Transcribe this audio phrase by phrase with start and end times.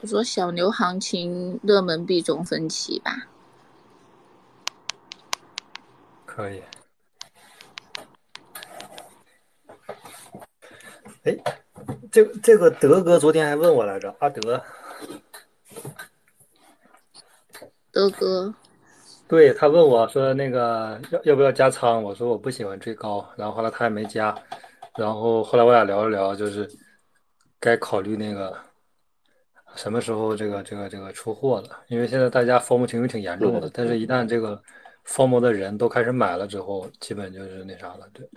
[0.00, 3.26] 我说小牛行情热门币种分歧吧。
[6.24, 6.62] 可以。
[11.24, 11.36] 哎，
[12.12, 14.62] 这这个德哥昨天还问我来着，阿德。
[17.90, 18.54] 德哥。
[19.26, 24.32] 对他问我说：“那个要要不要加仓？”我说：“我不喜欢追高。”然后后来他也没加。
[24.96, 26.70] 然后后来我俩聊了聊，就是
[27.58, 28.56] 该考虑那个
[29.76, 31.84] 什么时候这个这个这个出货了。
[31.88, 34.60] 因为现在大家 form 情绪挺严重的，但是一旦这个
[35.06, 38.08] form 的人都开始买了之后，基本就是那啥了。
[38.12, 38.28] 对。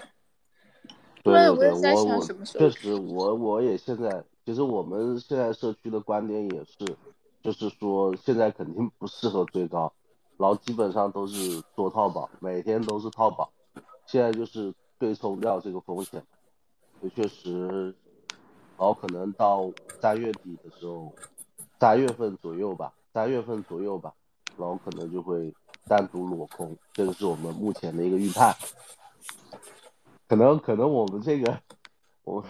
[1.21, 6.95] 对对，我我确实我我也现在，其实我们现在社区的观点也是，
[7.43, 9.91] 就是说现在肯定不适合追高。
[10.37, 13.51] 然后基本上都是做套保，每天都是套保，
[14.05, 16.23] 现在就是对冲掉这个风险，
[17.01, 17.93] 也确实，
[18.79, 19.69] 然后可能到
[19.99, 21.13] 三月底的时候，
[21.77, 24.13] 三月份左右吧，三月份左右吧，
[24.57, 25.53] 然后可能就会
[25.85, 28.55] 单独裸空，这个是我们目前的一个预判，
[30.29, 31.59] 可能可能我们这个，
[32.23, 32.41] 我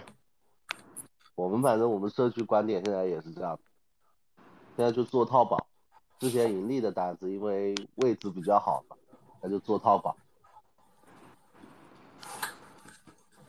[1.34, 3.58] 我们反正我们社区观点现在也是这样，
[4.76, 5.66] 现在就做套保。
[6.20, 8.96] 之前盈利的单子，因为位置比较好嘛，
[9.40, 10.16] 那就做套保。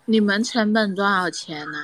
[0.06, 1.78] 你们成本多少钱呢？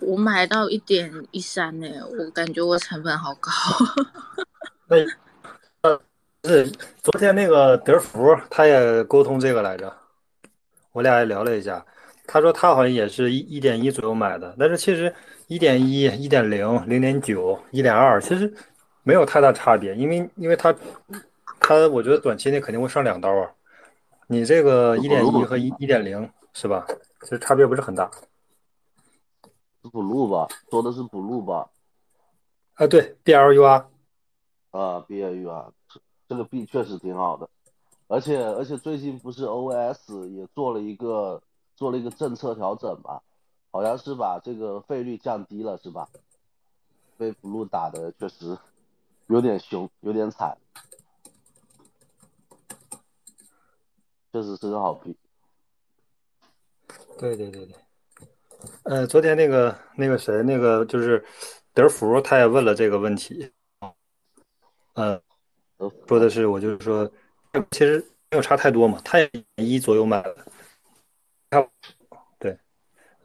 [0.00, 1.86] 我买到一点一三呢，
[2.18, 3.50] 我感觉我成本好高。
[4.88, 4.96] 那
[5.82, 6.00] 呃，
[6.44, 6.70] 是
[7.02, 9.92] 昨天那个德福他也沟通这个来着，
[10.92, 11.84] 我俩也聊了一下，
[12.26, 15.12] 他说他好像也是一一点一左右买的，但是其实。
[15.50, 18.54] 一点一、一点零、零点九、一点二，其实
[19.02, 20.72] 没有太大差别，因为因为他
[21.58, 23.50] 他，我觉得短期内肯定会上两刀啊。
[24.28, 26.86] 你这个一点一和一一点零是吧？
[27.22, 28.08] 其实差别不是很大。
[29.88, 31.70] 补录吧，说的是补录吧？
[32.74, 33.88] 啊，对，B L U R。
[34.70, 35.72] 啊，B L U R，
[36.28, 37.48] 这个币确实挺好的，
[38.06, 41.42] 而且而且最近不是 O S 也做了一个
[41.74, 43.20] 做了一个政策调整嘛？
[43.72, 46.08] 好像是把这个费率降低了，是吧？
[47.16, 48.58] 被 blue 打的确实
[49.28, 50.58] 有点凶，有点惨，
[54.32, 55.16] 确实是个好币。
[57.18, 57.76] 对对对对，
[58.84, 61.24] 呃，昨天那个那个谁，那个就是
[61.72, 63.50] 德福，他也问了这个问题。
[64.94, 65.20] 嗯，
[66.06, 67.10] 说的是，我就是说，
[67.70, 67.98] 其实
[68.30, 70.36] 没有差太多嘛，他也一左右买了。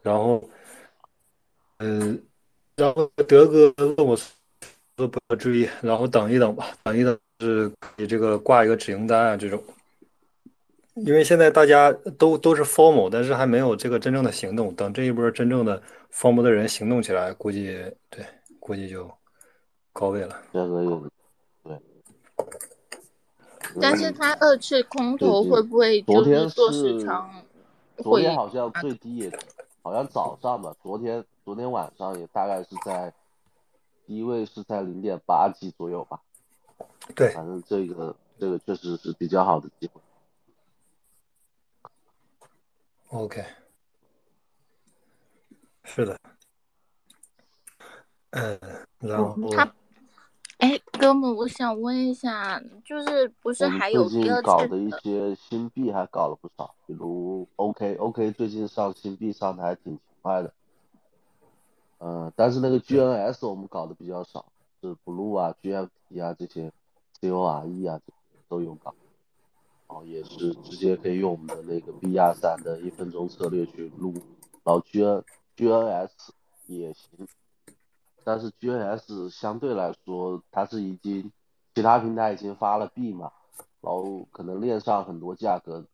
[0.02, 0.42] 然后，
[1.78, 2.24] 嗯，
[2.76, 9.60] 然后德哥问我说不要追，然后等一等吧，等一等是给这个挂一个止盈单啊这种，
[10.96, 18.24] 因为现在大家都都是 formal，但是还没有这个真正的行动，等这一波真正的 formal 的人行动起来，估计对，
[18.58, 19.10] 估计就
[19.92, 20.30] 高位了。
[20.52, 21.08] 价格有
[21.62, 21.78] 对，
[23.80, 27.30] 但是他二次空头会不会就是做市场？
[27.98, 29.30] 昨天好像最低也。
[29.82, 33.12] 好像早上吧，昨天昨天晚上也大概是在
[34.04, 36.18] 低位是在零点八几左右吧。
[37.14, 40.00] 对，反正这个这个确实是比较好的机会。
[43.08, 43.44] OK，
[45.84, 46.18] 是的。
[48.30, 48.58] 嗯，
[48.98, 49.72] 然后他，
[50.58, 60.52] 哎，哥们，我想问一下，就是不是还有最近搞的一些新币还搞了不少，比如 OK OK 最近上新币上的还挺勤快的，
[61.98, 64.52] 嗯，但是那个 GNS 我们搞的比较少，
[64.82, 66.72] 是 Blue 啊 GFT 啊这些
[67.20, 68.94] CORE 啊这些都有搞，
[69.88, 74.12] 哦也是直接可以用我们的那个 BR 三的一分钟策略去撸，
[74.64, 75.24] 然后 G N
[75.56, 76.32] G N S
[76.66, 77.26] 也行。
[78.24, 81.30] 但是 GNS 相对来说，它是已经
[81.76, 83.30] 其他平台已经发了币嘛，
[83.80, 85.84] 然后可能链上很多价格，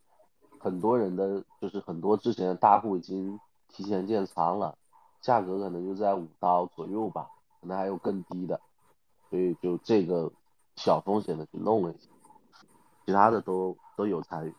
[0.59, 3.39] 很多人的就是很多之前的大户已经
[3.69, 4.79] 提前建仓了，
[5.21, 7.29] 价格可能就在五刀左右吧，
[7.61, 8.59] 可能还有更低的，
[9.29, 10.33] 所以就这个
[10.77, 12.09] 小风险的去弄了一下，
[13.07, 14.53] 其他的都都有参与。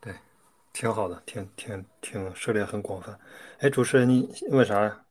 [0.00, 0.14] 对
[0.72, 3.18] 挺好的，挺挺挺涉猎很广泛。
[3.58, 5.02] 哎，主持人，你问啥呀？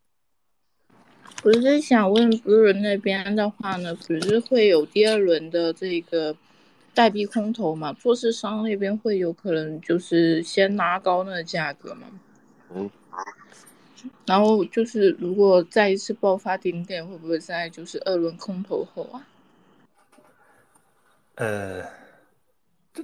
[1.44, 6.35] 我是想问，不是那边的话呢，不是会有第二轮的这个
[6.94, 7.94] 代币空投嘛？
[7.94, 12.07] 做市商那边会有可能就是先拉高那个价格嘛？
[12.74, 12.89] 嗯。
[14.25, 19.27] 然后就是如果再一次爆发顶点，会不会在就是二轮空投后啊？
[21.38, 21.98] 呃。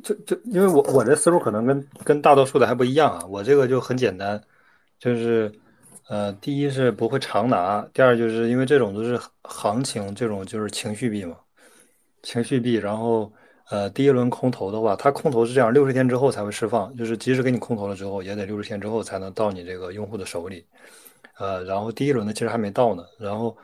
[0.02, 4.42] 就就因为我我这思路可能跟跟大多数的还不一样啊，我这个就很简单，
[4.98, 5.52] 就是，
[6.10, 11.38] 呃，第一是不会长拿，第二就是因为这种都是行情，这种就是情绪币嘛，
[12.24, 12.74] 情绪币。
[12.74, 13.32] 然后，
[13.70, 20.66] 呃，第一轮空投的话，它空投是这样，六十天之后才会释放，就是即使给你空投了之后，也得六十天之后才能到你这个用户的手里。
[21.38, 23.06] 呃，然后第一轮呢，其实还没到呢。
[23.20, 23.56] 然后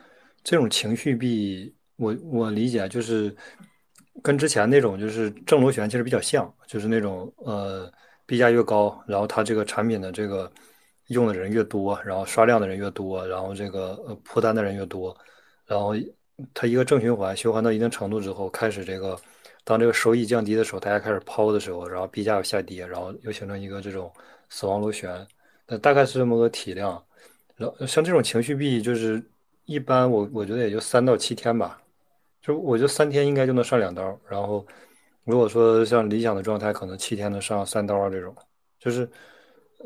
[0.43, 3.35] 这种情绪币，我我理解就是
[4.21, 7.91] 跟之前那种就是正螺旋其实比较像，就是那种呃
[8.25, 10.51] 币价越高，然后它这个产品的这个。
[11.09, 15.17] 用的人越多，然后刷量的人越多，然后这个呃破单的人越多，
[15.65, 15.95] 然后
[16.53, 19.19] 它一个正循环，循环到一定程度之后，开始这个
[19.63, 24.13] 当这个收益降低的时候，大家开始抛的时候，然后币价又下跌，然后又形成一个这种
[24.49, 25.27] 死亡螺旋，
[25.65, 27.03] 那大概是这么个体量。
[27.55, 29.19] 然后像这种情绪币，就是
[29.65, 31.81] 一般我我觉得也就三到七天吧，
[32.41, 34.65] 就我觉得三天应该就能上两刀，然后
[35.23, 38.35] 如果说像理想的状态，可能七天能上三刀啊这种，
[38.79, 39.09] 就是。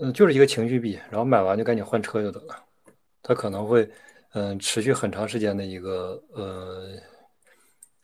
[0.01, 2.65] 嗯，就是一个情绪币，然后买完就赶紧换车就得了。
[3.21, 3.87] 它可能会，
[4.31, 6.93] 嗯，持续很长时间的一个呃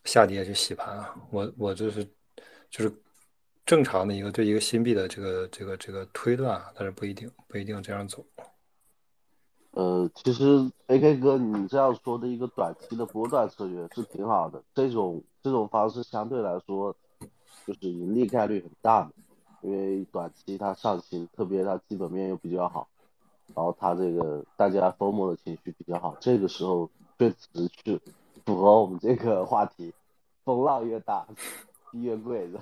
[0.03, 1.15] 下跌去洗盘啊。
[1.31, 2.05] 我我就是
[2.69, 2.93] 就是
[3.65, 8.23] 正常的一个对一个新币的这个这个这个推断啊，但是不一定不一定这样走。
[9.79, 16.93] 呃，其实 A K 哥，你这样说的一个短期的波段策略是挺好的，这种这种方式相对来说
[17.65, 19.11] 就是盈利概率很大的。
[19.61, 22.89] 因为短期它上行，特别它基本面又比较好，
[23.55, 28.01] 然后它这个大家疯魔的情绪比较好，这个时候确实去
[28.45, 29.93] 符合我们这个话题，
[30.43, 31.25] 风浪越大，
[31.93, 32.59] 越贵的，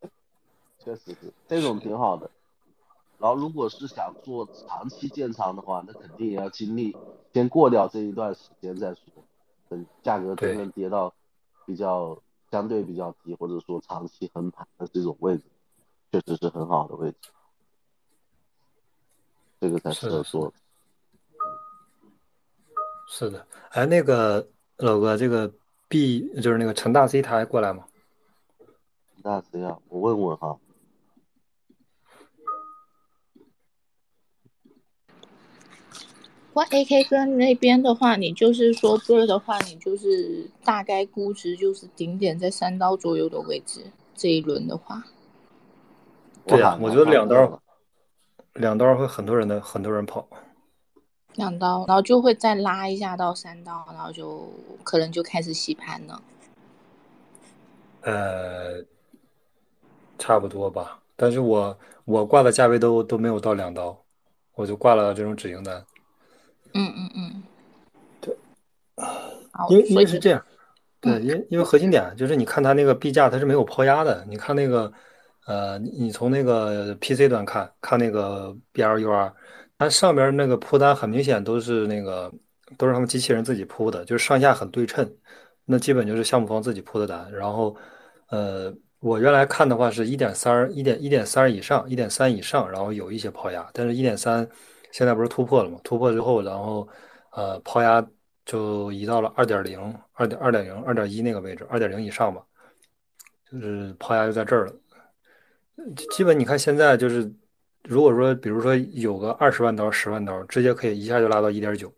[0.84, 2.30] 确实是这种挺好的。
[3.20, 6.96] 然后如果是想做长期建仓的话，那肯定也要经历
[7.34, 9.02] 先过掉这一段时间再说，
[9.68, 11.14] 等价格真正跌到
[11.66, 12.20] 比较
[12.50, 15.44] 相对比较低，或者说长期横盘的这种位置。
[16.12, 17.30] 确实是很好的位置，
[19.60, 20.52] 这个才适合做。
[23.06, 25.52] 是的，哎，那个老哥，这个
[25.86, 27.84] B 就是那个陈大 C，他还过来吗？
[29.14, 30.58] 陈大 C 啊，我问问哈。
[36.60, 43.80] 哇，AK 哥那边的话，你就是说这的话，你就是大概估值就是顶点在三刀左右的位置，
[44.14, 45.02] 这一轮的话。
[46.44, 47.62] 对呀，我觉得两刀，
[48.52, 50.28] 两刀会很多人的很多人跑，
[51.36, 54.52] 两刀，然后就会再拉一下到三刀，然后就
[54.84, 56.22] 可能就开始洗盘了。
[58.02, 58.84] 呃，
[60.18, 63.96] 差不多吧，但是我我挂的价位都都没有到两刀，
[64.56, 65.82] 我就挂了这种止盈单。
[66.74, 67.42] 嗯嗯嗯，
[68.20, 68.36] 对，
[69.70, 70.44] 因为因为是这样，
[71.00, 74.92] 对，因为因为核心点就是你看它那个币价它是没有抛压的，你看那个。
[75.46, 79.32] 呃，你从那个 PC 端看看那个 BLUR，
[79.78, 82.32] 它上边那个铺单很明显都是那个
[82.76, 85.10] 都是他们机器人自己铺的，就是上下很对称，
[85.64, 87.26] 那基本就是项目方自己铺的单。
[87.32, 87.74] 然后，
[88.28, 94.46] 呃，我原来看的话是一点三、一点一点三以上、一点三以上，然后有一些抛压，但是一点三
[94.92, 95.78] 现在不是突破了吗？
[95.84, 96.88] 突破之后，然后
[97.32, 98.04] 呃抛压
[98.44, 99.78] 就移到了二点零、
[100.12, 102.42] 二点二点零、二点一那个位置，二点零以上吧，
[103.50, 104.74] 就是抛压就在这儿了。
[106.10, 107.32] 基本你看现在就是，
[107.84, 111.90] 如果说比如说有个二十万刀、十万刀，直接可以一下就拉到一点九，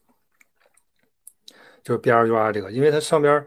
[1.82, 3.44] 就是 B R U R 这个，因为它上边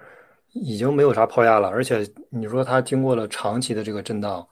[0.51, 4.45] 已经没有啥抛压了，而且你说它经过了长期的这个震荡，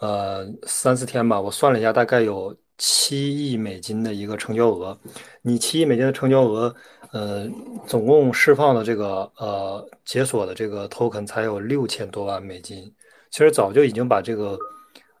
[0.00, 4.98] 呃，三四天吧，我算了一下，大概有七亿美金的一个成交额。
[5.42, 6.74] 你七亿美金的成交额，
[7.12, 7.48] 呃，
[7.86, 12.92] 总共释放的这个呃解锁的这个 token 才有六千多万美金，
[13.30, 14.58] 其实早就已经把这个。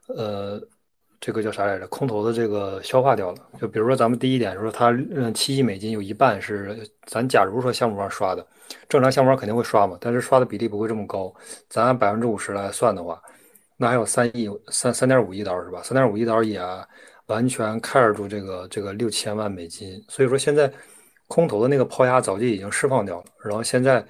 [0.08, 0.62] 呃，
[1.18, 1.86] 这个叫啥来着？
[1.88, 3.38] 空投的这个消化掉了。
[3.60, 8.46] 就比如说咱们第一点说，它嗯七亿美金有一半是咱假如说项目方刷的，
[8.88, 11.34] 正常项目方肯定会刷嘛，但是刷的比例不会这么高。
[11.68, 13.20] 咱按百分之五十来算的话，
[13.76, 15.82] 那还有三亿三三点五亿刀是吧？
[15.82, 16.60] 三点五亿刀也
[17.26, 20.04] 完全 care 住这个这个六千万美金。
[20.08, 20.72] 所以说现在
[21.26, 24.06] 空投的那个抛压早就已经释放掉了，然后现在。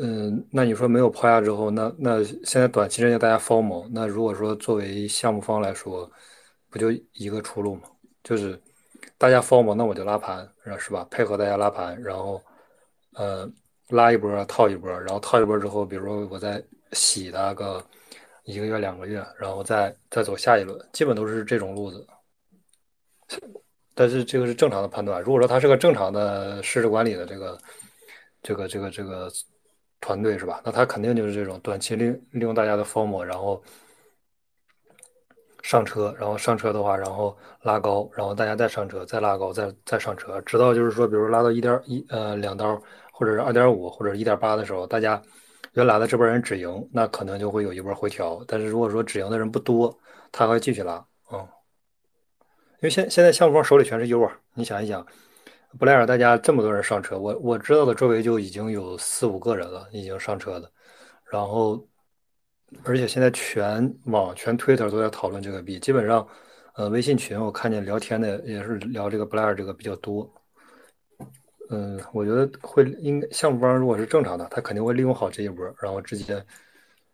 [0.00, 6.10] 嗯，那你说没有抛压之后，那那现在短期之内大家 formal，那如果说作为项目方来说，
[6.68, 7.82] 不就一个出路吗？
[8.24, 8.58] 就是
[9.16, 11.06] 大家 formal，那我就拉盘，是吧？
[11.10, 12.42] 配合大家拉盘，然后
[13.12, 13.48] 呃
[13.90, 16.60] 拉一波套一波，然后套一波之后，比如说我再
[16.92, 17.84] 洗它个
[18.44, 22.04] 一个月两个月，然后再再走下一轮，基本都是这种路子。
[23.94, 25.22] 但是这个是正常的判断。
[25.22, 27.58] 如果说他是个正常的市值管理的这个
[28.42, 29.30] 这个这个这个。
[30.00, 30.60] 团队是吧？
[30.62, 33.62] 那他肯定就是这种短期利利用大家的 form，然后
[35.62, 42.78] 上车，然后上车的话，然后拉高，然后大家再上车，再拉高，再再上车，直到就是说，比如拉到一点一呃两刀，
[43.12, 45.22] 或者是二点五，或者一点八的时候，大家
[45.72, 48.44] 原来的这波人止盈，那可能就会有一波回调。
[48.46, 49.98] 但是如果说止盈的人不多，
[50.30, 51.02] 他会继续拉，
[52.84, 55.06] 因为现现在项目方手里全是 U 啊，你想一想，
[55.78, 60.70] 布莱尔大家这么多人上车，我我知道的周围就已经有四五个人了，已经上车了，
[61.24, 61.82] 然后。
[62.82, 66.26] 而且现在全网全 Twitter 都在讨论这个币，基本上，
[66.74, 70.28] 呃，微信群我看见聊天的也是聊这个布莱尔这个比较多。
[71.70, 76.44] 嗯，我觉得会应该项目方如果是正常的，他肯定会利用好这一波，然后直接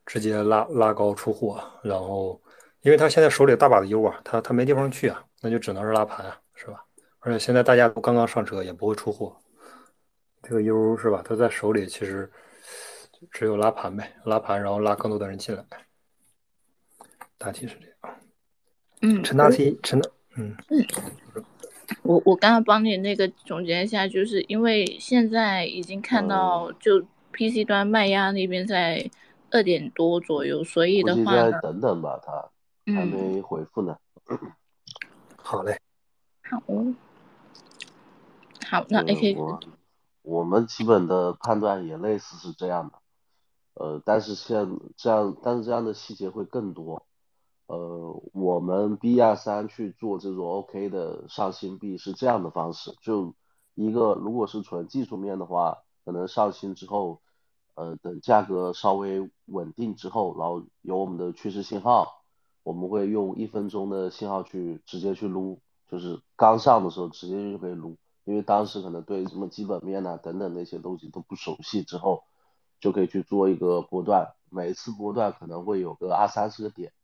[0.07, 2.41] 直接拉拉高出货，然后
[2.81, 6.85] 因为他现在手里大把的 U 啊，他他没地方去啊，那就只能是拉盘啊，是吧？
[7.21, 9.37] 而且现在大家都刚刚上车，也不会出货，
[10.43, 11.23] 这个 U 是吧？
[11.25, 12.31] 他在手里其实。
[13.31, 15.63] 只有拉盘呗，拉盘，然后拉更多的人进来，
[17.37, 18.17] 大体是这样。
[19.03, 20.87] 嗯，陈大 T，陈大，嗯嗯，
[22.01, 26.99] 我我刚刚帮你那个总结一下，就是因为现在已经看到就
[27.33, 29.11] PC 端卖压那边在
[29.51, 32.51] 二点多左右，所以的话呢，等等吧，他
[32.95, 33.99] 还没回复呢。
[35.51, 35.81] 好嘞，
[36.49, 36.63] 好，
[38.69, 39.59] 好，那 AK，
[40.23, 42.95] 我们基本的判断也类似是这样的。
[43.75, 47.05] 呃，但是像这样，但是这样的细节会更多。
[47.67, 53.35] 呃，我们 B 二三去做这种 OK 的上新币是这样的方式，就
[53.75, 57.23] 一个如果是纯技术面的话，可能上新之后，
[57.75, 62.20] 呃，等价格稍微稳定之后，然后有我们的趋势信号，
[62.71, 65.59] 我们会用一分钟的信号去直接去撸，
[65.89, 72.23] 就是刚上的时候直接就可以撸，因为当时可能对什么基本面呐等等那些东西都不熟悉之后。
[72.83, 76.95] 就可以去做一个波段，每次波段可能会有个二三十个点，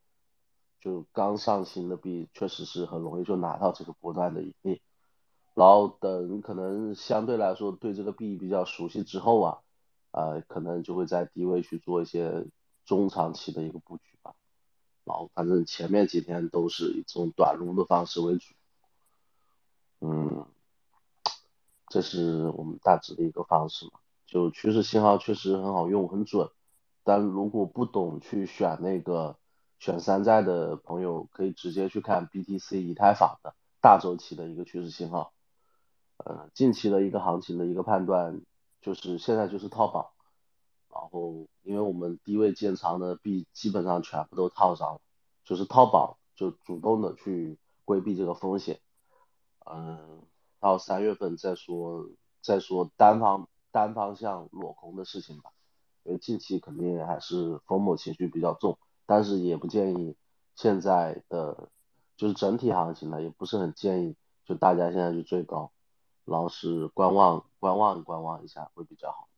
[0.81, 4.81] 就刚上新的币确实是很容易就拿到这个波段的盈利，
[5.53, 9.59] 然后等可能相对来说对这个币比较熟悉之后啊，
[10.13, 12.47] 呃，可能就会在低位去做一些
[12.87, 14.33] 中长期的一个布局吧，
[15.07, 18.55] 然后反正前面几天都是以这种短撸的方式为主，
[20.01, 20.45] 嗯，
[21.89, 23.93] 这是我们大致的一个方式嘛。
[24.27, 26.51] 就趋势信号确实很好用，很准，
[27.05, 29.37] 但如果不懂去选那个
[29.79, 35.33] 选山寨的朋友，可以直接去看 BTC 以太坊的大周期的一个趋势信号。
[36.17, 38.43] 呃，近期的一个行情的一个判断
[38.81, 40.09] 就是现在就是套榜，
[41.01, 45.01] 然后因为我们低位建仓的币基本上全部都套上了，
[45.45, 48.81] 就是套保就主动的去规避这个风险。
[49.65, 50.23] 嗯，
[50.61, 52.09] 到三月份再说
[52.41, 53.49] 再说单方。
[53.73, 55.53] 单方向裸空的事情吧，
[56.03, 60.17] 因为近期肯定还是疯某情绪比较重，但是也不建议
[60.55, 61.69] 现在的
[62.17, 65.73] 就是整体行情呢，也不是很建议就大家现在去追高，
[66.25, 69.29] 然后是观望观望观望一下会比较好，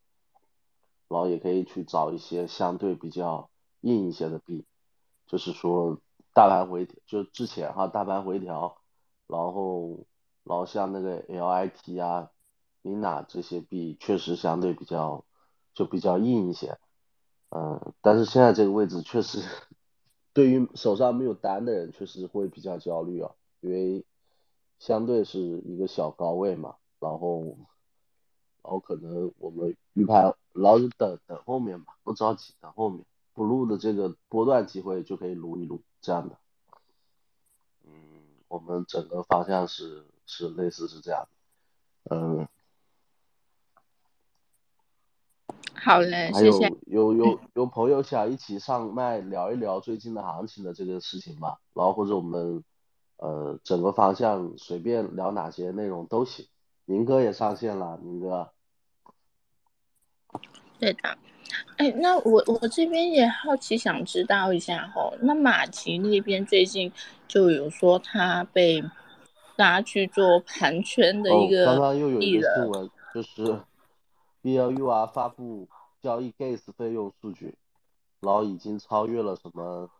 [1.09, 3.50] 然后也可以去找一些相对比较
[3.81, 4.65] 硬一些的币，
[5.27, 5.99] 就是说
[6.35, 8.79] 大盘回就之前哈大盘回调，
[9.27, 10.07] 然后
[10.45, 12.31] 然后像那个 LIT 啊。
[12.83, 15.25] 琳娜这些币确实相对比较
[15.75, 16.79] 就比较硬一些，
[17.50, 19.43] 嗯，但是现在这个位置确实
[20.33, 24.07] 对于手上没有单的人确实会比较焦虑啊，因为
[24.79, 27.59] 相对是一个小高位嘛，然后
[28.62, 36.37] 然后可能我们预判老是等等后面吧，不着急等后面不录的这个波段机会就可以撸一撸这样的，
[37.85, 37.93] 嗯，
[38.49, 41.29] 我们整个方向是是类似是这样
[42.05, 42.49] 的，嗯。
[45.81, 46.69] 好嘞，谢谢。
[46.87, 51.61] 有有有朋友想一起上麦聊一聊最近的行情的这个事情吧？
[51.73, 52.65] 然后或者我们
[53.17, 56.49] 呃整个方向随便聊哪些内容都行。
[56.85, 58.50] 明哥也上线了，明哥。
[60.78, 61.18] 对的。
[61.76, 66.92] 哎，那我我这边也好奇想知道一下哈，那马奇那边最近
[67.26, 68.82] 就有说他被
[69.56, 73.61] 拉去做盘圈的一个刚刚又有一个新闻，就是
[74.42, 75.68] BLUR 发布。
[76.00, 77.56] 交易 gas 费用数据，
[78.20, 79.90] 然后已经超越了什么？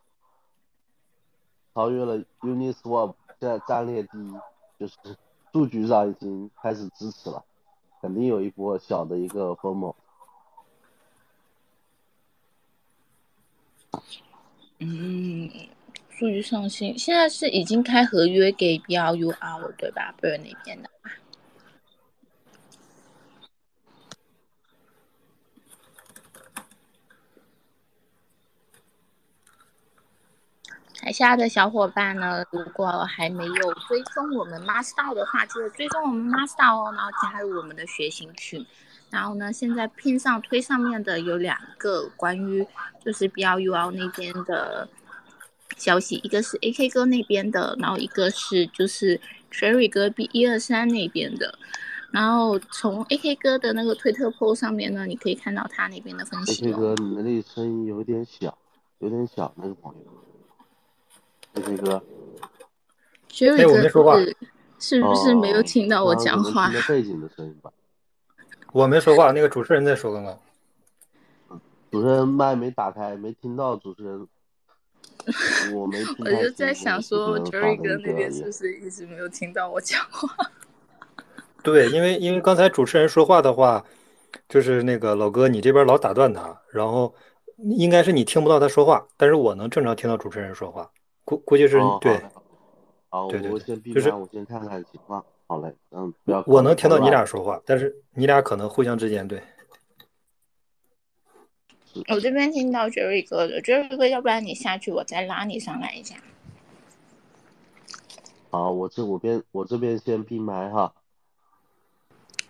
[1.75, 4.33] 超越了 Uniswap，现在战略第一，
[4.79, 4.95] 就是
[5.53, 7.45] 数据上已经开始支持了，
[8.01, 9.77] 肯定有一波小的一个疯
[14.81, 15.51] 嗯，
[16.11, 20.15] 数据上新，现在是已经开合约给 BLUR 了，对吧？
[20.21, 20.89] 不是那边的。
[31.01, 38.65] 台下的小伙伴呢，如果还没有追踪我们 Master 的话，记得追踪我们 Master 哦，然后加入我们的学习群。
[39.11, 42.67] 然后呢，现在拼上推上面的有两个关于
[43.05, 44.89] 就是 B L U L 那边的
[45.77, 51.59] 消息，一个是 A K 哥那边的，然后一个是就是 Cherry 哥 B 一二三那边的。
[52.11, 56.77] 然后从 A K 哥的那个推特 PO 上面呢，你可以看到他那边的分 A 析 K 哦。
[56.79, 58.57] 哥，你的那声音有点小，
[58.99, 60.01] 有点小，那个朋友。
[61.55, 62.03] A K 哥
[63.31, 64.37] ，Cherry 哥是
[64.79, 67.71] 是不是没有听到我讲话背景的声音吧。
[68.73, 70.39] 我没说话，那个主持人在说刚刚。
[71.91, 74.29] 主持人麦没打开，没听到主持人。
[75.75, 80.29] 我没听 我就在想说，Jerry 哥那边是不是一直没有听到我讲话？
[81.63, 83.85] 对，因为因为刚才主持人说话的话，
[84.49, 87.15] 就是那个老哥，你这边老打断他，然后
[87.57, 90.91] 应该是你听不到他说话，但是我能正常听到主持人说话，
[91.25, 92.21] 估估计是哦，对
[93.09, 95.25] 好我对就是先闭麦，我先看看情况。
[95.49, 96.45] 好嘞，嗯，不要。
[96.47, 97.25] 我能听到你俩。
[97.25, 99.43] 说话，但是你俩可能互相之间对。
[102.09, 106.15] 我这边听到 Jerry 哥的，Jerry 哥，要不然你下去，我再拉你上来一下。
[108.51, 110.95] 好，我这我边我这边先闭麦哈。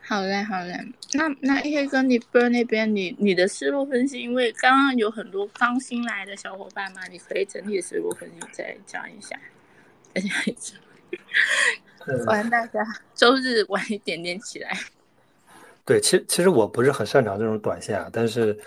[0.00, 0.75] 好嘞，好嘞。
[1.14, 9.38] 那那 A K 哥，你 Burn 那边，你你的思路分析，因为刚刚有很多刚新来的小伙伴嘛，你可以整体思路分析再讲一下，
[10.14, 10.76] 再讲一下，
[12.05, 14.73] 不然大家周日晚一点点起来。
[15.85, 18.59] 对，其其实我不是很擅长这种短线啊，但是，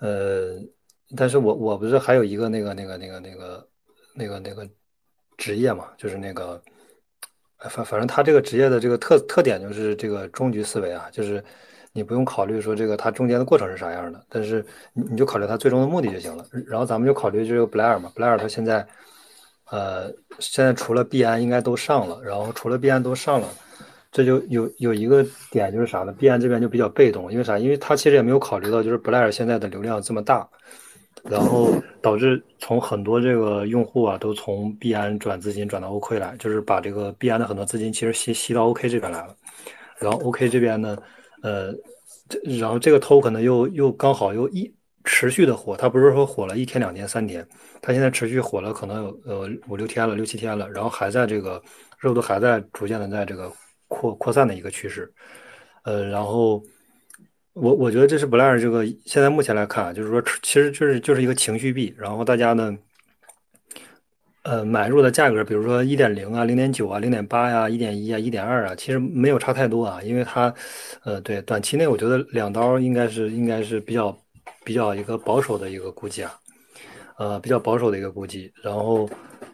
[0.00, 0.58] 呃，
[1.16, 3.68] 但是我我不是还有一个那个那个那个那个
[4.14, 4.68] 那个那个
[5.36, 6.60] 职业嘛，就是那个，
[7.58, 11.42] 呃反反正他这个职业的这个特特点就是这个终局思维啊，就是
[11.92, 16.44] 你不用考虑说这个它中间的过程是啥样的，但是你你就考虑它最终的目的就行了。
[16.66, 18.84] 然后咱们就考虑这个布莱尔嘛，布莱尔他现在，
[19.70, 23.48] 呃，现在除了币安应该都上了，然后除了币安都上了。
[24.10, 26.10] 这就有有一个点就是啥呢？
[26.14, 27.58] 币安这边就比较被动，因为啥？
[27.58, 30.48] 因为他其实也没有考虑到，就是布莱尔现在的流量这么大，
[31.24, 39.36] 然后导致从很多这个用户啊都从币安转资金转到 OK 来，就是把这个币安的很多资金其实吸吸到 OK 这边来了。
[39.98, 40.96] 然后 OK 这边呢，
[41.42, 41.70] 呃，
[42.30, 44.74] 这然后这个 token 又又刚好又一
[45.08, 47.46] 持续的火，它不是说火了一天两天三天，
[47.80, 51.62] 它现在持续火了可能有呃五六天了六七天了，然后还在这个
[51.98, 53.50] 热度还在逐渐的在这个
[53.88, 55.10] 扩扩散的一个趋势，
[55.84, 56.62] 呃，然后
[57.54, 62.76] 我我觉得这是 Blair 这个现在目前来看，就是说其实就是就是一个情绪币，然后大家呢。
[64.44, 70.54] 呃，买入的价格，比如说一点零啊、零点九啊、零点八呀、一点一啊、一点二啊，其实没有差太多啊，因为它，
[71.04, 74.16] 呃，对，短期内我觉得两刀应该是应该是比较
[74.68, 76.38] 比较一个保守的一个估计啊，
[77.16, 79.08] 呃，比较保守的一个估计，然后，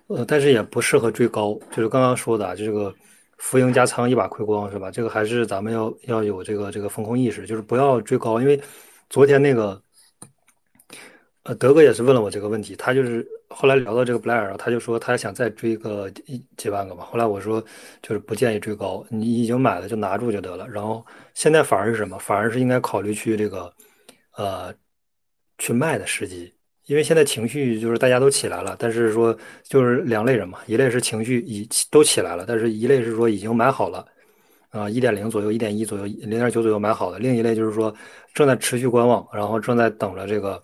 [0.08, 2.92] 呃，但是也不适合追高，就是刚刚说的啊，这个
[3.38, 4.90] 浮盈加仓一把亏光是吧？
[4.90, 8.60] 这个还是咱们要要有这个这个风控意识，就是不要追高，因为
[9.08, 9.80] 昨天那个。
[11.46, 17.04] 呃，德哥也是问了我这个问题，他就是后来聊到这个布莱尔，他就说他想再追个一几万个吧。
[17.04, 17.62] 后来我说
[18.00, 20.66] 就是不建议追高，你已经买了就拿住就得了。
[20.66, 22.18] 然后现在反而是什么？
[22.18, 23.70] 反而是应该考虑去这个
[24.38, 24.72] 呃
[25.58, 26.52] 去卖的时机，
[26.86, 34.06] 因为现在情绪就是大家都起来了，但是说就是两类人嘛，一类是情绪已都起来了，但是一类是说已经买好了。
[34.70, 37.18] 啊，一点零左右，一点一左右，零点九左右买好的。
[37.18, 37.94] 另一类就是说
[38.32, 40.62] 正在持续观望，然后正在等着这个。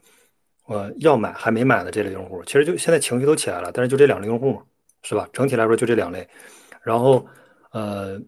[0.66, 4.62] 呃，要买还没买的这类用户，其实就现在情绪都起来了，但是就这两类用户嘛，
[5.02, 5.28] 是吧？
[5.32, 6.24] 整体来说就这两类，
[6.84, 7.26] 然后
[7.72, 8.20] 呃，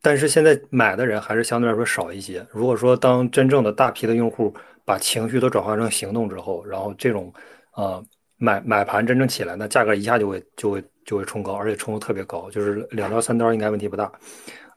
[0.00, 2.46] 但是现在买的人还是相对来说少一些。
[2.52, 4.54] 如果说当真正的大批的用户
[4.86, 7.30] 把情绪都转化成行动之后，然后这种
[7.74, 8.02] 呃
[8.38, 14.10] 买买盘真正起来，那价格一下就会就会就会冲高，而且冲的特别高，就是两刀三刀应该问题不大。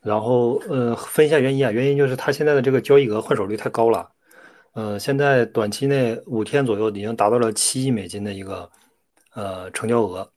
[0.02, 4.10] 然后呃，分一下原因啊，原因就是它现在的这个交易额换手率太高了。
[4.74, 8.70] 呃，现在短期内五天左右已经达到了七亿美金的一个
[9.34, 10.28] 呃成交额，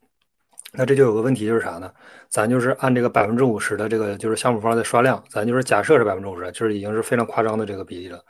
[0.73, 1.91] 那这就有个问题就是啥呢？
[2.29, 8.21] 咱就是按这个百分之五十的这个就是项目方的刷量，咱就是假设是百分之五十，就是已经是非常夸张的这个比例了，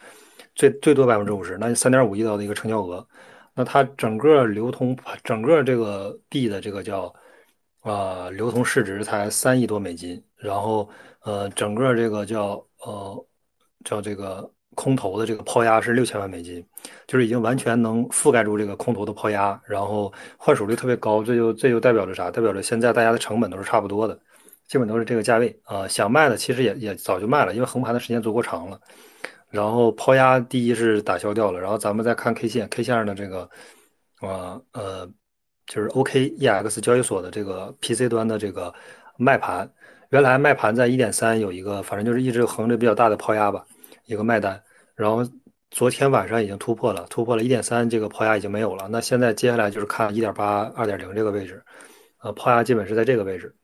[0.56, 3.06] 最最多百分之五十，那三点五亿刀的一个成交额，
[3.54, 7.14] 那它整个流通整个这个币的这个叫
[7.82, 10.90] 啊、流通市值才三亿多美金，然后
[11.24, 13.26] 呃整个这个叫呃
[13.84, 14.50] 叫这个。
[14.76, 16.66] 空头的这个抛压是六千万美金，
[17.06, 22.32] 就是已经完全能覆盖住这个空头的抛压，然后换手率特别高，这就这就代表着啥？
[22.32, 24.20] 代表着现在大家的成本都是差不多的，
[24.68, 28.80] 基本都是这个价位啊、想卖的其实也也早就卖了，因为横盘的时间足够长了。
[29.54, 33.48] 然后抛压第一是打消掉了，然后咱们再看 K 线，K 线上的这个
[34.20, 35.08] 啊呃
[35.68, 38.74] 就是 OKEX 交易所的这个 PC 端的这个
[39.16, 39.72] 卖盘，
[40.10, 43.64] 原来卖盘在一点三有一个，反正就是一直横着比较大的抛压吧，
[44.06, 44.60] 一个卖单，
[44.96, 45.24] 然后
[45.70, 51.64] 昨天晚上已经突破了，突破了一点三这个抛压已经没有了，那现在接下来就是看一点八、二点零这个位置，
[52.24, 53.56] 呃，抛压基本是在这个位置，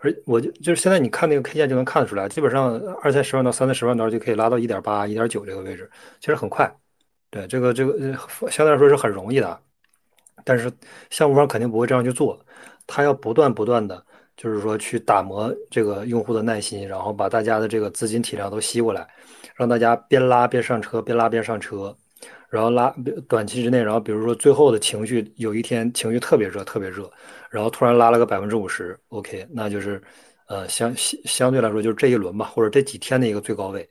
[0.00, 6.70] 而我就就是现在你看那个 K 线就能看得出来，基本上二三十万到、三四十万刀就可以拉到一点八、一点九这个位置，其实很快，
[7.30, 8.12] 对这个这个
[8.50, 9.58] 相对来说是很容易的。
[10.44, 10.70] 但是
[11.10, 12.38] 项目方肯定不会这样去做，
[12.86, 14.02] 他要不断不断的，
[14.36, 19.06] 就是说去打磨这个用户的耐心，然后把大家的这个资金体量都吸过来，
[19.56, 21.94] 让大家边拉边上车，边拉边上车，
[22.48, 22.94] 然后拉
[23.28, 27.10] 短期之内，然后比如说最后的情绪有一天情绪特别热特别热，
[27.50, 30.02] 然后突然拉了个百分之五十，OK，那就是
[30.48, 33.88] 呃相相相对来说就是这一轮吧，或者这几天的一个最高位，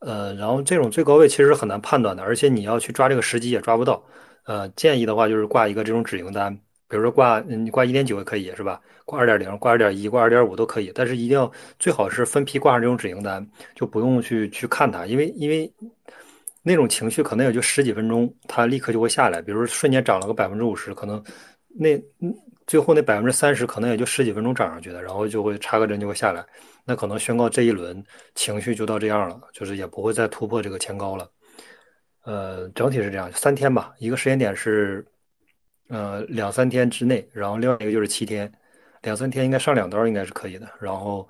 [0.00, 4.04] 呃，然后这种最高位其实很难判断的，而且你要去抓这个时机也抓不到。
[4.44, 6.52] 呃，建议的话就是挂一个这种止盈单，
[6.88, 8.80] 比如说挂你挂一点九也可以是吧？
[9.04, 15.72] 挂二点零、挂二点一、挂二点五都可以，但是一定要最好是分批挂上这种止盈单，就不用去去看它，因为因为
[16.62, 19.40] 那种情绪可能也就十几分钟，它立刻就会下来。
[19.40, 21.22] 比如瞬间涨了个百分之五十，可能
[21.68, 21.96] 那
[22.72, 26.42] 最后那百分之三十可能也就十几分钟涨上去的，然后就会插个针就会下来，
[26.86, 28.02] 那可能宣告这一轮
[28.34, 31.30] 情绪就到这样了，就是也不会再突破这个前高了。
[32.24, 35.04] 呃，整体是这样，三天吧，一个时间点是，
[35.90, 38.50] 呃，两三天之内，然后另外一个就是七天，
[39.02, 41.28] 两三天应该上两刀应该是可以的，然后，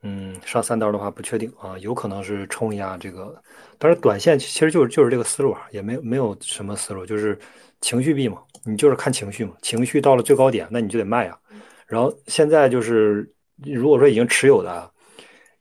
[0.00, 3.38] 嗯，上三刀的话不确定啊，有可能是冲一下这个，
[3.78, 7.38] 但是短线其实就是就是这个思路啊，也没没有什么思路，就是
[7.82, 11.38] 情绪币嘛，你就是看情绪嘛，情绪到了最高点，那你就得卖啊，
[11.86, 13.30] 然后现在就是
[13.62, 14.90] 如果说已经持有的。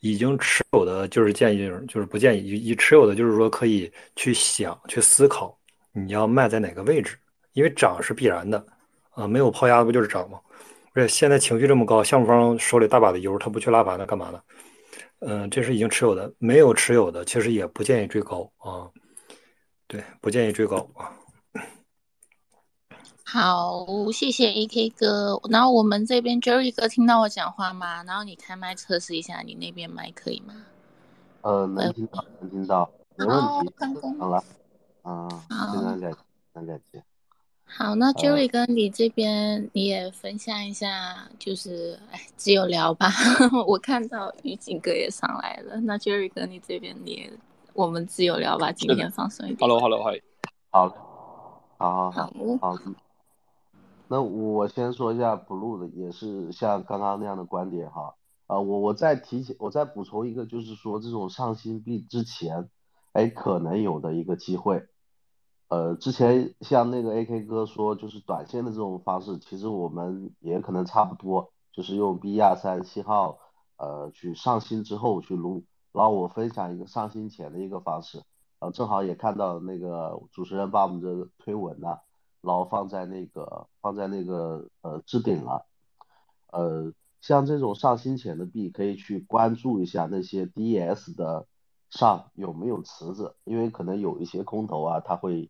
[0.05, 2.45] 已经持有的就是建议，就是不建议。
[2.45, 5.57] 已已持有的就是说可以去想、去思考，
[5.93, 7.17] 你要卖在哪个位置，
[7.53, 8.61] 因为涨是必然的，
[9.11, 10.37] 啊，没有抛压不就是涨吗？
[10.91, 14.41] 而且现在情绪这么高，项目方手里大把的油，他不去拉盘，他干嘛呢？
[15.19, 18.91] 嗯，这是已经持有的，没有持有的其实也不建议追高啊，
[19.87, 21.15] 对，不建议追高啊。
[23.33, 25.41] 好，谢谢 AK 哥。
[25.49, 28.03] 然后我们这边 Jerry 哥听到我讲话吗？
[28.03, 30.53] 然后你开麦测试一下，你那边麦可以吗？
[31.41, 34.19] 呃，能听到，能听到，没问题。
[34.19, 34.43] 好了，
[35.01, 36.17] 啊，非常感，非
[36.53, 37.03] 常感谢。
[37.65, 43.09] 好，那 Jerry 哥，你这边你也分享一下，就是哎，自由聊吧。
[43.65, 47.33] 我看到于景哥也上来了，那 Jerry 哥，你这边你也，
[47.73, 49.57] 我们自由聊吧，今天放松一点。
[49.59, 50.21] Hello，Hello，嗨。
[50.69, 50.87] 好，
[51.79, 52.77] 好好好，好。
[54.13, 58.13] 那我先说一下 blue 的，也是像刚刚那样的观点哈，
[58.45, 62.69] 啊，我我再提前，我再补充一个，就是说这种上新币之前，
[63.13, 64.85] 哎，可能有的一个机会，
[65.67, 73.39] 呃，之前像那个 AK 哥说，就是短线的这种方式，其实我们也可能差不多，就是用 B 二三七号，
[73.77, 78.21] 呃，去上新之后去撸，然后我分享一个上新前的一个方式，
[78.59, 82.03] 呃，正好也看到那个主持人把我们这个推文了。
[82.43, 85.65] 然后放在那个放在那个呃置顶了，
[86.51, 91.47] 呃，像这种上新前的币，可以去关注一下那些 D E S 的
[91.89, 95.49] 上有没有池子，因为可能有一些空头啊，他会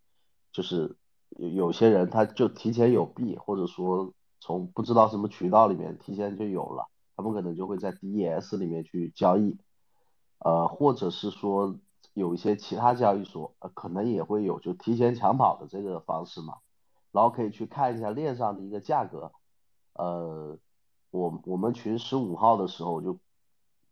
[0.52, 0.96] 就是
[1.30, 9.58] 有有些人他就提前有币，或者说从不知道什么渠道里面提前就有了，他们可能就会在 D E S 里面去交易，
[10.38, 11.76] 呃，或者是说
[12.12, 16.58] 有一些其他交易所呃可能也会有就提前抢跑的这个方式嘛。
[17.14, 19.30] 然后可以去看一下链上的一个价格，
[19.92, 20.58] 呃，
[21.12, 23.20] 我我们群十五号的时候就，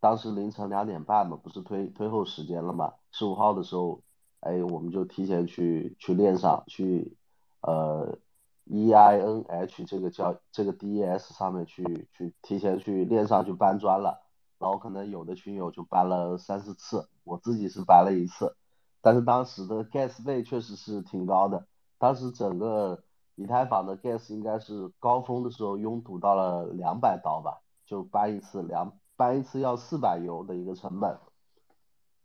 [0.01, 4.01] 当时凌晨两点半嘛，不是推推后时间了嘛，十五号的时候，
[4.41, 7.15] 哎，我们就提前去去链上去，
[7.61, 8.17] 呃
[8.65, 14.21] ，E I N H 这个叫这个 D E S 上面去去提前去链上去搬砖了，
[14.59, 18.57] 然后可能有的群友就搬了三四次，我自己是搬了一次，
[18.99, 21.65] 但是当时的 gas 费确实是挺高的，
[21.97, 23.01] 当时整个。
[23.35, 31.17] 以太坊的 gas 应该是高峰的时候拥堵到了两百刀吧，就搬一次两搬一次要四百油的一个成本，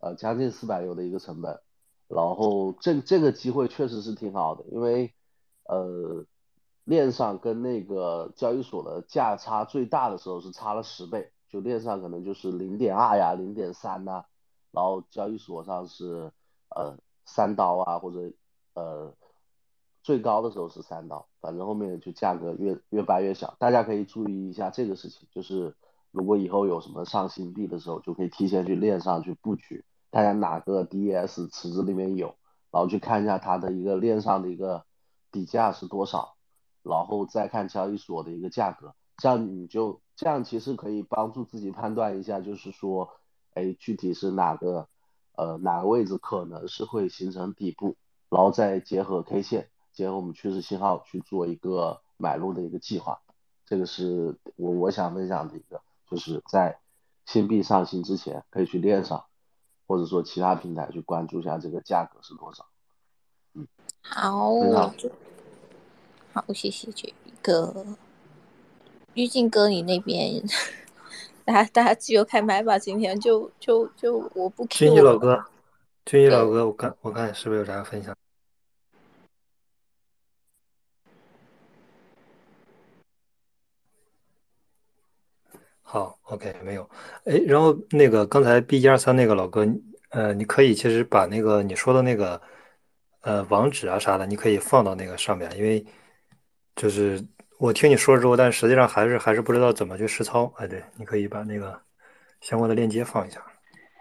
[0.01, 1.61] 呃，将近四百油的一个成本。
[2.09, 5.15] 然后这这个机会确实是挺好的，因为
[5.65, 6.27] 呃
[6.85, 14.25] 链上跟那个交易所的价差最大的时候是差了十倍，就链上可能就是零点二呀、零点三呐，
[14.73, 16.31] 然后交易所上是
[16.69, 18.31] 呃三刀啊或者
[18.75, 19.15] 呃。
[20.09, 25.29] 最高的时候是三刀，反正后面就价格越越掰越小，大家可以注意一下这个事情。
[25.31, 25.77] 就是
[26.13, 32.29] 如果以后有什么上新币的时候，就可以提前去链上去布局，看看哪个 DES 池子里面有，
[32.71, 34.87] 然后去看一下它的一个链上的一个
[35.31, 36.37] 底价是多少，
[36.83, 43.11] 然后再看交易所的一个价格，这样你就这样其实可以帮助自己判断一下，就是说，
[43.53, 44.89] 哎，具体是哪个
[45.37, 47.97] 呃哪个位置可能是会形成底部，
[48.31, 53.21] 然后再结合 K 线，结合我们趋势信号去做一个买入的一个计划。
[53.67, 56.79] 这个是我我想分享的一个，就是在
[57.27, 59.25] 新币上新之前可以去链上，
[59.89, 62.65] 或者说其他平台去关注一下这个价格是多少。
[63.55, 63.67] 嗯，
[64.01, 64.53] 好，
[66.33, 67.85] 好，谢谢这个
[69.15, 70.41] 玉静哥，你那边
[71.45, 74.65] 大家大家自由开麦吧，今天就就就我不。
[74.67, 75.45] 军医老哥，
[76.05, 78.17] 军医老哥，我看我看是不是有啥分享？
[85.91, 86.87] 好，OK，没有，
[87.25, 89.67] 哎，然后那个刚才 B 一二三那个老哥，
[90.11, 92.39] 呃，你可以其实把那个你说的那个
[93.23, 95.83] 呃网址啊啥的，你可以放到那个上面，因为
[96.77, 97.19] 就是
[97.59, 100.53] 我听你说之后，但实际上还是还是不知道怎么去实操。
[100.59, 101.81] 哎，对，你可以把那个
[102.43, 103.43] 相关的链接放一下。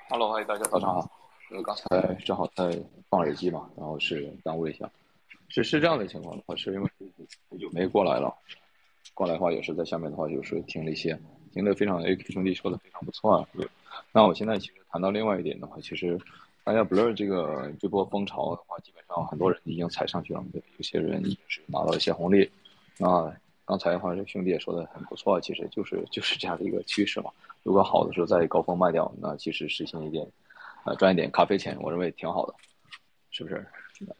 [0.10, 1.10] Hello，嗨，大家早上好。
[1.52, 2.78] 呃，刚才正好在
[3.10, 4.92] 放耳机嘛，然后是耽误了一下。
[5.48, 6.90] 是是这样的情况的话，是因为
[7.50, 8.36] 很久没过来了，
[9.14, 11.18] 过来的话也是在下面的话就是听了一些。
[11.58, 13.48] 听得非常，AK 兄弟说的非常不错啊。
[14.12, 16.16] 那我现在其实谈到另外一点的话，其实
[16.64, 22.48] 大家 Blur 这个这波风潮的话，基本上很多人已经踩上去了，对，有些人已经是拿到一些红利。
[23.00, 23.34] 那
[23.66, 27.32] 刚才的话，这兄弟也说的很不错，其实就是就是这样的一个趋势嘛。
[27.64, 30.28] 如果好的时候在高峰卖掉，那其实实现一点，
[30.86, 32.54] 呃，赚一点咖啡钱，我认为挺好的，
[33.32, 33.66] 是不是？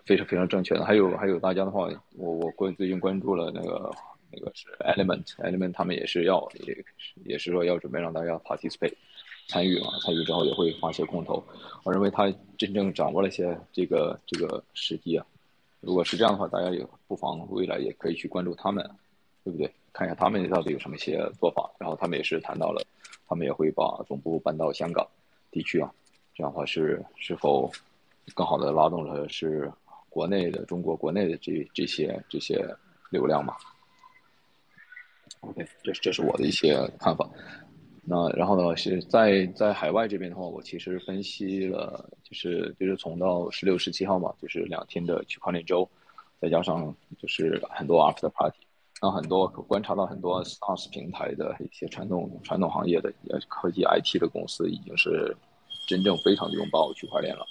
[0.06, 0.84] 非常非常正确的。
[0.84, 3.94] 还有还有大家的话，我我关最近关注了那个。
[4.32, 6.86] 那个是 Element，Element 他们也是要也
[7.26, 8.94] 也是说要准备让大家 participate
[9.48, 11.44] 参与嘛，参与之后也会发些空投。
[11.84, 15.26] 我认为他真正掌握了一些这个这个时机啊。
[15.80, 18.84] 如果是这样的话，大家也不妨未来也可以去关注他们，
[19.44, 19.72] 对不对？
[19.94, 21.72] 看一下他们到底有什么一些做法。
[21.80, 22.84] 然后他们也是谈到了，
[23.28, 25.08] 他们也会把总部搬到香港
[25.52, 25.90] 地区啊。
[26.36, 27.72] 这样的话是是否
[28.36, 29.72] 更好的拉动了是
[30.10, 32.68] 国内的中国国内的这这些这些
[33.10, 33.56] 流量嘛
[35.42, 37.30] OK，这这是我的一些看法。
[38.10, 45.88] 那然后呢，是在在海外这边的话，我其实分析了，就是就是从到十六、十七号嘛，就是两天的区块链周，
[46.40, 48.60] 再加上就是很多 After Party，
[49.02, 53.14] 那很多观察到很多 SaaS 平台的一些传统传统行业的
[53.50, 55.36] 科技 IT 的公司，已经是
[55.88, 57.46] 真正非常的拥抱区块链了。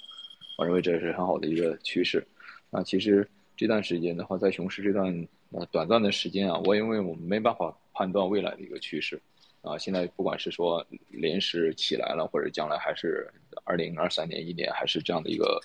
[0.57, 2.27] 我认为这是很好的一个趋势。
[2.71, 5.27] 那其实这段时间的话，在熊市这段。
[5.49, 9.19] 那短暂的时间啊，我因为我们没办法判断未来的一个趋势，
[9.61, 13.31] 啊，现在不管是说临时起来了，或者将来还是
[13.63, 15.61] 二零二三年一年还是这样的一个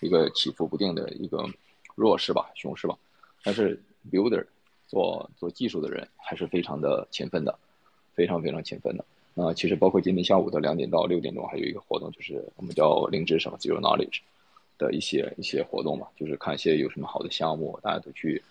[0.00, 1.44] 一个起伏不定的一个
[1.94, 2.96] 弱势吧，熊市吧，
[3.42, 4.44] 但是 builder
[4.86, 7.58] 做做技术的人还是非常的勤奋的，
[8.14, 9.04] 非常非常勤奋的。
[9.34, 14.18] 啊，其实包括今天下午的两点到六点钟还有一个活动，就是我们叫零知识嘛，zero knowledge
[14.76, 18.42] 的一些一些活动嘛，就是看一些有什么好的项目，大家都去。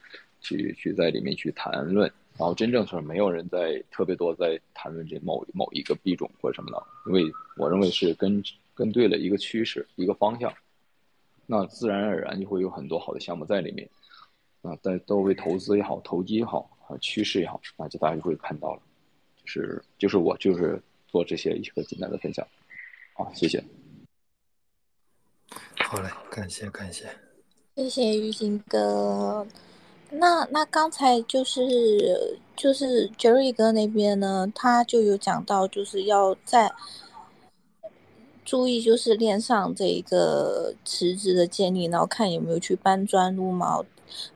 [0.42, 10.52] 去去在里面去谈论，然后真正是没有人在特别多在谈论这某某一个币种或者什么的，因为我认为是跟跟对了一个趋势一个方向，
[11.46, 13.88] 那自然而然就会有很多好的项目在里面，
[14.62, 18.82] 啊，在都为投资也好，投机也好，啊，趋势也好，那就大家就会看到了，
[19.44, 22.46] 就是就是我就是做这些一个简单的分享，
[23.14, 23.64] 好，谢谢。
[25.78, 27.10] 好嘞，感谢感谢，
[27.76, 29.46] 谢谢玉兴哥。
[30.12, 36.72] 那那刚才就是就是 Jerry 哥那边呢，他就有讲到，就是要在
[38.44, 43.86] 注意，就是链上这一个池子的建立，然后看有没有去搬砖撸毛。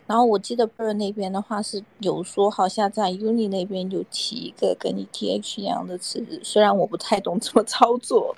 [0.08, 8.36] 然后我记得 Bird 那边的话是有说，好像在 Uni 那边有提一个跟 ETH 一样的池子，虽然我不太懂怎么操作，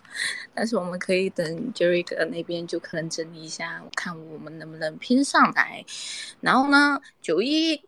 [0.53, 5.83] 但是我们可以等 Jerry 哥那边就可能整理一下，看我们能不能拼上来。
[6.41, 7.81] 然后呢，九一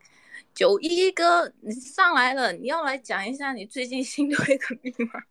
[0.54, 5.22] 九一哥你上来了，你要来讲一下你最近新推的币吗？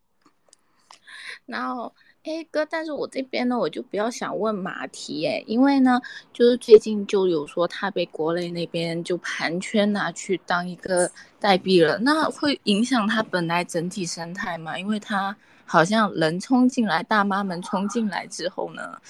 [1.46, 1.94] 然后。
[2.29, 6.01] 哎哥，但是我这边呢，我就比较想问马蹄哎，因为呢，
[6.33, 11.11] 就是最近就有说他被国内那边就盘圈拿去当一个
[11.41, 14.79] 代币了，那会影响他本来整体生态吗？
[14.79, 19.01] 因为他好像人冲进来，大妈们冲进来之后呢，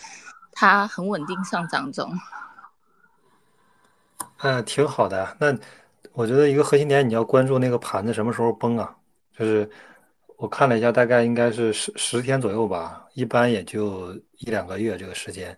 [0.52, 2.12] 它很稳定上涨中。
[4.38, 5.37] 嗯，挺好的。
[5.40, 5.57] 那
[6.12, 8.96] 我觉得一个核心点，你要关注那个盘子什么时候崩啊，
[9.37, 9.70] 就是。
[10.38, 15.57] 我看了一下，大概应该是十十天左右吧，一般也就一两个月这个时间。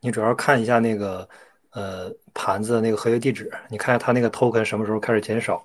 [0.00, 1.28] 你主要看一下那个，
[1.72, 5.62] 呃盘子那个合约地址，你看下它那个 token 什么时候开始减少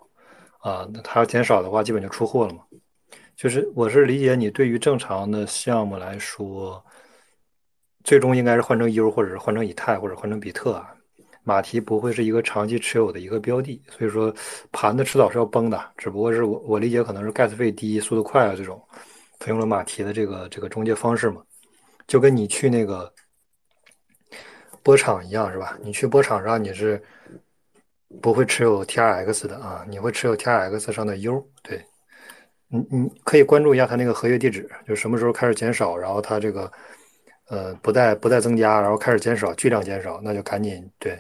[0.60, 0.86] 啊？
[0.94, 2.62] 那它要减少的话，基本就出货了嘛。
[3.38, 6.84] 就是我是理解你对于正常的项目来说，
[8.04, 10.94] 最终应该是换成 U 或者是换成以太或者换成比特啊。
[11.48, 14.34] 马蹄不会是一个长期持有的一个标的，所以说
[14.70, 15.82] 盘子迟早是要崩的。
[15.98, 18.86] 只不过是我我理解可能是 gas 费低、速度快啊这种，
[19.40, 21.42] 采用了马蹄的这个这个中介方式嘛，
[22.06, 23.10] 就跟你去那个
[24.84, 25.78] 波场一样是吧？
[25.82, 27.02] 你去波场上你是
[28.22, 31.82] 不会持有 TRX 的啊，你会持有 TRX 上的 U 对。
[32.70, 36.70] 你你可以关注一下它那个合约地址，就什么时候开始减少，然后它这个
[37.48, 41.18] 呃不再不再增加，然后开始减少，巨量减少，那就赶紧对，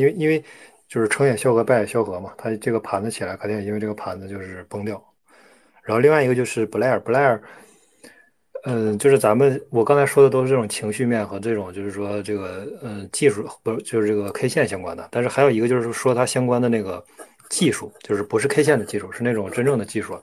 [0.00, 0.42] 因为因为
[0.88, 5.00] 就是成也萧何，败也萧何嘛，它这个盘子起来肯定因为这个盘子就是崩掉。
[5.82, 7.40] 然后另外一个就是 Blair，Blair，
[8.64, 17.02] 嗯，就是咱们我刚才说的都是这种情绪面和这种就是说这个嗯技术不就是这个 K 线相关的，但是还有一个就是说它相关的那个
[17.48, 20.20] 技术，就是不是 K 线的技术，是那种真正的技术。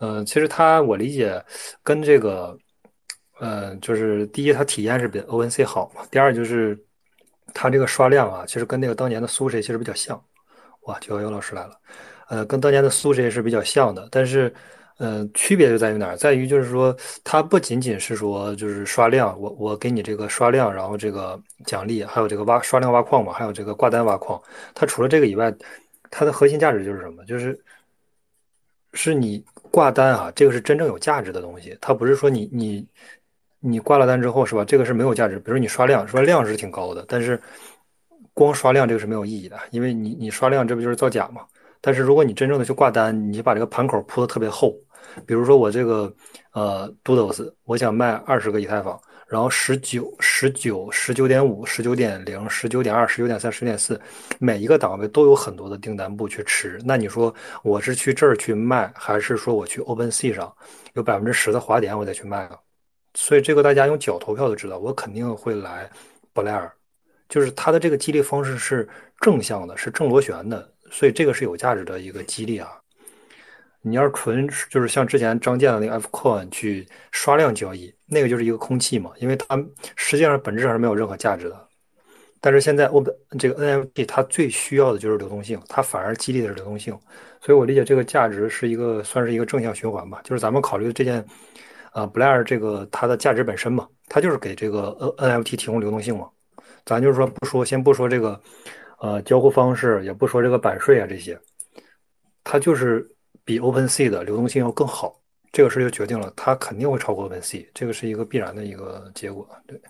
[0.00, 1.42] 嗯，其实它我理解
[1.82, 2.56] 跟这个，
[3.40, 6.02] 嗯，就是第一，它体验是比 ONC 好嘛。
[6.10, 6.78] 第二就是
[7.54, 10.20] 它这个刷量啊，其实跟那个当年的苏谁其实比较像。
[10.82, 11.78] 哇，九幺幺老师来了，
[12.28, 14.08] 呃，跟当年的苏谁是比较像的。
[14.10, 14.52] 但是，
[14.98, 16.16] 嗯，区别就在于哪儿？
[16.16, 24.40] 在于就是说，它不仅仅是说就是刷量，我我给你这个刷量，然后这个奖励，还有这个挖刷量挖矿嘛，还有这个挂单挖矿。
[24.74, 25.54] 它除了这个以外，
[26.10, 27.24] 它的核心价值就是什么？
[27.24, 27.58] 就是
[28.92, 29.44] 是你。
[29.70, 32.86] 挂单啊，这个是真正有价值的东西，它不是说你你
[33.60, 34.64] 你挂了单之后是吧？
[34.64, 35.38] 这个是没有价值。
[35.38, 37.40] 比如你刷量，说量是挺高的，但是
[38.32, 41.42] 光刷量这个是没有意义的，因为你你刷量这不就是造假吗？
[41.80, 44.74] 但是如果你真正的去挂单，你把这个盘口铺的特别厚，
[45.26, 46.12] 比如说我这个
[46.52, 48.98] 呃 Doodles，我想卖二十个以太坊。
[49.28, 54.00] 然后十九、十九、十九点五、十九点零、十九点二、十九点三、十点四，
[54.38, 56.80] 每一个档位都有很多的订单部去吃。
[56.82, 60.50] 那你说我是去这儿去卖，还是说我去 OpenSea 上
[60.94, 62.56] 有百分之十的滑点我再去卖啊？
[63.20, 65.90] 所以这个大家用脚投票都知道，我肯定会来
[66.32, 66.70] 布莱尔，
[67.28, 68.88] 就是他的这个激励方式是
[69.20, 72.70] 正向的，是正螺旋的，所以这个是有价值的一个激励啊。
[73.80, 79.56] 你要是纯就是像之前张建的那个 Fcoin 去刷量交易，那个就是一个空气嘛，因为它
[79.96, 81.68] 实际上本质上是没有任何价值的。
[82.40, 86.96] 但是现在我们这个 NFT 它最需要的就是流动性，它反而激励的是流动性，
[87.40, 90.20] 所以我理解这个价值是一个算是一个正向循环吧。
[90.22, 91.24] 就是咱们考虑的这件
[91.98, 96.28] 啊 b l a i r 这个它的价值本身嘛，它就是给这个 NFT 提供流动性嘛。
[96.84, 98.40] 咱就是说不说先不说这个
[98.98, 101.38] 呃交互方式，也不说这个版税啊这些，
[102.44, 103.08] 它就是。
[103.44, 105.18] 比 OpenSea 的流动性要更好，
[105.52, 109.48] 这个事就决定了它肯定会超过 OpenSea，这个是一个必然的一个结果。
[109.66, 109.80] 对，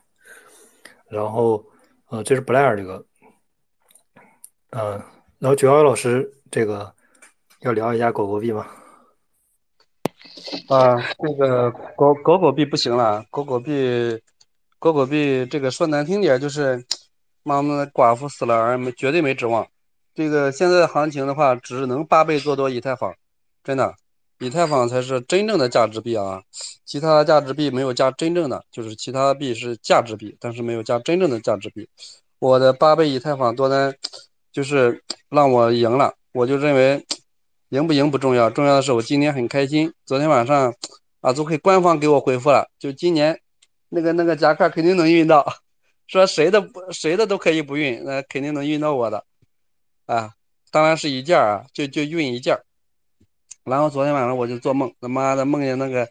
[1.08, 1.66] 然后
[2.06, 3.04] 呃，这是 Blair 这个，
[4.70, 5.02] 嗯，
[5.40, 6.94] 然后九幺幺老师这个
[7.62, 8.64] 要聊一下狗狗币吗？
[10.68, 14.20] 啊，这个狗狗狗币不行了，狗狗币，
[14.78, 16.84] 狗狗币这个说难听点就是，
[17.42, 19.66] 妈妈的寡妇死了儿没绝对没指望。
[20.14, 23.14] 这个现在的行情的话，只能八倍做多以太坊。
[23.62, 23.94] 真的，
[24.40, 26.42] 以太坊才是真正的价值币啊！
[26.84, 31.88] 其他价值币没有加真正的，就是其他币是价值币，但是没有加真正的价值币。
[32.38, 33.94] 我的八倍以太坊多单
[34.52, 37.04] 就是让我赢了，我就认为
[37.70, 39.92] 赢不赢不重要，重要的是我今天很开心。
[40.06, 40.74] 昨天晚上
[41.20, 43.40] 啊，都可以官方给我回复了，就今年
[43.90, 45.46] 那个那个夹克肯定能运到，
[46.08, 49.24] 说谁的不谁的都可以不运，那肯定能运到我的
[50.06, 50.30] 啊！
[50.70, 52.58] 当然是一件啊，就就运一件。
[53.64, 56.08] 然后昨天晚上我就做梦，他妈的梦见那个，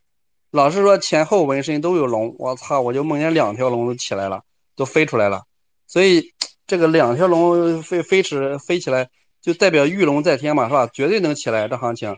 [0.51, 4.43] 老是说前后纹身都有龙，我操，我就梦见两条龙都起来了，
[4.75, 5.41] 都飞出来了。
[5.87, 6.33] 所以
[6.67, 9.09] 这个两条龙飞飞起飞起来，
[9.41, 10.89] 就代表玉龙在天嘛，是吧？
[10.91, 12.17] 绝对能起来这行情。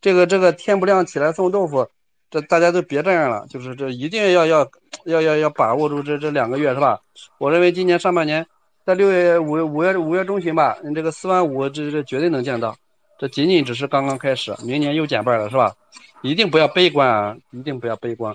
[0.00, 1.88] 这个这个天不亮起来送豆腐，
[2.30, 4.70] 这大家都别这样了，就是这一定要要
[5.04, 7.00] 要要要把握住这这两个月，是吧？
[7.38, 8.46] 我认为今年上半年
[8.86, 12.76] 在六月五五月五月中旬吧，你这个四万五这这绝对能见到。
[13.18, 15.74] 这仅仅只是刚刚开始，明年又减半了，是吧？
[16.22, 17.36] 一定不要悲观啊！
[17.50, 18.34] 一定不要悲观。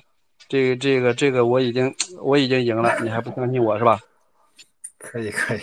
[0.50, 3.98] 这个、这个、这个，我已经我已经赢了，你还不相信我是吧？
[4.98, 5.60] 可以可以，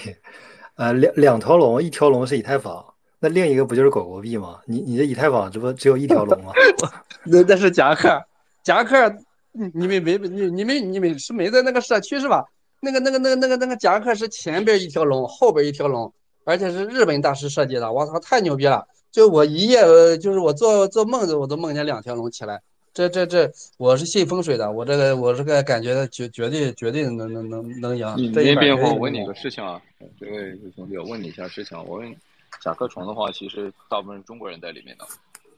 [0.81, 2.83] 呃，两两条龙，一条龙是以太坊，
[3.19, 4.59] 那另一个不就是狗狗币吗？
[4.65, 6.55] 你你的以太坊这不只有一条龙吗？
[7.23, 8.19] 那那是夹克，
[8.65, 9.15] 夹克，
[9.53, 12.43] 你们没你你们你们是没在那个社区是吧？
[12.81, 16.11] 那个那个那个那个那个夹克是前边一条龙，后边一条龙，
[16.47, 18.83] 而且是日本大师设计的，我操，太牛逼了！
[19.13, 19.83] 就我一夜，
[20.17, 22.59] 就是我做做梦，我都梦见两条龙起来，
[22.93, 28.15] 这这这，我是信风水的，我这个我这个感觉绝绝对绝对能能能能赢。
[28.17, 29.81] 你这边我问你个事情啊，
[30.19, 32.17] 这位兄弟，我问你一下事情啊，我问
[32.61, 35.05] 甲壳虫的话，其实大部分是中国人在里面的，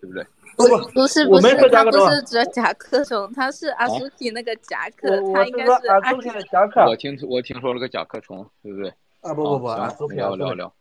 [0.01, 0.25] 对不对？
[0.57, 8.93] 不不，不是不是，他不是指甲壳虫，他是阿苏提那个甲壳，我他应该我是阿苏提的甲壳我听我听说了个甲壳虫，对不对？
[9.23, 10.75] 啊不不不，啊俺祖行，皮俺祖皮聊聊聊。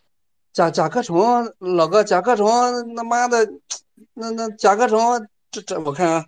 [0.51, 3.49] 甲甲壳虫，老哥甲壳虫他妈的，
[4.13, 6.25] 那那甲壳虫这这我看啊，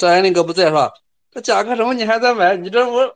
[0.00, 0.90] 这俺那个不在是吧？
[1.30, 2.56] 这甲壳虫你还在买？
[2.56, 3.14] 你这 我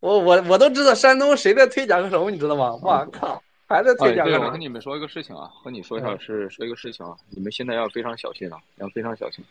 [0.00, 2.72] 我我我都知道山东谁在推甲壳虫，你知道吗？
[2.82, 4.60] 我靠，还在推甲壳虫我跟。
[4.60, 9.44] 你们说一个事情啊，和你说一下嗯是说一个事情啊，你们现在要非常小心啊，要非常小心，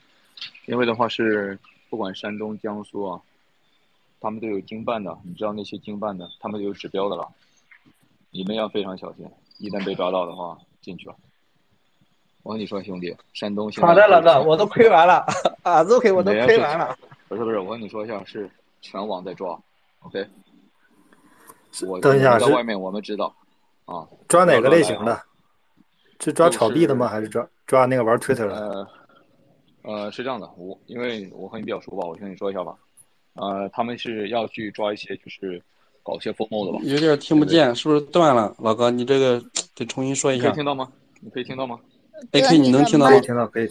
[0.66, 1.58] 因为的话是
[1.90, 3.22] 不管山东、江苏啊，
[4.20, 7.26] 他们都有经办的，你知道那些经办的，他们都有指标的了，
[8.32, 9.26] 你们要非常小心，
[9.60, 11.16] 一旦被抓到的话，进去了。
[12.44, 15.26] 我跟你说，兄弟，山东现在好的，老哥，我都亏完了，
[15.64, 16.98] 啊，都亏我都亏完了。
[17.30, 18.50] 不是不是，我跟你说一下，是
[18.82, 19.58] 全网在抓
[20.02, 20.26] ，OK。
[21.88, 23.34] 我等一下在外面我们知道，
[23.86, 25.22] 啊，抓哪个类型的？
[26.20, 27.08] 是抓炒币的吗？
[27.08, 28.56] 还是抓抓那个玩 Twitter 的？
[28.56, 28.88] 呃，
[29.84, 32.76] 呃，是这样的，我因为我和你比较熟吧，我跟你说一下吧。
[33.36, 35.62] 呃，他们是要去抓一些就是
[36.04, 36.80] 搞一些风貌的吧？
[36.84, 38.54] 有点听不见，是不是断了？
[38.60, 39.42] 老哥，你这个
[39.74, 40.56] 得重新说一下你可以。
[40.58, 40.92] 听到吗？
[41.22, 41.80] 你可以听到吗？
[42.32, 43.20] AK，你能听到吗？
[43.20, 43.70] 听到，可以。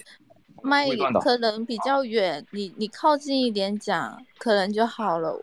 [0.62, 0.86] 麦
[1.22, 5.42] 可能比较远，你你靠近一点讲，可能就好了。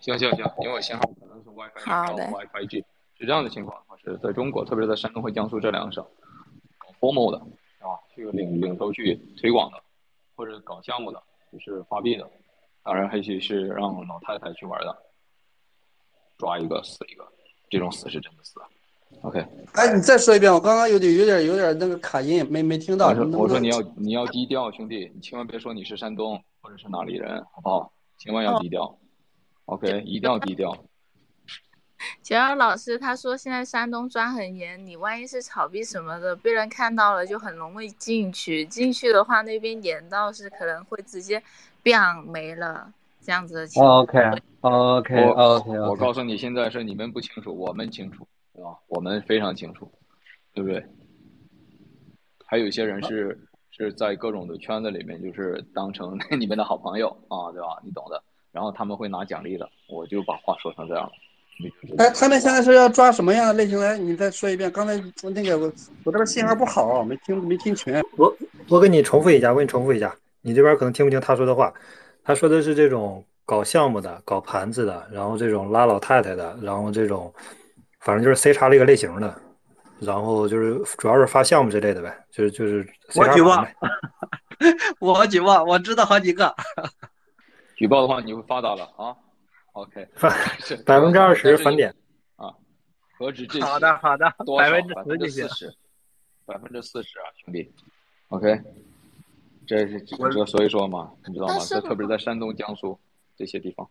[0.00, 2.84] 行行行，因为我信号可能是 WiFi 好的 WiFi G
[3.18, 6.02] 是这样的情况，是在中国，特别是在山东和江苏这两个省，
[6.78, 7.38] 搞 formal 的
[7.86, 9.82] 啊，去领领头去推广的，
[10.34, 12.26] 或者搞项目的，就是发币的，
[12.82, 14.96] 当然还有是让老太太去玩的，
[16.38, 17.26] 抓一个死一个，
[17.68, 18.58] 这种死是真的死。
[19.24, 23.08] OK，哎，你再说一遍，我刚刚有点有点有点那个卡音，没没听到。
[23.08, 27.90] 我说我说你要你要低调，兄弟，你千万别说你是山东或者是哪里人，好不好？
[28.18, 28.98] 千万要低调。
[29.64, 30.76] OK，一定要低调。
[32.22, 41.42] 九幺老师他说现在山东抓很严，你万一是炒币什么的，被人看到了就很容易进去，进去的话那边严到是可能会直接
[41.82, 44.00] biang 没了这样子的情况。
[44.02, 44.20] OK
[44.60, 45.96] OK 我 OK 我。
[45.96, 48.28] 告诉你，现在是你们不清楚，我们清楚，对
[48.64, 48.76] 吧？
[48.88, 49.90] 我们非常清楚，
[50.52, 50.84] 对不对？
[52.46, 53.38] 还有一些人是
[53.70, 57.80] 是在各种的圈子里面，就是当成 你们的好朋友啊，对吧？
[57.84, 58.22] 你懂的。
[58.52, 61.12] 然后他们会拿奖励的，我就把话说成这样了。
[61.98, 63.98] 哎，他们现在是要抓什么样的类型来？
[63.98, 64.70] 你再说一遍。
[64.70, 64.94] 刚才
[65.30, 65.72] 那个我
[66.04, 68.00] 我这边信号不好，没听没听全。
[68.16, 68.32] 我
[68.68, 71.72] 我给你重复一下，我给你重复一下，你这边可能听不清他说的话。
[72.22, 77.32] 他说的是这种搞项目的、搞盘子的，然后这种拉老太太的，然后这种
[78.04, 79.34] 反正就是 C 叉这个类型的，
[79.98, 83.66] 然后就是主要是发项目之类的呗，就是就是我举报。
[85.00, 86.54] 我举报，我知道好几个。
[87.74, 89.16] 举报的话，你会发达了啊。
[89.72, 90.06] OK，
[90.58, 91.92] 是百分之二十返点。
[92.36, 92.54] 啊，
[93.18, 94.32] 何止这好的好的？
[94.56, 94.70] 百
[95.04, 95.48] 分之四。
[95.48, 95.74] 十，
[96.46, 97.72] 百分之四十啊，兄弟。
[98.28, 98.60] OK，
[99.66, 102.96] 这是我这所以说嘛，你知道吗这特别是在山东、江苏
[103.36, 103.88] 这些地方，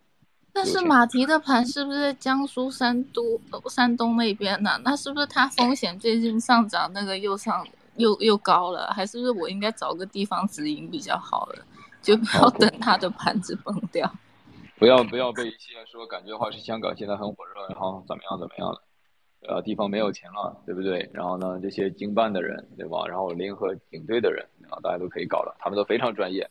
[0.55, 4.79] 但是马蹄的盘是不是在江苏、山东、呃山东那边呢？
[4.83, 7.65] 那是不是它风险最近上涨，那个又上
[7.97, 8.93] 又又高了？
[8.93, 11.65] 还是不是我应该找个地方止盈比较好了？
[12.03, 14.09] 就不要等它的盘子崩掉。
[14.77, 21.09] 不要不要被一些说感觉的话是香港现在很火热，然后怎么样怎么样的，呃，地方没有钱了，对不对？
[21.13, 23.05] 然后呢，这些经办的人，对吧？
[23.07, 26.47] 然后联合警队的人，然后大家都可以搞了，他们都非常专业，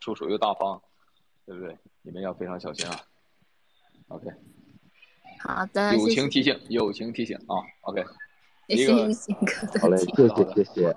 [0.00, 0.80] 出手又大方，
[1.46, 1.76] 对不对？
[2.02, 2.96] 你们要非常小心啊。
[4.14, 4.30] OK，
[5.40, 7.58] 好的，友情提醒，友情提醒啊。
[7.80, 8.04] OK，
[8.68, 10.96] 谢谢一个玉鑫哥好嘞，的提谢谢谢谢。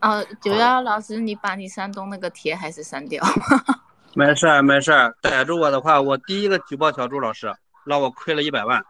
[0.00, 3.24] 哦，九幺老师，你把你山东那个帖还是删掉。
[4.14, 7.52] 没事儿没事儿，逮住我的话，我第一个举报小朱老师，
[7.84, 8.84] 让我亏了一百万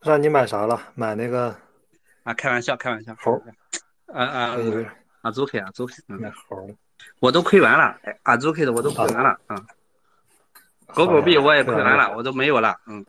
[0.00, 0.80] 让你买啥了？
[0.94, 1.56] 买那个
[2.22, 2.32] 啊！
[2.34, 3.14] 开玩笑开玩笑。
[3.18, 3.32] 猴
[4.06, 4.56] 啊，啊啊
[5.22, 5.30] 啊！
[5.30, 6.74] 足 K 啊足 K，买嗯，猴儿。
[7.20, 9.56] 我都亏完了，哎啊足 K 的我都亏完了啊。
[10.94, 13.04] 狗狗币我也亏完了，我都没有了，嗯。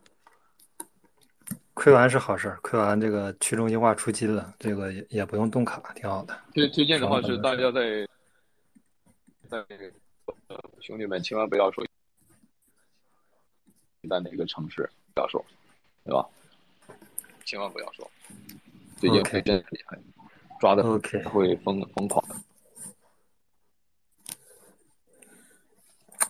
[1.74, 6.38] 亏完是好事儿，亏完这个去中心化出金了，这个也也不用动卡，挺好的。
[6.54, 8.06] 推推荐的话是是大家在
[9.48, 9.58] 在
[10.46, 11.84] 呃兄弟们千万不要说
[14.08, 15.44] 在哪个城市不要说，
[16.04, 16.24] 对吧？
[17.44, 18.08] 千万不要说，
[18.96, 19.98] 最近会真的厉害，
[20.60, 22.36] 抓的 OK 会疯疯狂的。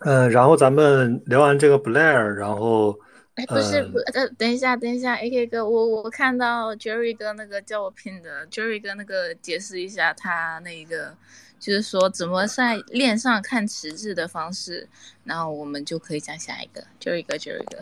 [0.00, 2.98] 嗯，然后咱们聊完这个 Blair，然后
[3.34, 11.14] 哎，不是不呃，等一下等一下，AK 哥，我我看到 Jerry 哥那个叫我拼的，Jerry 哥那个解释一下他那个。
[11.56, 14.86] 就是说，怎么在链上看池子的方式，
[15.22, 17.78] 然后我们就可以讲下一个，Jerry 哥，Jerry 哥。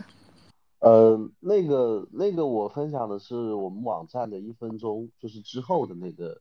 [0.79, 6.39] 呃，那个那个，我分享的是我们网站的一分钟，就是之后的那个，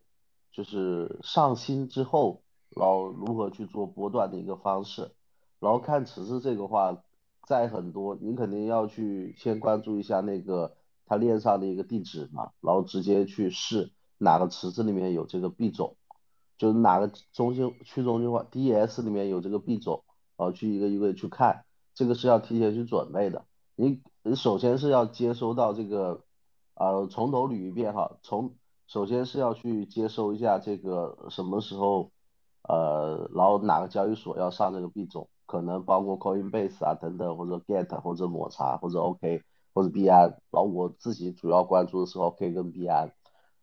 [0.53, 2.41] 就是上新之后，
[2.77, 5.11] 然后如何去做波段的一个方式。
[5.63, 7.03] 然后看池子这个话，
[7.47, 10.75] 在很多你肯定要去先关注一下那个
[11.07, 15.97] 它链上的一个地址嘛，然后直接去试哪个池子里面有这个币种。
[16.59, 20.05] 就是哪个中心去中心化 DES 里面有这个币种，
[20.37, 23.45] 然后去一个一个去看，这个是要提前去准备的。
[23.75, 26.23] 你你首先是要接收到这个，
[26.75, 28.55] 呃，从头捋一遍哈，从
[28.87, 32.13] 首先是要去接收一下这个什么时候，
[32.63, 39.43] 呃，然后哪个交易所要上这个币种，可能包括 Coinbase 啊等等，或者 Get 或者抹茶或者 OK
[39.75, 43.13] 或者 b 安，然后我自己主要关注的是 OK 跟 b 安，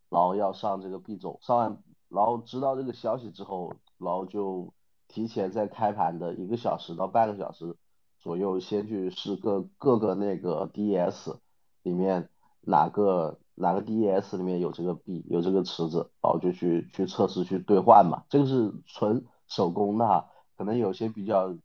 [0.07, 1.81] 然后要上这个币种，上完。
[2.09, 4.71] 然后知道这个消息之后，然后就
[5.07, 7.75] 提前在开盘的一个小时到半个小时
[8.19, 11.37] 左右，先去试各各个那个 DES
[11.81, 12.29] 里面
[12.61, 18.25] 哪个哪个 DES 里面有这个币有这个池子，然后就去去测试去兑换嘛。
[18.29, 21.55] 这个是纯手工的哈，可能有些比较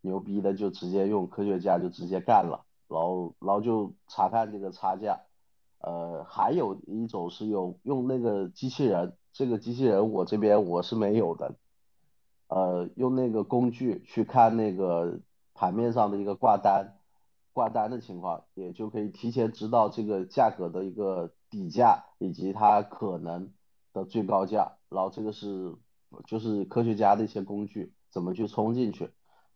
[0.00, 5.20] 牛逼的就直接用科学家就直接干了，然后然后就查看这个差价。
[5.78, 9.16] 呃，还有一种是有用那个机器人。
[9.32, 11.54] 这个机器人我这边我是没有的，
[12.48, 15.20] 呃，用那个工具去看那个
[15.54, 16.98] 盘面上的一个挂单，
[17.52, 23.52] 挂单的情况，也就可以提前知道这个价格的一个底价以及它可能
[23.92, 25.76] 的最高价，然后这个是
[26.26, 29.10] 就是科学家的一些工具怎么去冲进去，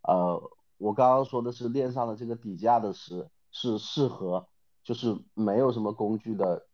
[0.06, 4.46] 呃，我刚刚说的是链上的这个底价的是是适合
[4.84, 6.66] 就是没有什么工具的。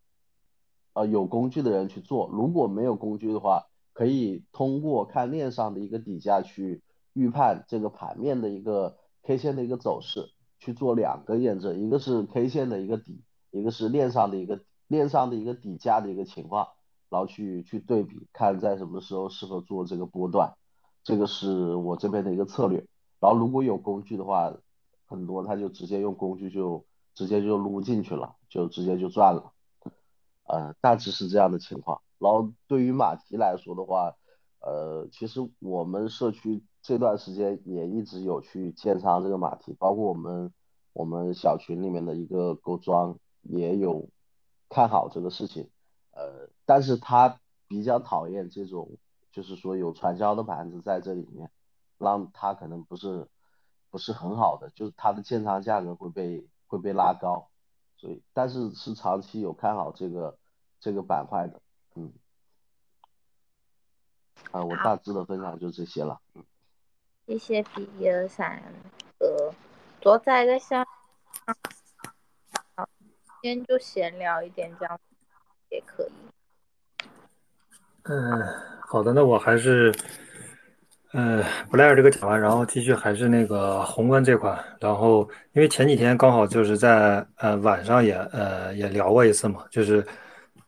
[0.93, 13.23] 呃，有工具的人去做，如果没有工具的话，可以通过看链上的一个底价去预判这个盘面的一个 K 线的一个走势，去做两个验证，一个是 K 线的一个底，
[13.53, 16.67] 一个是链上的一个链上的一个底价的一个情况，
[17.09, 20.55] 然后去去对比，看在什么时候适合做这个波段，
[21.05, 22.85] 这个是我这边的一个策略。
[23.21, 24.53] 然后如果有工具的话，
[25.07, 29.53] 很多他就直接用工具就直接就撸进去了，就直接就赚了。
[30.45, 32.01] 呃，大致是这样的情况。
[32.19, 34.17] 然后对于马蹄来说的话，
[34.61, 40.53] 呃，其实我们社区这段时间也一直有去建仓这个马蹄，包括我们
[40.93, 44.09] 我们小群里面的一个勾庄也有
[44.69, 45.69] 看好这个事情。
[46.13, 48.91] 呃，但是他比较讨厌这种，
[49.31, 51.51] 就是说有传销的盘子在这里面，
[52.01, 53.29] 让它可能不是
[53.91, 57.49] 不是很好的，就是它的建仓价格会被会被拉高。
[57.97, 60.39] 所以，但是是长期有看好这个
[60.81, 61.61] 这个板块的，
[61.97, 62.11] 嗯，
[64.53, 66.43] 啊，我大致的分享就这些了，嗯，
[67.27, 67.63] 谢谢
[67.99, 68.63] 一二三
[69.19, 69.53] 哥，
[70.01, 70.83] 多在个下，
[72.75, 72.89] 好，
[73.43, 74.99] 今天就闲聊一点这样
[75.69, 76.13] 也可以。
[78.05, 78.43] 嗯，
[78.89, 79.95] 好的，那我还是。
[81.13, 84.57] 嗯，布莱尔这个讲完，然后继续还是那个宏观这块。
[84.79, 90.07] 然后因为前几天刚好就是在呃晚上也呃也聊过一次嘛，就是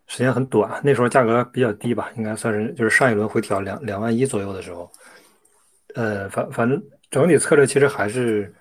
[0.08, 4.90] 时间很短，那时候价格比较低吧，应该算是就是上一轮回调两两万一左右的时候。
[5.94, 8.52] 呃，反反正整体策略其实还是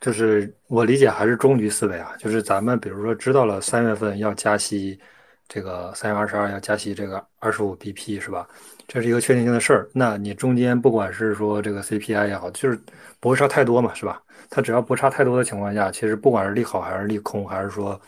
[0.00, 4.98] 就是我理解还是中局思维啊，就是咱们比如说知道了三月份要加息，
[5.48, 8.48] 这个三月二十二要加息这个二十五 BP 是吧？
[8.88, 12.80] 这是一个确定性的事儿，那你中间不管是说这个 CPI 也好，就是
[13.20, 14.22] 不会差太多嘛，是吧？
[14.48, 18.00] 它只要不差太多的情况下，其实不管是利好还是利空，还是说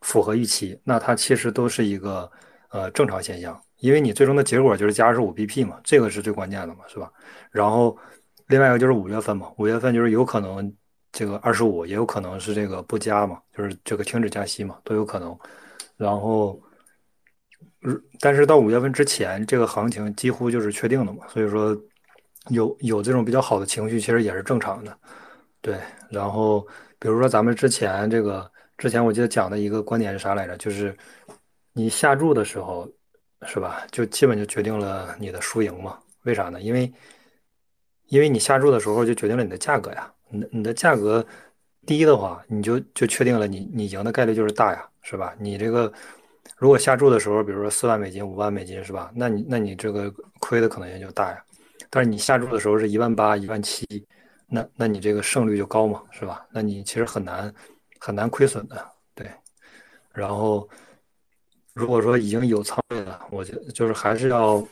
[0.00, 2.28] 符合预期，那它其实都是一个
[2.70, 7.08] 呃正常现象，因为你最终的结果就是加二十五 BP 嘛，这个是最关键的嘛，是吧？
[7.52, 7.96] 然后
[8.48, 10.74] 另外一个就是五月份嘛，五月份就是有可能
[11.12, 15.38] 这个二十五，也有可能是这个不加嘛，就是这个停止加息嘛，都有可能，
[15.96, 16.60] 然后。
[18.18, 21.76] 但是到五月份之前，这个行情几乎就是确定的嘛，所以说
[22.48, 24.98] 有有这种比较好的情绪，其实也是正常的，
[25.60, 25.78] 对。
[26.08, 26.66] 然后
[26.98, 30.56] 比如说咱们之前这个之前我记得讲的一个观点是啥来着？
[30.56, 30.96] 就是
[31.74, 32.90] 你下注的时候，
[33.46, 33.82] 是吧？
[33.90, 35.98] 就基本就决定了你的输赢嘛？
[36.22, 36.62] 为啥呢？
[36.62, 36.90] 因为
[38.06, 41.22] 因为你下注的时候就决定了你的价格呀，你你的价格
[41.84, 45.34] 低的话，你就就确定了你你赢的概率就是大呀，是吧？
[45.38, 45.92] 你这个。
[46.56, 49.10] 如果下注的时候，比如说四万美金、五万美金，是吧？
[49.14, 51.42] 那你那你这个亏的可能性就大呀。
[51.90, 53.86] 但是你下注的时候是一万八、一万七，
[54.48, 56.46] 那那你这个胜率就高嘛，是吧？
[56.50, 57.52] 那你其实很难
[57.98, 58.84] 很难亏损的，
[59.14, 59.28] 对。
[60.12, 60.68] 然后
[61.72, 64.64] 如果说已经有仓位了，我觉得就是还是要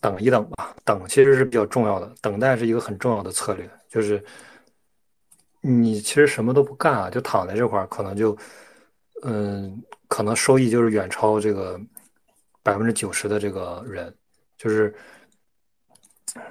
[0.00, 4.22] 等一等吧，等其实是比较重要的，等待是一个很重要的策略，就是
[5.60, 8.36] 你其实什么都不干啊，就躺在这块儿，可能就
[9.22, 11.80] 嗯，可能收益就是远超这个
[12.62, 14.14] 百分之九十的这个人，
[14.58, 14.94] 就是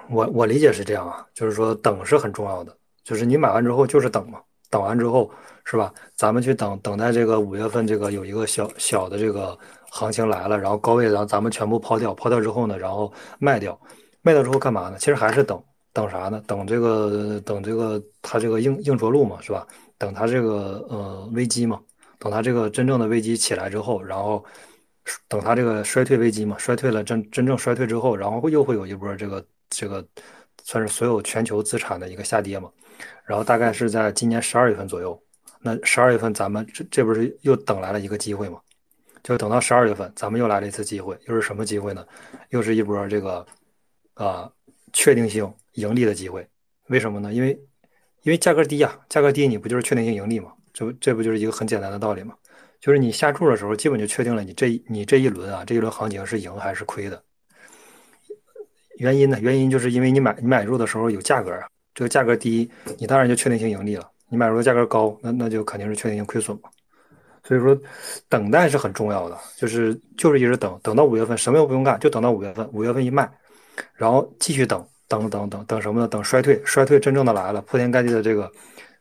[0.10, 4.42] 我我理解是这样啊，就是说等是很重要的，就是你买完之后就是等嘛。
[4.72, 5.30] 等完之后，
[5.64, 5.94] 是吧？
[6.16, 9.56] 咱们去等等待这个五月份这个有一个小小的这个
[9.92, 13.80] 行情来了，然后高位，然后咱们全部抛掉，抛掉之后呢，然后卖掉，
[14.24, 14.98] 卖掉之后干嘛呢？
[14.98, 15.62] 其实还是等
[15.94, 16.42] 等啥呢？
[16.48, 19.68] 等这个等这个它这个硬硬着陆嘛，是吧？
[20.00, 21.80] 等它这个呃危机嘛，
[22.22, 24.46] 等它这个真正的危机起来之后，然后
[25.28, 30.06] 等它这个衰退危机嘛，衰退了真真正衰退之后，然后又会有一波这个这个
[30.64, 32.70] 算是所有全球资产的一个下跌嘛。
[33.26, 35.20] 然后大概是在今年十二月份左右，
[35.62, 38.62] 那十二月份咱们这这不是又等来了一个机会吗？
[39.24, 42.06] 就等到十二月份，咱们又来了一次机会，又是什么机会呢？
[42.50, 43.44] 又是一波这个
[44.14, 44.48] 啊
[44.94, 46.48] 确定性盈利的机会。
[46.90, 47.34] 为什么呢？
[47.34, 47.60] 因为
[48.22, 50.54] 因为价格低呀，价格低你不就是确定性盈利吗？
[50.74, 52.34] 这不这不就是一个很简单的道理吗？
[52.80, 57.22] 就是你下注的时候，基本就确定了你这你这一轮啊这一轮行情是赢还是亏的。
[58.98, 59.40] 原因呢？
[59.40, 61.68] 原因就是因为你买你买入的时候有价格啊。
[61.94, 64.10] 这个价格低，你当然就确定性盈利了。
[64.30, 66.70] 你买入的价格高，那那就肯定是确定性亏损嘛。
[67.44, 67.78] 所以说，
[68.30, 72.66] 等待是很重要的，就是就是一直等，等到五月份，什么都不用干，就等到五月份。
[72.72, 73.30] 五月份一卖，
[73.94, 76.08] 然后继续等，等等等等什么呢？
[76.08, 78.50] 等衰退，衰退真正的来了，铺天盖地的这个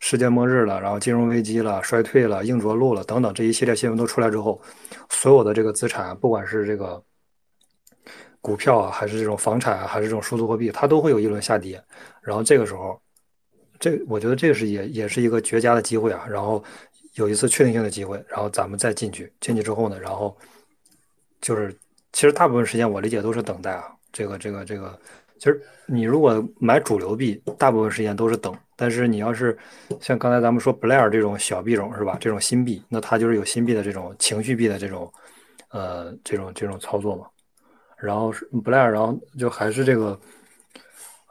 [0.01, 4.61] 世界末日了，然后金融危机了，衰退了，硬着陆了，等等这一系列新闻都出来之后，
[5.11, 7.01] 所有的这个资产，不管是这个
[8.41, 11.81] 股票啊，还是这种房产啊，还是这种数字货币，它都会有一轮下跌。
[12.23, 13.01] 然后这个时候，
[13.79, 16.27] 这我觉得这个是也也是一个绝佳的机会啊。
[16.29, 16.65] 然后
[17.15, 19.31] 有一次确定性的机会，然后咱们再进去。
[19.39, 20.35] 进去之后呢，然后
[21.43, 21.77] 就是
[22.13, 23.85] 其实大部分时间我理解都是等待啊。
[24.11, 24.99] 这个这个这个，
[25.39, 28.57] 其实你如果买主流币，大部分时间都是等。
[28.81, 29.57] 但是你要是
[30.01, 32.17] 像刚才咱们说 Blair 这种小币种是吧？
[32.19, 35.13] 这种新币，那它就是有新币的这种情绪币的这种
[35.69, 37.27] 呃这种这种操作嘛。
[37.99, 40.19] 然后是 Blair，然后就还是这个。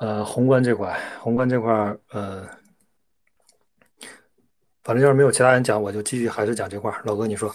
[0.02, 1.74] 呃，宏观这块，宏观这块，
[2.12, 2.48] 呃，
[4.82, 6.90] 反正要是没有其他人讲，我就继续还是讲这块。
[7.04, 7.54] 老哥，你说。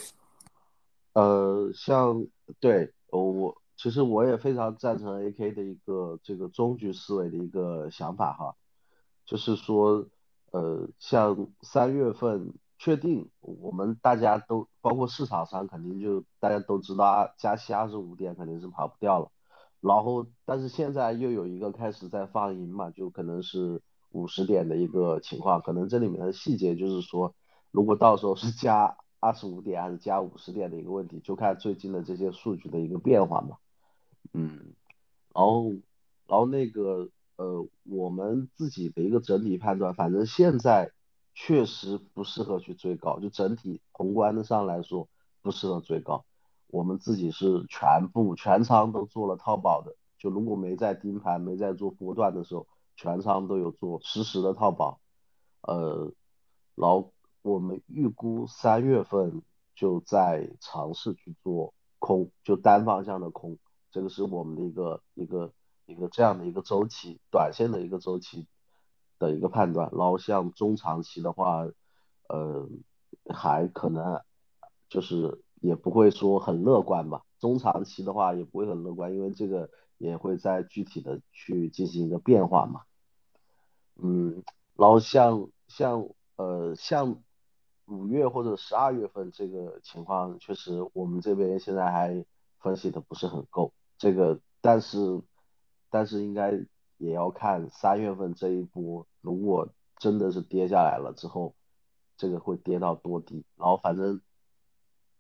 [1.15, 2.23] 呃，像
[2.61, 8.55] 对我，其实我也非常赞成 AK 的一个这个中局思维的一个想法哈，
[9.27, 10.07] 就是说，
[10.53, 19.31] 呃，像三月份确定，我们大家都包括市场上肯定就大家都知道啊，加息二十五点肯定是跑不掉了。
[19.81, 27.35] 然后，但是现在又有一个开始在放鹰嘛，就可能是五十点的一个情况，可能这里面的细节就是说，
[27.71, 33.57] 如果到时候是加二十五点还是加五十点的一个问题，就看最近的这些数据的一个变化嘛。
[34.33, 34.75] 嗯，
[35.35, 35.71] 然后，
[36.27, 40.93] 然后那个呃，我们自己的一个整体判断，反正现在
[41.35, 45.09] 确实不适合去追高，就整体宏观的上来说
[45.43, 46.25] 不适合追高。
[46.69, 52.67] 我们自己是全部全仓都做了套保的，就如果没在盯盘、没在做波段的时候，
[52.97, 55.01] 全仓都有做实时的套保。
[55.63, 56.13] 呃，
[56.75, 57.13] 然后
[57.43, 59.43] 我们预估三月份
[59.75, 63.59] 就在尝试去做空，就单方向的空，
[63.91, 65.53] 这个是我们的一个一个
[65.87, 68.47] 一个这样的一个周期，短线的一个周期
[69.19, 69.91] 的一个判断。
[69.93, 71.67] 然后像中长期的话，
[72.29, 72.69] 呃，
[73.33, 74.21] 还可能
[74.89, 75.41] 就是。
[75.61, 82.83] 也不会说很乐观吧，中长期的话也不会很乐观，因为这个也会在具体的去进行一个变化嘛。
[83.97, 84.45] 嗯，
[84.77, 87.23] 然后像像呃像
[87.87, 92.27] 五月或者十二月份这个情况，确实我们这边现在还
[92.59, 95.23] 分析的不是很够，这个但是
[95.95, 96.51] 但是应该
[96.97, 99.69] 也要看三月份这一波，如果
[99.99, 101.55] 真的是跌下来了之后，
[102.17, 104.21] 这个会跌到多低，然后反正。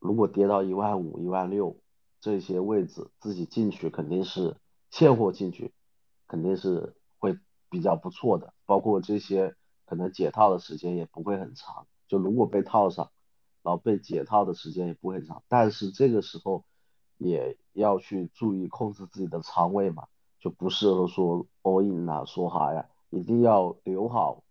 [0.00, 1.80] 如果跌到一万五、一万六
[2.20, 4.54] 这些位置，自己进去肯定是
[4.90, 5.72] 现货进去，
[6.26, 7.38] 肯定是会
[7.70, 8.52] 比较不错的。
[8.66, 9.56] 包括这些
[9.86, 11.86] 可能解套的时间也不会很长。
[12.06, 13.12] 就如果被套上，
[13.62, 15.42] 然后被解套的时间也不会很长。
[15.48, 16.66] 但是这个时候
[17.16, 20.06] 也要去注意控制自己的仓位嘛，
[20.44, 24.44] 就不适合说 all in 啊，说哈呀，一定要留好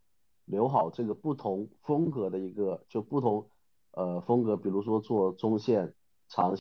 [0.46, 3.48] 留好这个不同风格的一个就不同。
[3.92, 5.94] 呃，风格，比如说做中线、
[6.28, 6.58] 长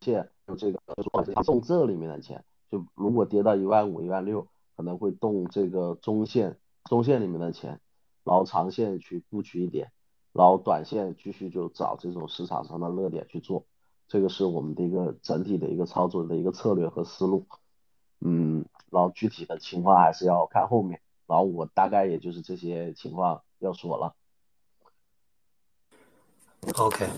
[0.00, 0.28] 线，
[0.58, 0.80] 这个
[1.44, 7.80] 动这里面的钱，就如果跌到一万五、一万六，可能会动这个中线、中线里面的钱，
[8.24, 9.92] 然后长线去布局一点，
[10.32, 13.66] 然后短线继续就找这种市场上的热点去做，
[14.12, 17.46] 这个是我们的一个整体的一个操作的一个策略和思路。
[18.20, 24.14] 嗯，然后具体的情况还是要看后面，然后我大概也就是这些情况要说了。
[26.76, 27.08] OK，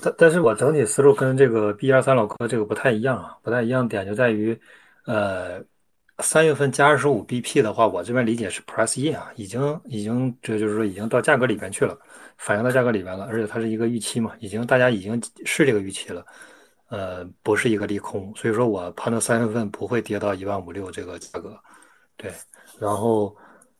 [0.00, 4.60] 但但是我整体思路跟这个 B 二三老哥这个不太一样啊，不太一样点就在于，
[5.06, 5.64] 呃，
[6.22, 11.96] 三月份加二十五 BP 的话，我这边理解是 Price in 啊，已经已经这就是说已经到价格里边去了，
[12.36, 16.24] 反映到价格里边了，而且它是一个预期嘛，已经大家已经是这个预期了，
[16.88, 21.58] 呃，不是一个利空，所以说我判断三月份不会跌到一万五六这个价格，
[22.16, 22.32] 对，
[22.78, 23.36] 然后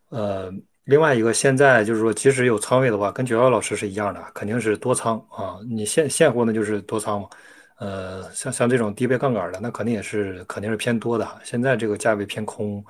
[0.08, 0.52] 呃。
[0.88, 5.58] 另外一个，现在就是说，即使有仓位的话，跟九幺老师是一样的，肯定是多仓啊。
[5.68, 7.28] 你现现货呢就是多仓嘛，
[7.78, 11.26] 呃，像像这种低倍杠杆的，那肯定也是肯定是偏多的。
[11.44, 12.84] 现在这个价位偏空，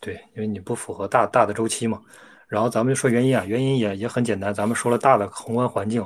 [0.00, 2.00] 对，因为你不符合大大的周期嘛。
[2.48, 6.02] 然后咱们就说原因啊，原因也也很简单，咱们说了大的宏观环境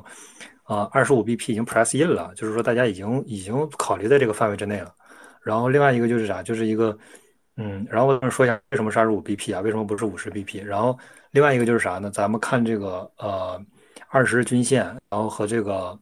[0.62, 4.94] 啊，二十五 BP 已经 price in 了，就是说大家已经已经考虑在这个范围之内了。
[5.42, 6.96] 然后另外一个就是啥，就是一个。
[7.58, 9.62] 嗯，然后我说一下为什么是二十五 BP 啊？
[9.62, 10.62] 为什么不是五十 BP？
[10.62, 10.94] 然后
[11.30, 12.10] 另外一个就是啥呢？
[12.10, 13.58] 咱们看这个呃
[14.10, 15.98] 二十日均线，然后和这个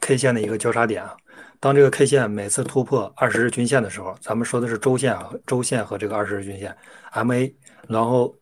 [0.00, 1.16] K 线的一个交叉点啊。
[1.60, 6.76] 当这个 K 线每次突破二十日均线的时候，咱们说的是周线啊，周线和这个二十日均线
[7.12, 7.52] MA，
[7.88, 8.34] 然后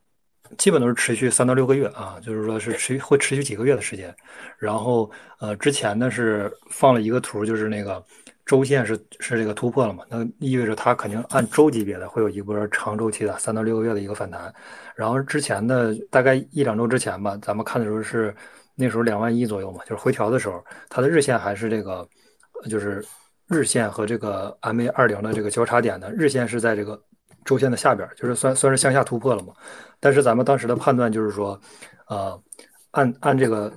[0.57, 4.15] 基本都是持续三到六个月啊，就是说是持续会持续几个月的时间。
[4.57, 8.03] 然后呃之前呢是放了一个图，就是那个。
[8.43, 10.03] 周线是是这个突破了嘛？
[10.09, 14.53] 那意味着它肯定按周级别的会有一波长周期的三到六个月的一个反弹。
[14.93, 18.35] 然后之前的大概一两周之前吧，咱们看的时候是
[18.75, 22.07] 那时候两万一左右嘛，就是回调的时候，它的日线还是这个，
[22.69, 23.05] 就是
[23.47, 27.01] 日线和这个 MA 二零的这个交叉点的日线是在这个
[27.45, 29.53] 周线的下边，就是算算是向下突破了嘛。
[29.99, 31.59] 但是咱们当时的判断就是说，
[32.07, 32.41] 呃，
[32.91, 33.71] 按按这个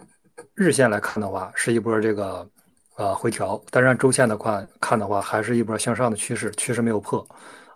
[0.54, 2.48] 日线来看的话，是一波这个。
[2.96, 7.26] 呃，回调，但是按周线的话看的话，还是一波向上的趋势，趋势没有破，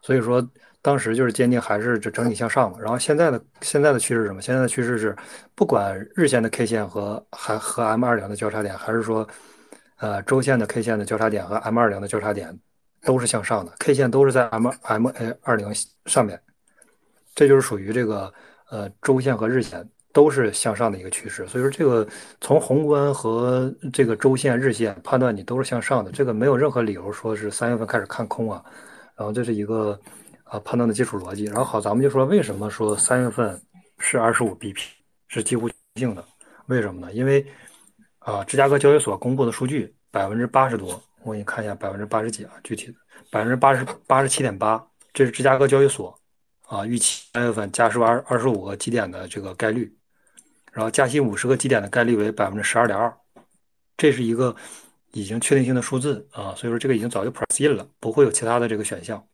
[0.00, 0.40] 所以说
[0.88, 2.78] 当时就是坚定还是这整体向上嘛。
[2.80, 4.40] 然后现在的现在的趋势是什么？
[4.40, 5.14] 现在的趋势是，
[5.54, 9.28] 不管日线的 K 线和还和 M 二零的交叉点，还是说
[9.98, 12.58] 呃周线的 K 线的交叉点和 M 二零的交叉点，
[13.02, 15.70] 都是向上的，K 线都是在 M M A 二零
[16.06, 16.40] 上面，
[17.34, 18.32] 这就是属于这个
[18.70, 19.86] 呃周线和日线。
[20.10, 22.04] 都是向上的一个趋势，所以说这个
[22.40, 28.64] 从宏观和这个周线、日线判断，你都是向上的，这个没有任何理由说是三月份开始看空啊。
[29.14, 30.00] 然后这是一个
[30.48, 31.44] 啊判断的基础逻辑。
[31.44, 33.60] 然后好，咱们就说为什么说三月份
[33.98, 34.80] 是二十五 BP
[35.28, 36.24] 是几乎性的？
[36.66, 37.12] 为什么呢？
[37.12, 37.46] 因为
[38.18, 42.94] 啊芝加哥交易所公布的数据百分之八十多，我给你看一下百分之八十几啊，具体的
[43.30, 46.18] 百分之八十八十七点八，这是芝加哥交易所
[46.66, 49.94] 啊预期三月份加息二二十五个基点的这个概率。
[50.70, 53.12] 然后加息五十个基点的概率为百分之十二点二，
[53.96, 54.54] 这是一个
[55.12, 59.26] 已经确定性的数字啊，所以说这个已经早就 price in 了，不会有其他的这个选项。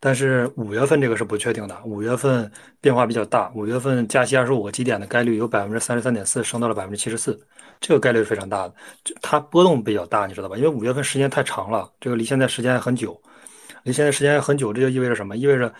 [0.00, 7.38] 但是五月份这个是不确定的，五月份变化比较大，五月份加息二十五个基点的概率有百分之三十三点四，升到了百分之七十四，
[7.80, 8.74] 这个概率非常大的，
[9.20, 10.56] 它波动比较大，你知道吧？
[10.56, 13.20] 因为五月份时间太长了，这个离现在时间很久，
[13.82, 15.36] 离现在时间很久，这就意味着什么？
[15.36, 15.72] 意味着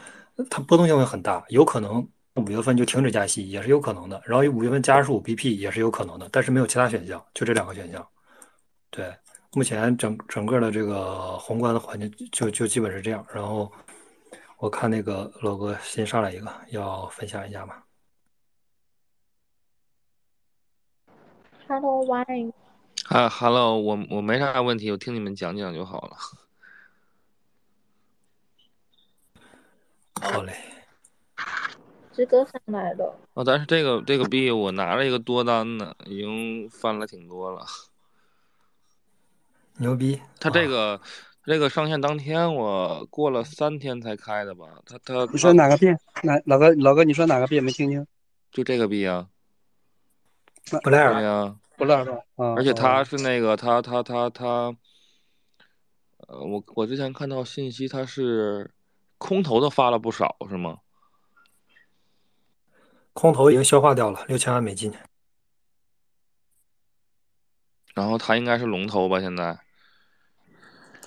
[0.51, 2.07] 它波动性会很大，有可能。
[2.37, 8.07] 五月份就停止加息也是有可能的，然后五月份加二十五 BP 也是有可能的，但是没有其他选项，就这两个选项。
[8.91, 9.13] 对，
[9.55, 13.27] 目前整整个的这个宏观的环境就就基本是这样。
[13.35, 13.69] 然后
[14.59, 17.85] 我看那个老哥新上来一个，要分享一下吗
[21.69, 22.53] ？Hello Y。
[23.09, 26.17] 啊，Hello，我我没啥问题，我听你们讲讲就好了。
[30.21, 30.57] 好嘞。
[32.13, 33.05] 志哥上来的
[33.35, 37.65] 哦，但是这个这个币我拿了一个多单呢，已经翻了挺多了，
[39.77, 40.21] 牛逼！
[40.41, 41.01] 他这个
[41.49, 44.67] 这个上线当天我过了三天才开的吧？
[44.85, 45.87] 他他你说哪个币？
[46.23, 48.07] 哪老哥老哥你说哪个币没听清？
[48.51, 49.27] 就这个币啊，
[50.83, 54.77] 布莱尔对呀，布莱尔的啊，而且他是那个他他他他，
[56.27, 58.71] 呃，我我之前看到信息他是
[59.17, 60.77] 空头的发了不少是吗？
[63.15, 64.93] 空头已经消化掉了六千万美金，
[67.95, 69.19] 然后他应该是龙头吧？
[69.19, 69.59] 现在，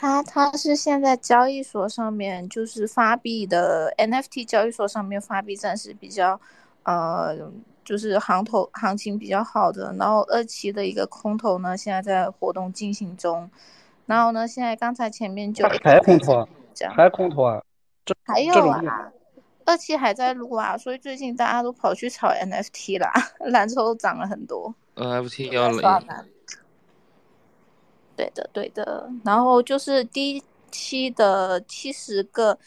[0.02, 6.42] 他他是现在交易所上面就是发币的 NFT 交易所上面发币暂时比较，
[6.82, 7.38] 呃，
[7.86, 9.94] 就是行头行情比较好的。
[10.00, 13.48] 然后二期的一个空头呢，现在在活动进行中。
[14.08, 16.48] 然后呢，现在刚才前面就还空头啊，
[16.96, 17.62] 还空头啊，
[18.04, 19.12] 这还有啊。
[19.66, 23.14] 二期还在录啊，所以最近大家都跑去炒 NFT 啦，
[23.52, 24.74] 蓝筹涨了很多。
[24.96, 26.26] NFT 要了，刷单。
[28.16, 29.10] 对的，对的。
[29.24, 32.58] 然后就是第一期的七十个，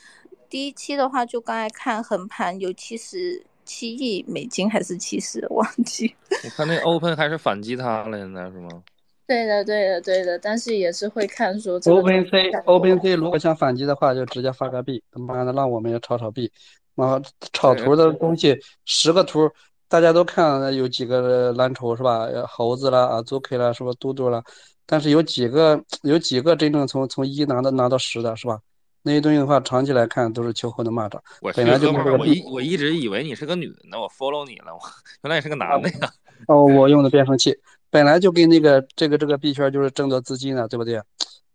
[0.48, 6.14] 第一期的话就刚才看横盘有七十七亿美金还是七十，忘记。
[6.44, 8.82] 我看那 Open 还是反击他了，现在是吗？
[9.26, 10.38] 对的，对的，对的。
[10.38, 16.52] 但是也是会看说这个 Open C Open C 如果想反击的话，就直接发个币，他妈的让我们也炒炒币。
[16.94, 17.20] 然后
[17.52, 19.50] 炒图的东西，十个图
[19.88, 22.24] 大家都看有几个蓝筹是吧？
[22.26, 24.44] 呃猴子啦、啊 Zuki 啦，是不是嘟嘟啦？
[24.86, 28.60] 但是有几个有几个真正从从一拿到拿到十的是吧？
[29.02, 31.18] 那些东西的话，长期来看都是秋后的蚂蚱。
[31.42, 34.80] 我本来就是这个币我一我一直以为你是个女的呢，我 follow 你了，我
[35.22, 36.10] 原来你是个男的呀。
[36.48, 37.54] 哦，我用的变声器
[37.90, 41.00] 本来就跟那个这个这个币圈就是争夺资金的，对不对？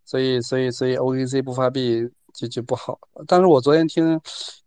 [0.06, 3.00] 所以所以所以 OKC 不发币就就不好。
[3.28, 4.20] 但是我昨天听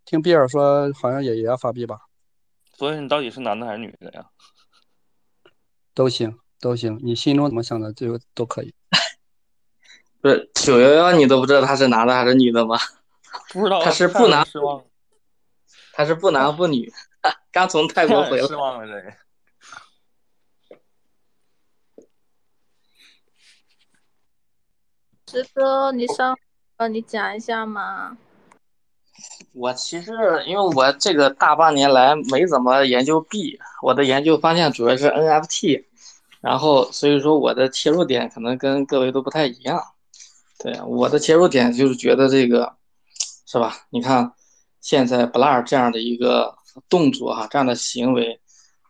[0.05, 1.99] 听比尔说，好像也也要发币吧，
[2.77, 4.25] 所以你到底是男的还是女的呀？
[5.93, 8.73] 都行都行，你心中怎么想的就都可以。
[10.21, 12.79] 不是九幺幺，你都不知道他是男的还是女的吗？
[13.51, 14.81] 不知道，他是不男失望，
[15.91, 16.89] 他是不男不女，
[17.51, 18.55] 刚从泰国回来失。
[18.55, 19.13] 望了，这个。
[25.29, 26.37] 石哥，你上
[26.77, 28.17] 呃，你讲一下嘛。
[29.51, 30.11] 我其实
[30.47, 35.83] 因为我这个大半年来没怎么研究币，我的研究方向主要是 NFT，
[36.43, 39.81] 然后所以说我的切入点可能跟各位都不太一样。
[40.59, 42.69] 对，我的切入点就是觉得这个，
[43.45, 43.77] 是吧？
[43.89, 44.29] 你看
[44.81, 46.53] 现在 Blur 这样的一个
[46.89, 48.37] 动作哈、这样的行为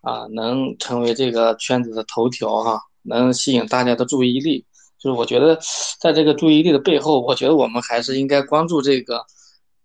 [0.01, 4.65] 啊，能成为这个圈子的头条哈、能吸引大家的注意力。
[4.97, 5.59] 就是我觉得，
[5.99, 9.23] 在这个注意力的背后，我觉得我们还是应该关注这个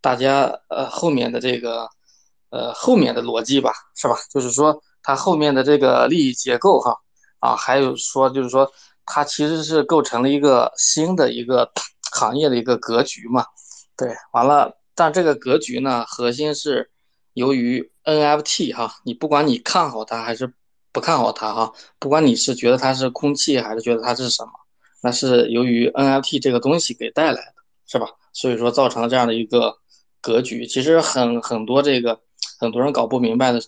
[0.00, 1.86] 大家呃后面的这个
[2.50, 4.16] 呃后面的逻辑吧，是吧？
[4.30, 6.96] 就是说它后面的这个利益结构哈
[7.40, 8.70] 啊，还有说就是说
[9.04, 11.70] 它其实是构成了一个新的一个
[12.12, 13.44] 行业的一个格局嘛，
[13.96, 16.90] 对，完了，但这个格局呢，核心是
[17.34, 20.52] 由于 NFT 哈，你不管你看好它还是
[20.92, 24.50] 不看好它哈，不管你是觉得它是空气还是觉得它是什么。
[25.00, 27.54] 那是由于 NFT 这个东西给带来的，
[27.86, 28.08] 是吧？
[28.32, 29.72] 所以说造成了这样的一个
[30.20, 30.66] 格局。
[30.66, 32.18] 其实很很多这个
[32.58, 33.62] 很多人搞不明白的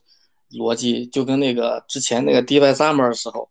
[0.51, 3.49] 逻辑，就跟那个之前那个 DY Summer 的时候，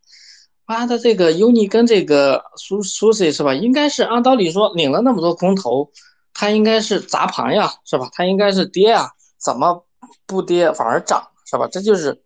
[0.75, 3.53] 他的这个 Uni 跟这个苏苏 C 是吧？
[3.53, 5.91] 应该是按道理说领了那么多空头，
[6.33, 8.09] 它应该是砸盘呀，是吧？
[8.13, 9.85] 它应该是跌呀，怎么
[10.25, 11.67] 不跌反而涨，是吧？
[11.71, 12.21] 这就是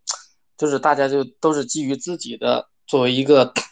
[0.58, 3.54] 就是大家就都是基于自己的作为一个。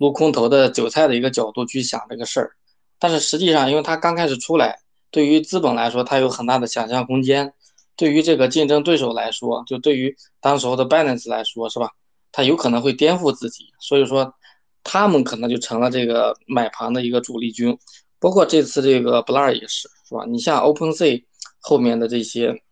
[0.00, 2.52] 撸空头的韭菜的一个角度去想这个事儿，
[2.98, 4.78] 但是实际上，因为它刚开始出来，
[5.10, 7.48] 对于资本来说，它有很大的想象空间；
[7.96, 11.90] 对于这个竞争对手来说，就对于当时候的 Binance 来说，是吧？
[12.32, 14.34] 它有可能会颠覆自己，所以说
[14.82, 17.78] 他们可能就成了这个买盘的一个主力军。
[18.18, 20.24] 包括这次这个 Blur 也是，是吧？
[20.26, 21.24] 你像 OpenSea
[21.60, 22.62] 后面的这些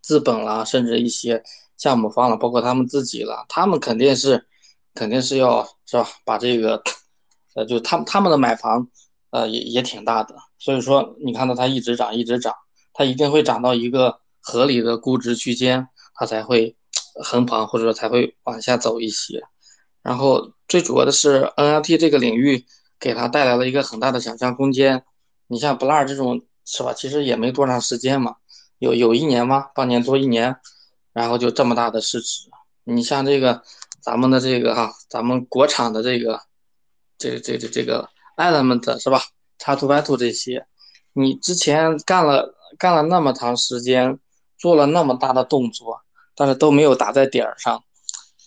[0.00, 1.42] 资本啦，甚至一些
[1.76, 4.46] 项目方了，包括他们自己了，他们肯定是。
[4.92, 6.04] 肯定是要是吧？
[6.24, 6.82] 把这个，
[7.54, 8.88] 呃，就他们他们的买房，
[9.30, 10.34] 呃，也也挺大的。
[10.58, 12.52] 所以说，你看到它一直涨，一直涨，
[12.92, 16.76] 它一定会涨到一个合理的估值区间，它才会
[17.22, 19.42] 横盘，或者说才会往下走一些。
[20.02, 22.64] 然后最主要的是 NFT 这个领域
[22.98, 25.04] 给它带来了一个很大的想象空间。
[25.46, 26.92] 你像 Blur 这种是吧？
[26.92, 28.36] 其实也没多长时间嘛，
[28.78, 29.68] 有有一年吗？
[29.74, 30.56] 半年多一年，
[31.12, 32.48] 然后就这么大的市值。
[32.84, 33.62] 你像这个。
[34.02, 36.40] 咱们的这个哈，咱们国产的这个，
[37.18, 38.08] 这个这这这个
[38.38, 39.20] Element 是吧？
[39.58, 40.66] 叉 Two Y Two 这些，
[41.12, 44.18] 你之前干了干了那么长时间，
[44.56, 45.99] 做了那么大的动作，
[46.40, 47.84] 但是都没有打在点儿上，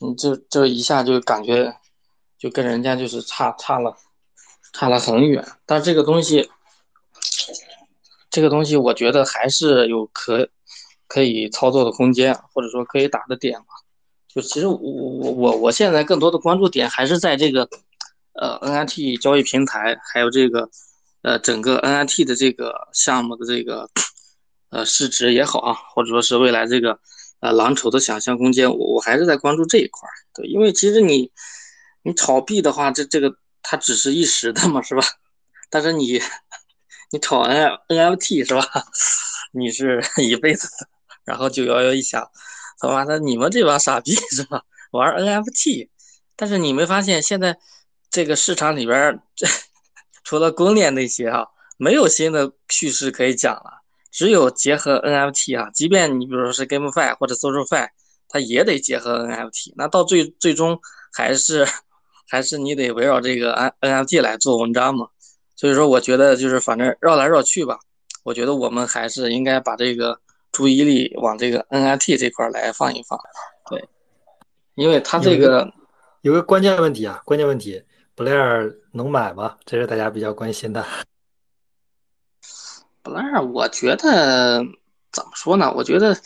[0.02, 1.72] 你这这一下就感觉
[2.39, 3.96] 就跟人家就是差差了
[4.74, 5.48] 差了很远。
[5.64, 6.50] 但这个东西，
[8.32, 10.50] 这个东西我觉得还是有可
[11.08, 13.68] 可以操作的空间，或者说可以打的点吧。
[14.28, 17.70] 就其实我我我我现在更多的关注点还是在这个，
[18.34, 20.68] 呃 NFT 交易平台，还有这个，
[21.22, 23.88] 呃整个 NFT 的这个项目的这个，
[24.72, 27.00] 呃市值也好啊，或者说是未来这个，
[27.44, 30.14] 呃蓝筹的想象空间，我我还是在关注这一块儿。
[30.34, 31.30] 对，因为其实你
[32.04, 35.04] 你炒币的话，这这个它只是一时的嘛，是吧？
[35.70, 36.22] 但是你
[37.12, 38.66] 你炒 N NFT 是吧？
[39.52, 40.88] 你是一辈子的。
[41.26, 42.26] 然后九幺幺一想。
[42.80, 44.64] 他妈的，你们这帮傻逼是吧？
[44.91, 45.89] 玩 NFT，
[46.36, 47.58] 但是你没发现现在
[48.10, 49.46] 这个市场里边，这
[50.24, 51.46] 除了公链那些啊，
[51.78, 53.82] 没有新的叙事可以讲了。
[54.14, 57.89] 只有结合 NFT 啊，即便你比如说是 GameFi 或者 SocialFi，
[58.30, 59.74] 它也得结合 NFT。
[59.76, 60.80] 那到最最终
[61.11, 61.68] 还是
[62.30, 65.07] 还是你得围绕这个 N NFT 来做文章嘛。
[65.55, 67.80] 所以说，我觉得就是反正绕来绕去吧，
[68.24, 70.20] 我觉得我们还是应该把这个
[70.51, 73.20] 注意力往这个 NFT 这块来放一放。
[73.70, 73.84] 对，
[74.76, 75.68] 因为它这个
[76.22, 77.82] 有个关键问题啊，关键问题，
[78.14, 79.57] 布莱尔能买吗？
[79.66, 80.86] 这是大家比较关心的。
[83.04, 84.64] 布莱尔，我觉得
[85.12, 85.72] 怎么说呢？
[85.76, 86.18] 我觉得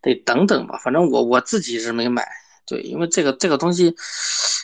[0.00, 0.78] 得等等吧。
[0.82, 2.26] 反正我我自己是没买，
[2.64, 3.94] 对，因为这个这个东西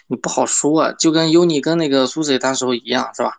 [0.06, 3.34] 你不好说，就跟 Uni 跟那个苏 i 当时候一样，是吧？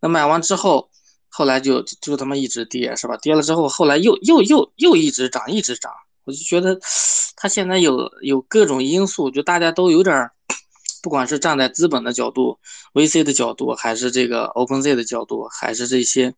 [0.00, 0.88] 那买完之后，
[1.28, 3.16] 后来就就他妈一直跌，是吧？
[3.18, 5.92] 跌了之后，后来又又又又一直涨，一直涨。
[6.24, 6.78] 我就觉得，
[7.36, 10.30] 他现在有有各种因素，就大家都有点，
[11.02, 12.58] 不管是站在资本的角度、
[12.94, 16.32] VC 的角度，还是这个 OpenZ 的角度，还是这些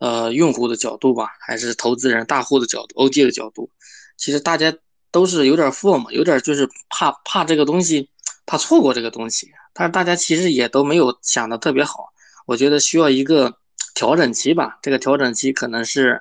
[0.00, 3.70] 呃用户的角度吧，还是投资人大户的角度、OG 的角度，
[4.16, 4.74] 其实大家
[5.12, 8.10] 都是有点 form，有点就是怕怕这个东西，
[8.44, 9.48] 怕错过这个东西。
[9.72, 12.12] 但是大家其实也都没有想的特别好。
[12.46, 13.56] 我觉得需要一个
[13.94, 16.20] 调整期吧，这个调整期可能是，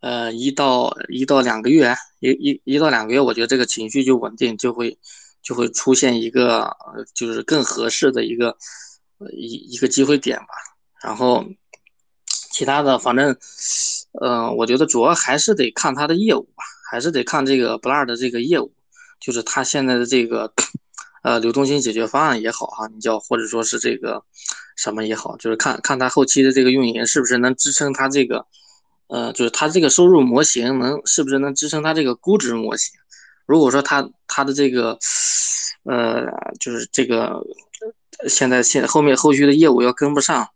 [0.00, 4.98] 呃，一到一到两个月，一一一到两个月，我觉得这个情绪就稳定，就会
[5.42, 6.76] 就会出现一个
[7.14, 8.54] 就是更合适的一个
[9.32, 10.48] 一一个机会点吧。
[11.02, 11.44] 然后
[12.58, 13.36] 其他的，反正，
[14.20, 18.72] 嗯，我觉得主要还是得看他的业务吧，还是得看这个 Blur 的这个业务，
[19.20, 20.52] 就是他现在的这个。
[21.22, 24.22] 呃，流动性解决方案也好哈，你叫或者说是这个
[24.76, 28.46] 什么也好，就是看看它后期的这个运营是不是能支撑它这个，
[29.08, 32.94] 呃，就是它这个收入模型能是不是能支撑它这个估值模型？
[33.46, 34.96] 如果说它它的这个，
[35.82, 36.24] 呃，
[36.60, 37.44] 就是这个
[38.28, 40.48] 现在现后面后续的业务要跟不上，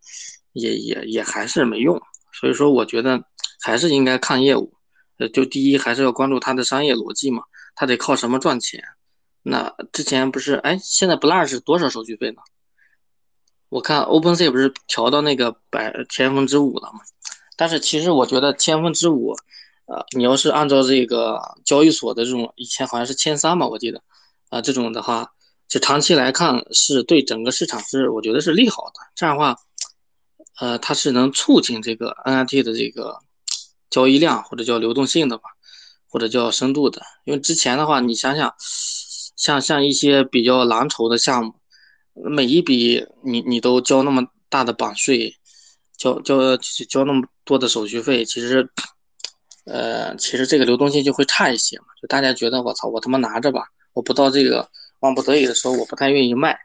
[0.52, 2.00] 也也也还是没用。
[2.32, 3.22] 所以说，我觉得
[3.60, 4.72] 还是应该看业务，
[5.18, 7.42] 呃，就第一还是要关注它的商业逻辑嘛，
[7.74, 8.82] 它得靠什么赚钱。
[9.42, 12.42] 那之前不是哎，现在 Blur 是多少手续费呢？
[13.68, 17.00] 我看 OpenSea 不是调到那个百千分之五了吗？
[17.56, 19.34] 但是其实我觉得千分之五，
[19.86, 24.02] 呃，你要是按照这个交易所的这种以前好像是千三吧，我记得，
[24.48, 25.32] 啊，这种的话，
[25.68, 29.00] 就长期来看是对整个市场是我觉得是利好的。
[29.14, 29.56] 这样的话，
[30.62, 33.18] 呃，它是能促进这个 NFT 的这个
[33.90, 35.42] 交易量或者叫流动性的吧，
[36.08, 37.02] 或者叫深度的。
[37.24, 38.54] 因为之前的话，你想想。
[39.34, 41.54] 像像一些比较蓝筹的项目，
[42.12, 45.34] 每一笔你你都交那么大的版税，
[45.96, 46.56] 交交
[46.88, 48.70] 交那么多的手续费，其实，
[49.64, 51.86] 呃，其实这个流动性就会差一些嘛。
[52.00, 56.56] 就大家觉得我操，我他妈拿着吧，我不到这个万不得已的时候，我不太愿意卖。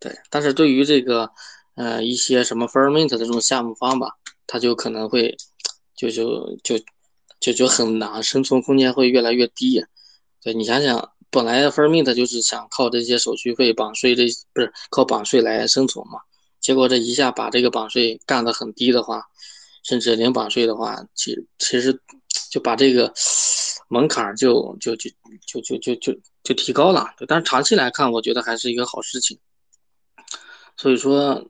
[0.00, 1.30] 对，但是对于这个，
[1.76, 4.10] 呃，一些什么 Ferment 的这种项目方吧，
[4.46, 5.36] 他就可能会，
[5.94, 6.76] 就就就
[7.38, 9.82] 就就很难，生存空间会越来越低。
[10.42, 11.12] 对你想想。
[11.28, 14.24] 本来 Ferment 就是想靠这些手续费、绑税这
[14.54, 16.20] 不是靠绑税来生存嘛？
[16.60, 19.22] 结果这一下把这个绑税干得很低的话，
[19.82, 22.00] 甚至零绑税的话，其其实
[22.50, 23.12] 就把这个
[23.88, 25.10] 门槛就就就
[25.46, 27.06] 就就就就就提高了。
[27.28, 29.38] 但是长期来看，我觉得还是一个好事情。
[30.78, 31.44] 所以说，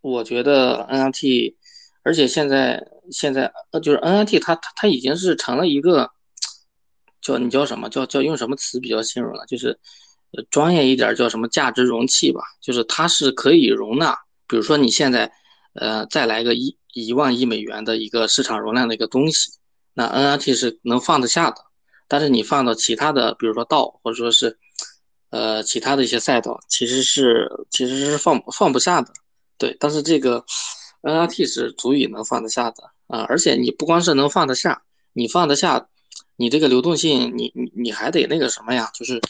[0.00, 1.54] 我觉得 NFT，
[2.02, 6.10] 而且现在现在呃就是 NFT，它它它已经是成了一个。
[7.20, 9.44] 叫你叫什么叫叫用什么词比较形容呢？
[9.46, 9.76] 就是，
[10.50, 12.40] 专业一点叫什么价值容器吧？
[12.62, 14.16] 就是它是可以容纳，
[14.46, 15.30] 比如说你现在，
[15.74, 19.50] 呃，再来个一一万亿美元的一个市场容量的一个东西，
[19.94, 21.56] 那 NFT 是能放得下的。
[22.06, 24.56] 但是你放到其他的，比如说道或者说是，
[25.30, 29.12] 呃，其他的一些赛道，其实是其实是放放不下的。
[29.58, 30.44] 对，但是这个
[31.02, 33.26] N R T 是足以能放得下的啊！
[33.28, 34.82] 而且你不光是能放得下，
[35.12, 35.88] 你放得下。
[36.40, 38.88] 你这个流动性，你你你还得那个什么呀？
[38.94, 39.20] 就是，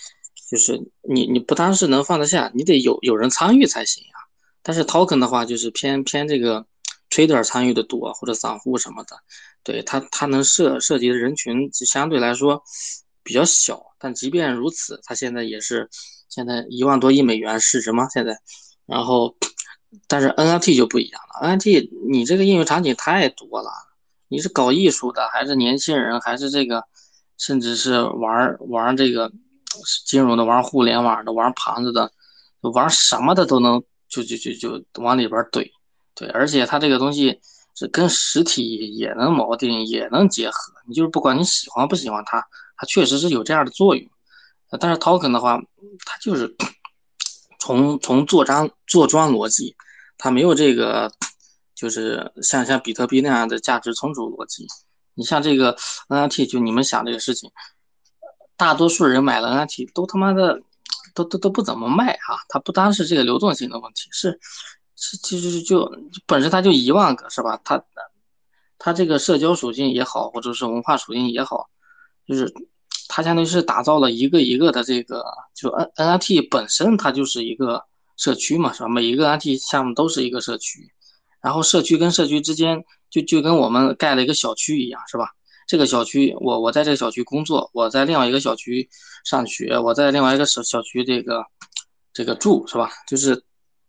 [0.50, 4.10] 就是你你不单是能放得下，你得有有人参与才行呀。
[4.62, 6.66] 但是 token 的话，就是偏偏这个
[7.08, 9.16] trader 参与的多，或者散户什么的，
[9.64, 12.62] 对他他能涉涉及的人群就相对来说
[13.22, 13.82] 比较小。
[13.98, 15.88] 但即便如此，他现在也是
[16.28, 18.06] 现在一万多亿美元市值吗？
[18.10, 18.38] 现在，
[18.84, 19.34] 然后，
[20.06, 23.70] 但是 NFT 就不一样了，NFT 你这个应用场景太多了。
[24.28, 26.84] 你是搞艺术的，还是年轻人，还是这个，
[27.38, 29.32] 甚至是玩玩这个
[30.04, 32.12] 金融的，玩互联网的，玩盘子的，
[32.60, 35.70] 玩什么的都能，就就就就往里边怼，
[36.14, 37.40] 对，而且它这个东西
[37.74, 40.74] 是跟实体也能锚定，也能结合。
[40.86, 44.06] 你就是不管你喜欢不喜欢它，它确实是有这样的作用。
[44.78, 45.58] 但是 token 的话，
[46.04, 46.54] 它就是
[47.58, 49.76] 从从做庄做庄逻辑，
[50.16, 51.12] 它没有这个。
[51.74, 54.66] 就是像像比特币那样的价值存储逻辑，
[55.14, 55.76] 你像这个
[56.08, 57.52] NFT，就你们想这个事情，
[58.56, 60.60] 大多数人买了 NFT 都他妈的
[61.14, 64.40] 都都都不怎么卖哈，它不单是这个流动性的问题，是
[64.96, 67.60] 是就就就本身它就一万个是吧？
[67.62, 67.80] 它
[68.76, 71.70] 它这个社交属性也好，或者是文化属性也好，
[72.26, 72.52] 就是
[73.08, 77.82] 它相当于是打造了一个一个的这个，就 N N I T 本身它就是一个
[78.16, 78.88] 社区嘛，是吧？
[78.88, 80.88] 每一个 NFT 项目都是一个社区，
[81.40, 85.30] 然后社区跟社区之间就就跟我们盖了一个小区一样，是吧？
[85.66, 88.88] 这个小区我我在这个小区工作，我在另外一个小区
[89.24, 91.44] 上学，我在另外一个小小区这个
[92.12, 92.90] 这个住，是吧？
[93.08, 93.42] 就是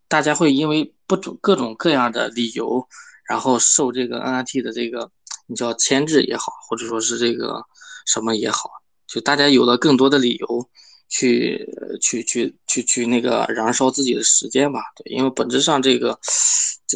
[0.07, 2.88] 大家会因为不种各种各样的理由。
[3.30, 5.07] 然后受这个 NFT 的这个
[5.45, 7.63] 你叫牵制也好，或者说是这个
[8.07, 8.67] 什么也好，
[9.12, 10.70] 就大家有了更多的理由
[11.10, 11.68] 去
[11.99, 14.80] 去去去去那个燃烧自己的时间吧。
[14.95, 16.18] 对，因为本质上这个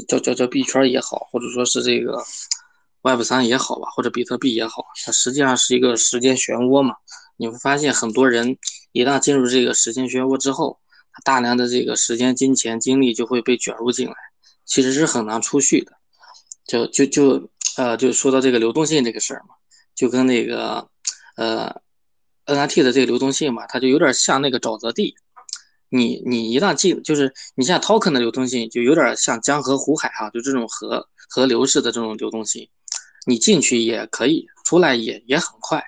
[0.07, 2.24] 叫叫叫币圈也好，或者说是这个
[3.01, 6.95] Web 三也好吧，或者比特币也好，它实际上是一个时间漩涡嘛。
[7.36, 8.55] 你会发现很多人
[8.91, 10.80] 一旦进入这个时间漩涡之后，
[11.26, 14.14] 大量的这个时间、金钱、精力就会被卷入进来，
[14.66, 15.91] 其实是很难出去的。
[16.66, 19.55] 就就就呃，就说到这个流动性这个事儿嘛，
[19.95, 20.88] 就跟那个
[21.36, 21.76] 呃
[22.45, 25.15] NFT 的这个流动性嘛，它就有点像那个沼泽地。
[25.89, 32.67] 你你一旦进，就是你像 token 的流动性，就有点像江河湖海哈，就这种河河流式的这种流动性。
[33.25, 35.83] 你进去也可以，出来也也很快。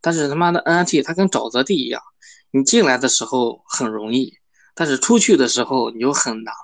[0.00, 2.02] 但是他妈的 NFT 它跟沼泽地一样，
[2.50, 4.34] 你进来的时候很容易，
[4.74, 6.54] 但是出去的时候你又很难，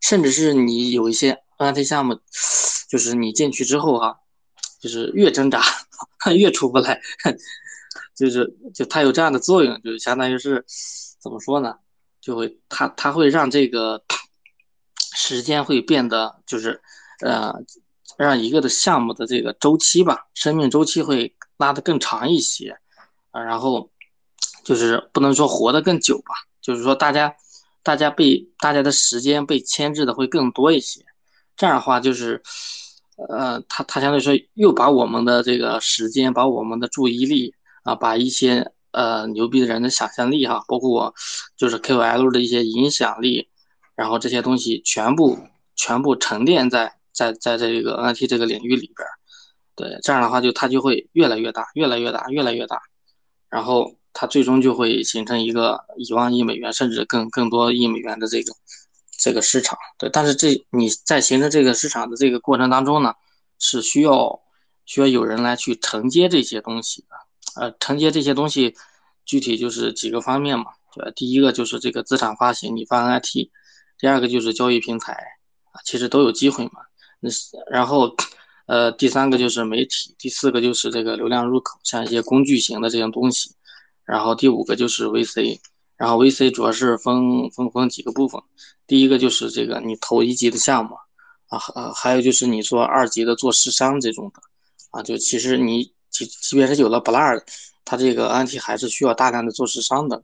[0.00, 1.40] 甚至是你有一些。
[1.56, 2.18] NFT 项目
[2.88, 4.16] 就是你进去之后哈，
[4.80, 5.62] 就是越挣扎
[6.36, 7.00] 越出不来，
[8.14, 10.64] 就是就它有这样的作用，就相当于是
[11.20, 11.74] 怎么说呢？
[12.20, 14.02] 就会它它会让这个
[15.14, 16.80] 时间会变得就是
[17.20, 17.52] 呃
[18.16, 22.78] 让一个的项目的这个周期吧，生命周期会拉得更长一些
[23.30, 23.90] 啊，然后
[24.64, 27.34] 就是不能说活得更久吧，就是说大家
[27.82, 31.04] 大家被大家的时间被牵制的会更多一些。
[31.56, 32.42] 这样的话就是，
[33.28, 37.54] 呃，他他相当于说又把我们的这个时间，把我们的注意力
[37.84, 41.14] 啊，把一些呃牛逼的人的想象力哈，包括我
[41.56, 43.48] 就是 KOL 的一些影响力，
[43.94, 45.38] 然后这些东西全部
[45.76, 49.06] 全部沉淀在在在这个 NFT 这个领域里边，
[49.76, 52.80] 对，这样的话就它就会越来越大，越来越大，越来越大，
[53.48, 58.52] 然后它最终就会形成一个一万亿美元甚至更更多亿美元的这个。
[59.16, 63.14] 这个市场对，但是这你在形成这个市场的这个过程当中呢，
[63.60, 64.42] 是需要
[64.84, 67.16] 需要有人来去承接这些东西的，
[67.56, 68.74] 呃，承接这些东西，
[69.24, 71.12] 具体就是几个方面嘛，对吧？
[71.14, 73.50] 第一个就是这个资产发行，你发 NFT，
[73.98, 75.12] 第二个就是交易平台
[75.72, 76.80] 啊，其实都有机会嘛。
[77.20, 77.30] 那
[77.70, 78.14] 然后，
[78.66, 83.54] 呃，第三个就是媒体，第四个就是这个流量入口，像一些工具型的这些东西，
[84.04, 85.60] 然后第五个就是 VC。
[85.96, 88.42] 然后 VC 主要是分分分几个部分，
[88.84, 90.96] 第一个就是这个你投一级的项目，
[91.46, 94.40] 啊呃还有就是你做二级的做市商这种的，
[94.90, 97.42] 啊就其实你即即便是有了 Blur，
[97.84, 100.22] 它这个 NFT 还是需要大量的做市商的，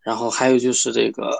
[0.00, 1.30] 然后还有就是这个，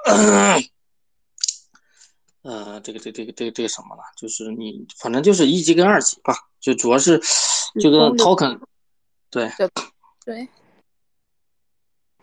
[2.42, 4.02] 呃这个这这个这个这个什么了？
[4.16, 7.20] 就是你反正就是一级跟二级吧，就主要是
[7.80, 8.60] 就跟 Token，
[9.30, 9.50] 对
[10.24, 10.48] 对。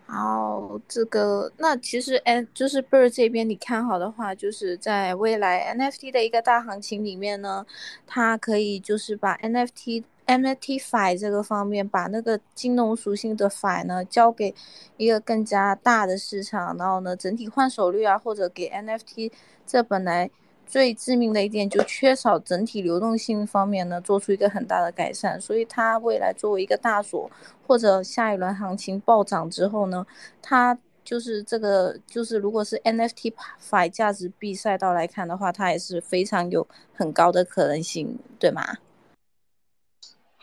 [0.08, 7.66] 好，这个那其实 N 就是 Bird 这边你看好的话，就是在未来 NFT 的一个大行情里面呢，
[8.06, 14.54] 它可以就是把 NFT NFT Fi 这个方面，把那个金融属性的 Fi 呢交给
[14.98, 19.32] 一个更加大的市场，然后呢整体换手率啊，或者给 NFT
[19.66, 20.30] 这本来。
[20.68, 27.30] 最致命的一点就缺少整体流动性方面呢，做出一个很大的改善，所以它未来作为一个大锁，
[27.68, 30.04] 或者下一轮行情暴涨之后呢，
[30.42, 38.78] 它就是这个就是如果是 nftf 价值币赛道来看的话，它也是非常有很高的可能性，对吗？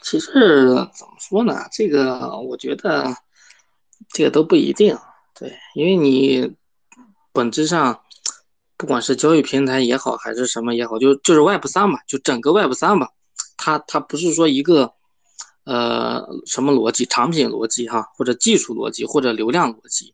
[0.02, 3.14] 其实怎么说呢，这个我觉得
[4.10, 4.96] 这个都不一定，
[5.34, 6.54] 对，因为你
[7.32, 8.00] 本质上。
[8.78, 13.10] 不管是交易平台也好，还是什么也好，就就是 Web 三嘛，就整个 Web 三吧，
[13.56, 14.92] 它它不是说一个，
[15.62, 20.12] 呃，什么逻辑，产品逻辑哈，或者技术逻辑，或者流量逻辑，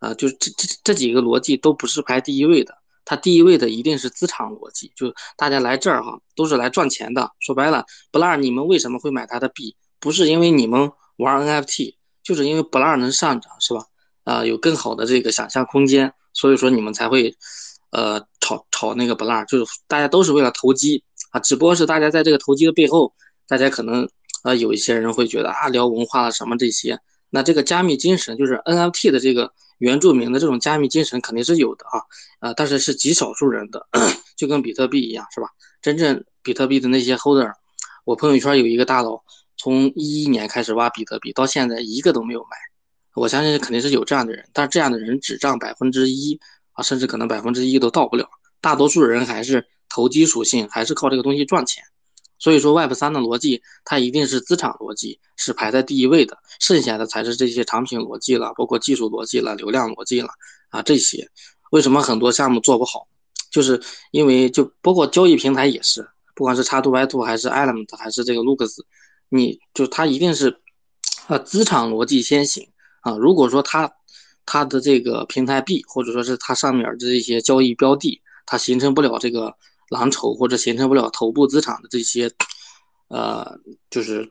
[0.00, 7.30] 啊，就这这这几个逻辑都不是排第一位的，它第一位的一定是资产逻辑，就大家来这儿哈，都是来赚钱的。
[7.40, 9.76] 说白了，Blur 你们为什么会买它的币？
[9.98, 13.84] 不是因为你们玩 NFT，就是因为 Blur 能上涨，是吧？
[14.24, 17.34] 啊，有更好的这个想象空间，所以说你们才会。
[17.92, 21.02] 呃，炒炒那个不烂，就是大家都是为了投机
[21.32, 23.12] 啊，只不过是大家在这个投机的背后，
[23.48, 24.08] 大家可能
[24.44, 26.96] 啊，有一些人会觉得啊，聊文化了什么这些，
[27.30, 32.02] 那这个加密精神就是 NFT 的这个原住民的这种加密精神肯定是有的啊，
[32.40, 33.86] 啊，但是是极少数人的，
[34.36, 35.48] 就跟比特币一样，是吧？
[35.80, 37.52] 真正比特币的那些 holder，
[38.04, 39.22] 我朋友圈有一个大佬，
[39.56, 42.56] 从一一年开始挖比特币，到现在一个都没有卖。
[43.14, 46.38] 我相信肯定是有这样的人，但是这样的人只占百分之一
[46.72, 48.28] 啊，甚至可能百分之一都到不了。
[48.60, 51.82] 大多数人还是投机属性，还是靠这个东西赚钱。
[52.40, 60.30] 所以说，Web 三的逻辑它一定是资产逻辑是排在第一位的，剩下的才是这些产品逻辑了，包括技术逻辑了、流量逻辑了
[60.70, 61.30] 啊这些。
[61.70, 63.06] 为什么很多项目做不好？
[63.52, 63.80] 就是
[64.10, 68.80] 因为就包括交易平台也是，不管是叉 two Y two 还是 Element 还是这个 Lux，
[69.28, 70.60] 你就它一定是
[71.26, 72.66] 啊资产逻辑先行。
[73.02, 73.90] 啊，如果说它
[74.46, 79.54] 它的这个平台币，或者说是它上面的这些交易标的，它形成不了这个
[79.90, 82.32] 蓝筹，或者形成不了头部资产的这些，
[83.08, 83.60] 呃，
[83.90, 84.26] 就是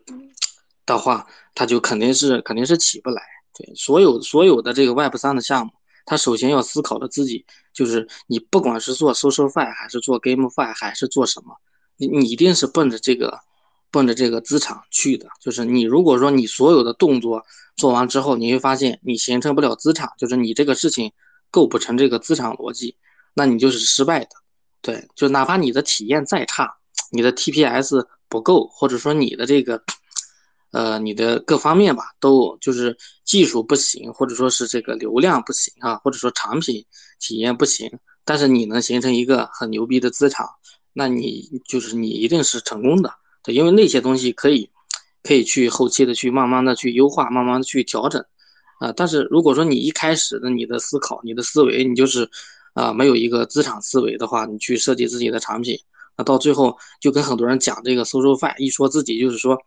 [0.88, 3.22] 的话，它就肯定是肯定是起不来。
[3.53, 5.72] 对，所有所有的这个 Web 三的项目，
[6.07, 11.56] 它首先要思考的自己，就是你不管是做 SocialFi 还是做 GameFi 还是做什么，
[11.98, 13.40] 你你一定是奔着这个。
[13.91, 17.44] 奔着这个资产去的，就是你如果说你所有的动作
[17.76, 21.11] 做完之后，你会发现你形成不了资产，就是你这个事情
[21.49, 22.95] 构不成这个资产逻辑，
[23.34, 24.30] 那你就是失败的。
[24.81, 26.73] 对，就哪怕你的体验再差，
[27.11, 29.81] 你的 TPS 不够，或者说你的这个，
[30.72, 32.95] 呃，你的各方面吧，都就是
[33.26, 36.85] 技术不行，或者说是这个流量不行啊，或者说产品
[37.19, 37.91] 体验不行，
[38.23, 40.45] 但是你能形成一个很牛逼的资产，
[40.93, 43.14] 那你就是你一定是成功的。
[43.43, 44.69] 对，因为那些东西可以，
[45.23, 48.23] 可以去后期的去慢慢的去优化，慢慢的去调整，
[48.80, 52.30] 啊，但是如果说你一开始的你的思考，你的思维，你就是，
[52.80, 55.77] 啊，没有一个资产思维的话，你去设计自己的产品，
[56.18, 59.57] 那到最后就跟很多人讲这个 SocialFi，一说自己就是说，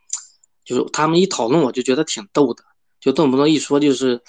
[0.65, 2.65] 就是他们一讨论，我就觉得挺逗的，
[3.01, 4.21] 就动不动一说就是，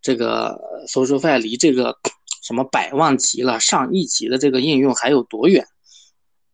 [0.00, 0.58] 这个
[0.88, 1.98] SocialFi 离这个
[2.42, 5.66] 什么百万级了、上亿级的这个应用还有多远，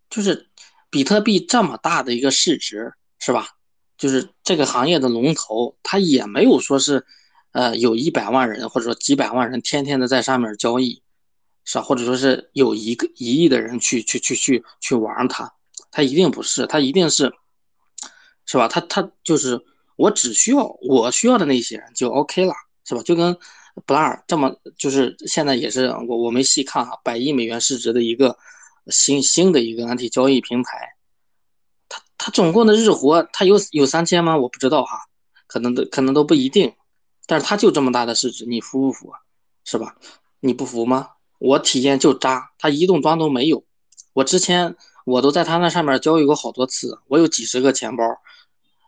[0.08, 0.48] 就是。
[0.90, 3.48] 比特币这么大的一个市值，是吧？
[3.98, 7.04] 就是这个行业的龙头，它也没有说是，
[7.50, 11.02] 呃，有一百万人或者说几百万人天天的在上面交易，
[11.64, 11.82] 是吧？
[11.84, 15.52] 或者说是有一个一亿的人去去去去去玩它，
[15.90, 17.32] 它一定不是，它一定是，
[18.46, 18.68] 是吧？
[18.68, 19.60] 它它就是
[19.96, 22.54] 我只需要我需要的那些人就 OK 了，
[22.84, 23.02] 是吧？
[23.02, 23.36] 就跟
[23.86, 28.36] Blur 这么，就是现在也是我我没细看哈，百亿美元市值的一个。
[28.88, 30.94] 新新的一个安体交易平台，
[31.88, 34.36] 它它总共的日活，它有有三千吗？
[34.36, 34.98] 我不知道哈，
[35.46, 36.74] 可能都可能都不一定，
[37.26, 39.10] 但是它就这么大的市值，你服不服？
[39.64, 39.96] 是吧？
[40.40, 41.12] 你不服吗？
[41.38, 43.64] 我体验就渣，它移动端都没有。
[44.12, 48.04] 我之前我都在它那上面交易过好多次，我有几十个钱包，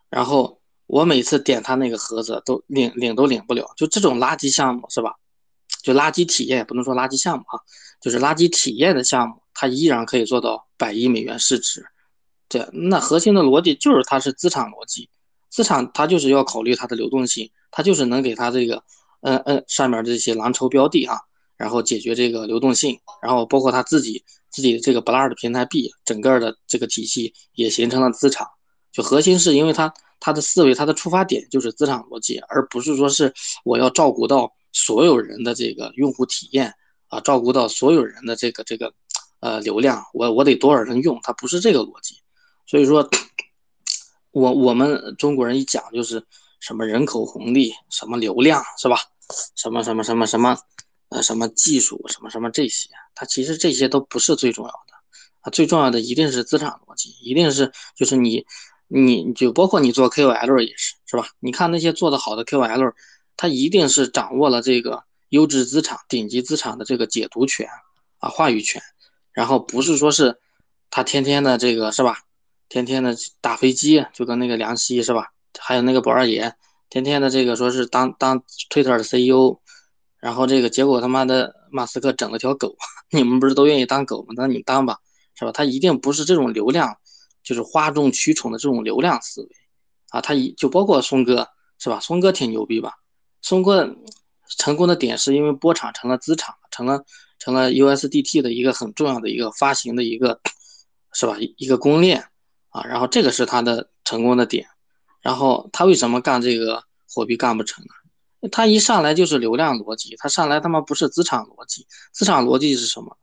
[0.09, 5.15] 然后我每次点它那个盒子都领领都领不了，就这种垃圾项目是吧？
[5.83, 7.61] 就垃圾体验也，不能说垃圾项目啊，
[8.01, 9.43] 就是垃圾体验的项目。
[9.59, 11.83] 它依然可以做到百亿美元市值，
[12.47, 15.09] 对，那核心的逻辑就是它是资产逻辑，
[15.49, 18.83] 资产它就是要考虑它的流动性，它就是能给它这个，
[19.23, 21.19] 嗯嗯，上面这些蓝筹标的啊，
[21.57, 28.47] 然后解决这个流动性，然后包括它自己自己的这个 Blur 的平台币，整个的这个体系也形成了资产，
[28.93, 33.33] 就核心是因为它它的思维它的出发点就是资产逻辑，而不是说是
[33.65, 36.73] 我要照顾到所有人的这个用户体验
[37.09, 38.93] 啊，照顾到所有人的这个这个。
[39.41, 42.17] 呃，流量我我得多少人用，它不是这个逻辑，
[42.67, 43.07] 所以说，
[44.31, 46.25] 我我们中国人一讲就是
[46.59, 48.97] 什么人口红利，什么流量是吧？
[49.55, 50.57] 什么什么什么什么，
[51.09, 54.95] 呃，什么技术，什么什么这些，它其实这些都不是最重要的，
[55.41, 58.45] 啊，最重要的一定是资产逻辑，一定是就是你
[58.89, 61.29] 你就包括你做 KOL 也是是吧？
[61.39, 62.93] 你看那些做的好的 KOL，
[63.37, 67.69] 他一定是掌握了这个优质资产、顶级资产的这个解读权
[68.19, 68.83] 啊，话语权。
[69.33, 70.39] 然后不是说是，
[70.91, 72.21] 他天天的这个是吧？
[72.69, 75.29] 天天的打飞机，就跟那个梁希是吧？
[75.59, 76.55] 还有那个宝二爷，
[76.89, 79.61] 天天的这个说是当当 Twitter 的 CEO，
[80.27, 82.75] 然后这个结果他妈的马斯克整了条狗，
[83.13, 84.35] 你们不是都愿意当狗吗？
[84.37, 84.99] 那你当吧，
[85.37, 85.53] 是吧？
[85.53, 86.97] 他一定不是这种流量，
[87.45, 89.49] 就是哗众取宠的这种流量思维
[90.09, 90.21] 啊！
[90.21, 91.49] 他一就包括松哥
[91.79, 92.01] 是吧？
[92.01, 92.95] 松哥挺牛逼吧？
[93.41, 93.97] 松哥
[94.59, 97.05] 成功的点是因为波场成了资产，成了。
[97.39, 100.41] 成了 USDT 的一个很重要的一个发行的一个，
[101.13, 101.37] 是吧？
[101.39, 102.25] 一个公链
[102.71, 104.67] 啊，然后这个是他的成功的点。
[105.21, 107.91] 然后他为什么干这个货币干不成呢？
[108.53, 111.87] 他一上来就是流量逻辑，他上来他妈不是资产逻辑。
[112.13, 113.17] 资产逻辑是什么？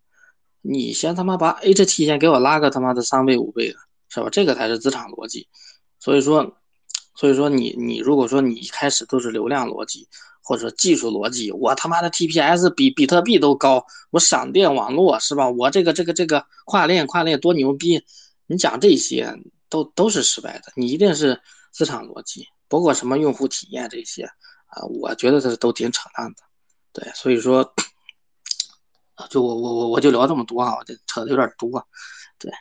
[0.61, 3.77] 你先他妈把 HT 先给我拉个他妈的三倍五倍的，
[4.09, 4.29] 是吧？
[4.29, 5.47] 这个才是资产逻辑。
[5.99, 6.57] 所以说，
[7.15, 10.07] 所以说你你如果说你一开始都是流量逻辑
[10.41, 15.49] 或者技术逻辑，我他妈的 TPS 比比特币都高，我闪电网络是吧？
[15.49, 18.01] 我这个这个这个跨链跨链多牛逼，
[18.47, 19.37] 你讲这些
[19.69, 21.41] 都都是失败的，你一定是
[21.71, 24.29] 资产逻辑，包括什么用户体验这些
[24.73, 26.43] 啊，我觉得这都挺扯淡的。
[26.91, 27.63] 对，所以说，
[29.29, 31.87] 就我我我我就聊这么多啊，我这扯的有点多。
[32.37, 32.51] 对，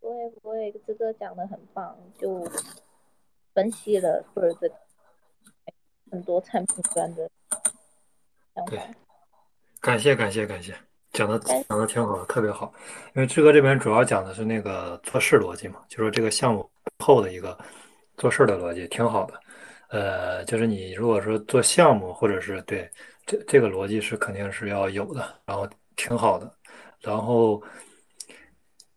[0.00, 2.46] 不会不会，这个讲的很棒，就
[3.52, 4.70] 分析了或者这
[6.10, 7.30] 很多产品端的
[8.54, 8.86] 想对法。，
[9.80, 10.74] 感谢感谢感谢，
[11.12, 12.72] 讲的讲的挺好的，特别好。
[13.14, 17.58] 因为志哥这边主要讲的是那个做事逻辑嘛，就说这个项目后的一个
[18.16, 19.40] 做事的逻辑挺好的。
[19.88, 22.90] 呃，就是你如果说做项目，或者是对
[23.26, 26.52] 这这个逻辑是肯定是要有的，然后挺好的。
[27.00, 27.62] 然后，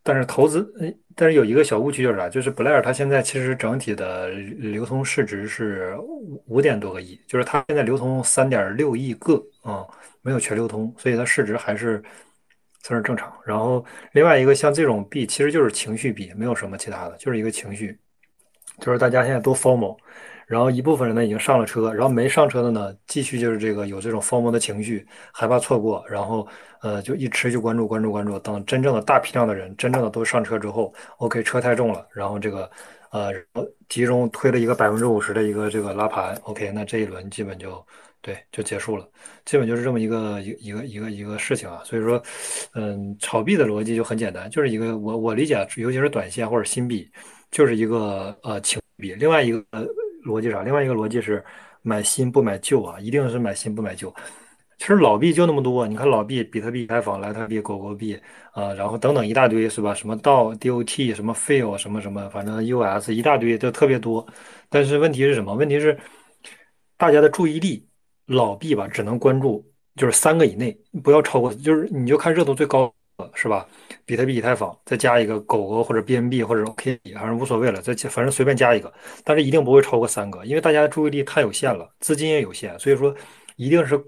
[0.01, 0.65] 但是投资，
[1.13, 2.29] 但是有一个小误区就是啥？
[2.29, 5.97] 就是 Blair 它现在其实整体的流通市值是
[6.45, 9.85] 五点多个亿，就是它现在流通三点六亿个啊、
[10.21, 12.01] 没有全流通，所以它市值还是
[12.83, 13.33] 算是正常。
[13.45, 17.99] 然后另外一个像这种币，其实就是情绪币，没有什么其他的，就是一个情绪，
[18.79, 19.97] 就是大家现在都 FOMO，
[20.47, 26.47] 然后一部分人呢已经上了车，然后没上车的呢，继续就是这个有这种疯魔的情绪，害怕错过，然后
[26.81, 32.71] 呃就一持续关注关注关注，等真正的大批量的人真正的都上车之后，OK 车太重了，然后这个
[33.11, 33.33] 呃
[33.89, 37.85] 集中推了一个百分之五十的一个这个拉盘，OK 那这一轮基本就
[38.21, 39.05] 对就结束了，
[39.43, 42.23] 基本就是这么一个一一个一个一个事情啊，所以说
[42.73, 47.11] 嗯炒币的逻辑就很简单，就是一个我我理解，尤其是短线或者新币。
[47.49, 49.87] 就是一个呃情币，另外一个呃
[50.27, 50.61] 逻辑啥？
[50.61, 51.43] 另外一个逻辑是
[51.81, 54.13] 买新不买旧啊，一定是买新不买旧。
[54.77, 58.19] 其实老币就那么多，你看老币，比特币、以太坊、莱特币、狗狗币
[58.51, 59.93] 啊、然后等等一大堆是吧？
[59.93, 64.27] 什么道、DOT、什么 FIL、什么什么，反正 US 一大堆，就特别多。
[64.69, 65.55] 但是问题是什么？
[65.55, 65.97] 问题是
[66.97, 67.87] 大家的注意力，
[68.27, 72.93] 老币吧只能关注就是三个以内，不要超过，就是你就看热度最高
[73.33, 73.65] 是吧？
[74.05, 83.13] 比特币、以太坊，再加一个狗狗或者 BNB 或者 OK，反正无所谓了，再反正随便加一个，但是一定不会超过三个，因为大家的注意力太有限了，资金也有限，所以说
[83.55, 83.99] 一定是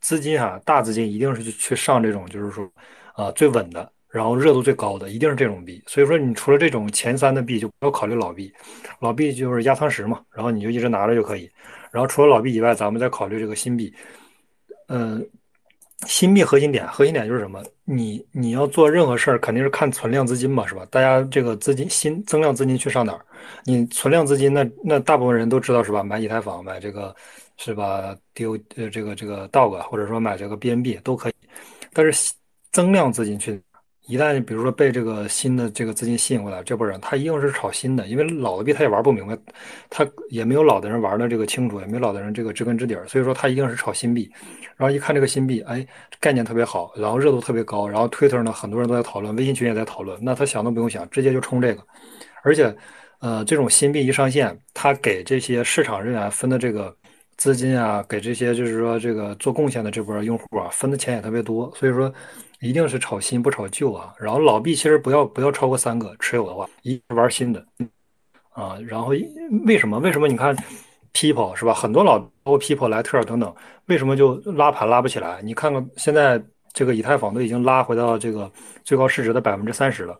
[0.00, 2.68] 资金啊，大资金一定是去去上这种就是说
[3.14, 5.80] 啊、最稳的，然后热度最高的，一定是这种币。
[5.86, 8.52] 所以说你除了这种前三的币，就不要考虑老币，
[9.00, 11.48] 老币就是压仓石嘛，然后你就一直拿着就可以。
[11.92, 13.94] 然后除了老币以外，咱们再考虑这个新币，
[14.88, 15.26] 嗯、
[16.06, 17.62] 新币核心点，核心点就是什么？
[17.84, 20.86] 你你要做任何事儿，肯定是看存量资金嘛，是吧？
[20.90, 23.24] 大家这个资金新增量资金去上哪儿？
[23.64, 26.02] 你存量资金，那那大部分人都知道是吧？
[26.02, 27.14] 买以太坊，买这个
[27.56, 31.32] 是吧？DO 呃这个这个 DOG，或者说买这个 BNB 都可以。
[31.94, 32.32] 但是
[32.72, 33.60] 增量资金去，
[34.06, 39.36] 一旦比如说被这个新的这个资金吸引过来，这波人他一定是炒新的，因为老的币他也玩不明白，
[39.90, 44.30] 他也没有老的人玩的这个清楚，也没有老的人这个知根知底儿，所以说他一定是炒新币。
[44.76, 45.86] 然后一看这个新币，哎，
[46.20, 51.82] 概念特别好，然后热度特别高，然后 Twitter 呢很多人都在讨论，微信群也在讨论，那他想都不用想，直接就冲这个，
[52.44, 52.74] 而且，
[53.20, 56.94] 呃，这种新币一上线，他给这些市场人员分的这个
[57.38, 62.12] 资金啊，给这些就是说这个做贡献的这波用户啊，分的钱也特别多，所以说
[62.60, 64.14] 一定是炒新不炒旧啊。
[64.18, 67.64] 然后老币其实不要不要超过三个持有的话，一玩新的
[68.50, 69.12] 啊，然后
[69.64, 70.56] 为什么为什么你看
[71.12, 71.72] People 是吧？
[71.72, 73.54] 很多老包括 People、莱特等等，
[73.86, 75.40] 为什么就拉盘拉不起来？
[75.42, 76.42] 你看看现在
[76.72, 78.50] 这个以太坊都已经拉回到这个
[78.84, 80.18] 最高市值的百分之三十了，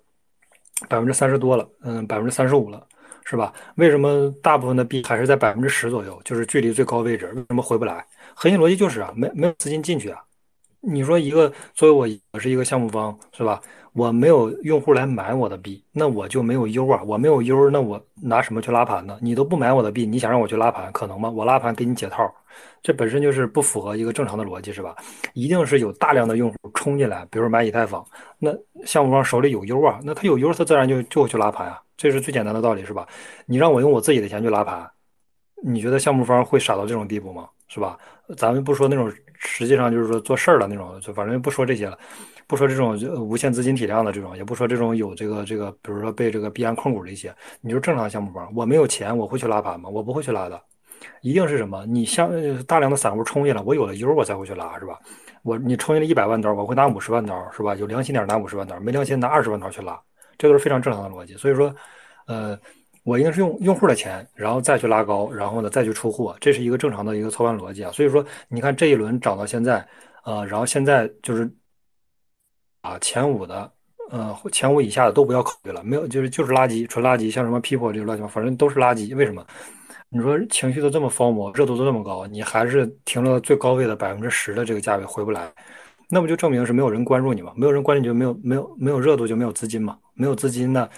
[0.88, 2.86] 百分之三十多了，嗯，百分之三十五了，
[3.24, 3.52] 是吧？
[3.76, 7.26] 为什么大部分的币还是在百分之十左右，就是距离最高位置？
[7.34, 8.04] 为什么回不来？
[8.34, 10.22] 核心逻辑就是啊，没没有资金进去啊。
[10.80, 13.60] 你说一个作为我我是一个项目方是吧？
[13.92, 19.18] 我没有用户来买我的币，那我就没有 U 啊，我没有 U，那我拿什么去拉盘呢？
[19.22, 21.30] 你都不买我的币，你想让我去拉盘，可能吗？
[21.30, 22.30] 我拉盘给你解套，
[22.82, 24.94] 这本身就是不符合一个正常的逻辑，是吧？
[25.32, 28.04] 一定是有大量的用户冲进来，比如买以太坊，
[28.38, 28.54] 那
[28.84, 33.08] 项目方手里有 U 啊，那他有 U，他自然就就会去拉盘啊，这是最简单的道理，是吧？
[33.46, 34.86] 你让我用我自己的钱去拉盘，
[35.62, 37.48] 你觉得项目方会傻到这种地步吗？
[37.68, 37.98] 是吧？
[38.36, 41.98] 咱们不说那种实际上就是说做事儿的那种，就反正不说这些了，
[42.46, 49.88] 不说这种无限资金体量的这种，也不说这种有这个这个，比如说被这个币安控股的一些，你就正常项目方，我没有钱，我会去拉盘吗？
[49.88, 50.60] 我不会去拉的，
[51.22, 51.84] 一定是什么？
[51.86, 52.30] 你像
[52.64, 54.98] 大量的散户冲进来，我有了 U 我才会去拉，是吧？
[55.42, 57.74] 我你冲进了一百万刀，我会拿五十万刀，是吧？
[57.74, 60.00] 有良心点拿五十万刀，没良心拿二十万刀去拉，
[60.38, 61.34] 这都是非常正常的逻辑。
[61.34, 61.74] 所以说，
[62.26, 62.58] 呃。
[63.06, 67.92] 我应该是用用户的钱，然后再去拉高，然后呢再去出货，这是一个正常的一个操盘逻辑啊。
[67.92, 69.86] 所以说，你看这一轮涨到现在，
[70.24, 71.48] 呃，然后现在就是
[72.80, 73.70] 啊前五的
[74.10, 79.14] 呃前五以下的都不要考虑了，没有就是就是垃圾，纯垃圾，像什么 people 这个乱七八糟，反正都是垃圾。
[79.14, 79.46] 为什么？
[80.08, 85.48] 你说情绪都这么疯魔，热度都这么高，你还是停留在最高位的百分之十的这个价位回不来，
[86.10, 87.52] 那不就证明是没有人关注你吗？
[87.56, 90.88] 没有人关注你就没有没有没有热度就没有资金嘛，没有资金呢，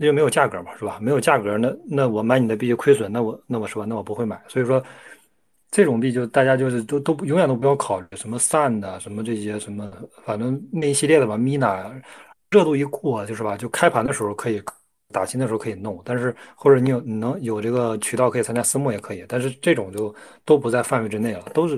[0.00, 0.98] 那就没有价格嘛，是吧？
[0.98, 4.42] 没有价格，那那我买你的币就亏损，那我那我说那我不会买。
[4.48, 4.82] 所以说，
[5.70, 9.92] 这种币就大家就是都都永远都不要考虑什么散的，什么这些什么，
[10.24, 11.92] 反正那一系列的吧，Mina
[12.50, 14.62] 热度一过就是吧，就开盘的时候可以。
[15.12, 20.14] 打新的时候可以弄，但是或者你有你能有这个渠道可以参加私募也可以，但是这种就
[20.44, 21.76] 都不在范围之内了，都是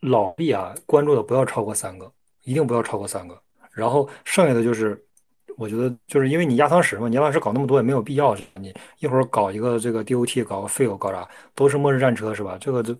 [0.00, 2.10] 老币啊，关注的不要超过三个，
[2.44, 3.38] 一定不要超过三个。
[3.70, 4.98] 然后剩下的就是，
[5.58, 12.56] 我觉得就是因为你压仓石嘛，你压仓石搞那么多也没有必要，你一会儿搞一个这个 DOT，搞个 FIL，搞啥都是末日战车是吧？
[12.60, 12.96] 这个就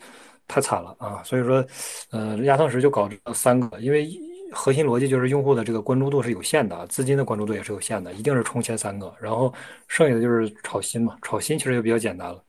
[0.46, 1.22] 太惨了啊！
[1.24, 1.64] 所以说，
[2.10, 4.10] 呃，压仓石就搞这三个，因为。
[4.50, 9.52] 核心逻辑就是用户的这个关注度是有限的，资金的关注度也是有限的，一定是冲前三个，然后
[9.88, 11.14] 剩下的就是炒新嘛。
[11.20, 12.42] 炒新其实就比较简单了，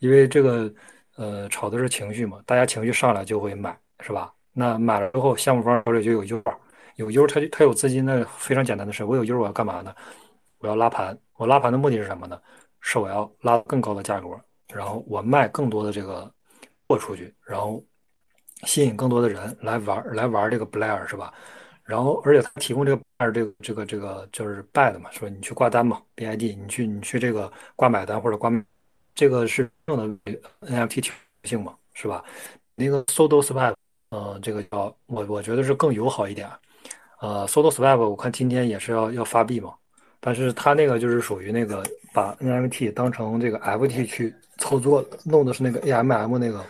[0.00, 0.68] 因为这个
[1.14, 4.32] 呃炒的是情绪嘛，大家情绪上来就会买，是吧？
[4.52, 6.58] 那买了之后，项目方手里就有一句话
[6.96, 9.94] 有 U，他他有资金，那非常简单的事，我有 U 我要干嘛呢？
[10.58, 12.40] 我要拉盘，我拉盘的目的是什么呢？
[12.80, 14.28] 是我要拉更高的价格，
[14.68, 16.32] 然后我卖更多的这个
[16.88, 17.84] 货出去，然后。
[18.62, 21.34] 吸引更多的人来玩来玩这个 Blair 是吧？
[21.82, 28.50] 然后而且他提供这个 Blair 这个这个这个就是 b a d 嘛，说你去挂单嘛，BID 你去你去这个挂买单或者挂，
[29.14, 31.10] 这个是用的 NFT
[31.42, 32.24] 性嘛，是吧？
[32.74, 33.74] 那个 Solo Swap，
[34.10, 36.48] 呃，这个叫我我觉得是更友好一点。
[37.24, 39.72] 呃，Solo Swap 我看今天也是要要发币嘛，
[40.20, 41.82] 但是他那个就是属于那个
[42.12, 46.62] 把 NFT 当成这个 FT 去操作，弄的是那个 AMM 那个。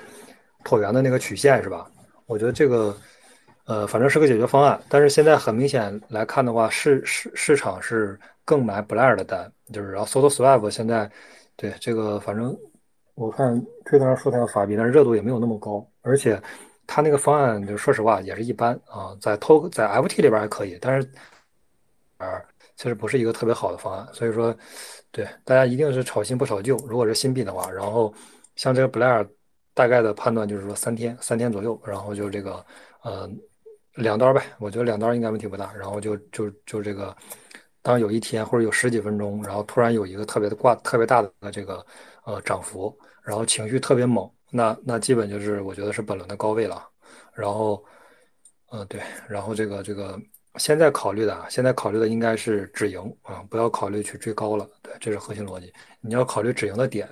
[0.67, 1.87] 椭圆的那个曲线是吧？
[2.25, 2.97] 我觉得这个，
[3.67, 4.81] 呃，反正是个解决方案。
[4.89, 11.11] 但是现在很明显来看的话，市市市场是更买 Blair 的单，就是然后 Solo Swap 现在，
[11.55, 12.57] 对这个反正
[13.15, 16.41] 我看推特上说他要发币，但是热度也没有那么高，而且
[16.87, 21.09] 他那个方案就说实话也是一般啊，在 T 在 FT 里边还可以，但是
[22.19, 22.27] 呃，
[22.77, 24.09] 其实不是一个特别好的方案。
[24.13, 24.57] 所以说，
[25.11, 26.77] 对大家一定是炒新不炒旧。
[26.87, 28.13] 如果是新币的话，然后
[28.57, 29.29] 像这个 Blair。
[29.77, 32.65] 大概的判断就是说三天，三天左右，然后就这个，
[33.03, 33.29] 呃，
[33.95, 34.41] 两刀呗。
[34.61, 35.75] 我觉得两刀应该问题不大。
[35.75, 37.13] 然后就就就这个，
[37.83, 41.85] 当有一天或者有十几分钟，然后突然有一个特别的挂特别大的这个
[42.25, 46.87] 呃涨幅，然后情绪特别猛，那那基本就是我觉得是本轮的高位了。
[47.33, 47.85] 然后，
[48.71, 50.17] 呃，对，然后这个这个
[50.57, 54.65] 现在考虑的啊，现在考虑的应该是止盈啊，不要考虑去追高了。
[54.81, 55.73] 对，这是核心逻辑。
[56.01, 57.09] 你要考虑止盈的点。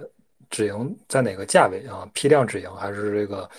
[0.50, 2.06] 止盈在哪个价位啊？
[2.12, 3.50] 批量止盈还是这个，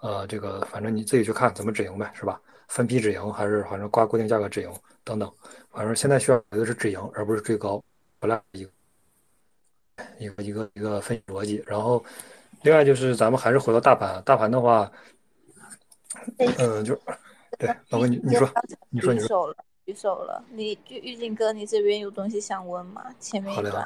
[0.00, 2.40] 呃，这个反正你自己去看怎么止盈呗，是吧？
[2.68, 4.72] 分批止盈还是反正挂固定价格止盈
[5.04, 5.30] 等等，
[5.70, 7.84] 反正现在需要的是止盈，而不是追高，
[8.18, 8.70] 不赖一个
[10.18, 11.62] 一个一个一个分析逻辑。
[11.66, 12.02] 然后，
[12.62, 14.90] 另外就是咱们还是回到大盘，大盘的话，
[16.38, 16.98] 嗯，就
[17.58, 18.50] 对老哥，你你说，
[18.90, 19.54] 你说，你说，
[19.86, 23.04] 举手了，你玉锦哥，你这边有东西想问吗？
[23.20, 23.84] 前面一段。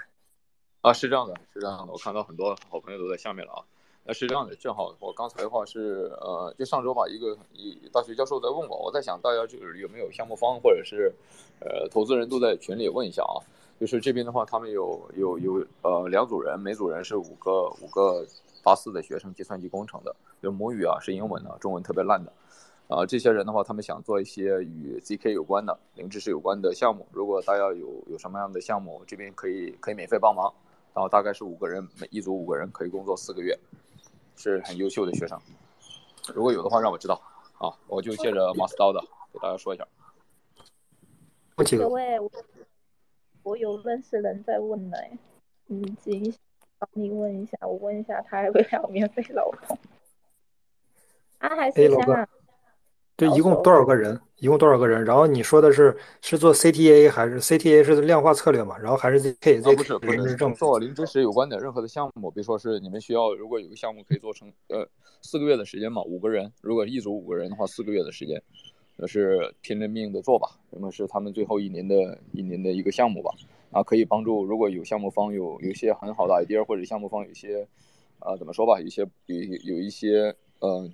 [0.80, 3.62] 啊，是这样的，是这样的，我看到很多好朋友都在下面了啊。
[4.04, 11.12] 那是这样的，正好我刚才的话是，呃，就上周吧，一个一大学教授在问我，我在想大家就是有没有项目方或者是，
[11.60, 13.38] 呃，投资人都在群里问一下啊。
[13.78, 18.26] 就是这边的话，他们有有有呃两组人，每组人是五个五个
[18.62, 22.32] 大四的学生，计算机工程的，就母语啊是英文的，中文特别烂的，
[22.88, 27.06] 啊，这些人的话，他们想做一些与 ZK 有关的零知识有关的项目。
[27.12, 30.52] 如果大家有有什么样的项目，这边可以可以免费帮忙。
[30.94, 33.58] 然后大概是五个人，每一组五个人可以工作四个月，
[34.36, 35.40] 是很优秀的学生。
[36.34, 37.20] 如果有的话，让我知道。
[37.56, 39.00] 啊，我就借着马斯刀的
[39.32, 39.86] 给大家说一下。
[41.78, 42.18] 各位，
[43.44, 44.96] 我有认识人在问呢，
[45.66, 46.34] 你自己
[46.82, 49.78] 帮你问一下，我问一下他要不要免费劳动。
[51.38, 52.28] 啊，还是想。
[53.14, 54.18] 对一共多少个人？
[54.38, 55.04] 一共多少个人？
[55.04, 58.76] 然后你说的是是做 CTA 还是 CTA 是量化策略嘛？
[58.76, 59.76] 然后还是 ZK？
[59.76, 64.88] 不是不是做零知识有关的任何的项目，比如说是你们需要，如果有个项目可以做成呃
[65.20, 68.42] 四个月的时间嘛，五个人，如果一组五个人的话，四个月的时间，
[69.02, 73.34] 那是拼了命的做吧，那么是他们最后一年的一年的一个项目吧，
[73.72, 77.66] 啊，可以帮助如果有项目方有有一些很好的 idea 或者项目方有一些
[78.20, 80.88] 啊怎么说吧，有一些有有一些呃。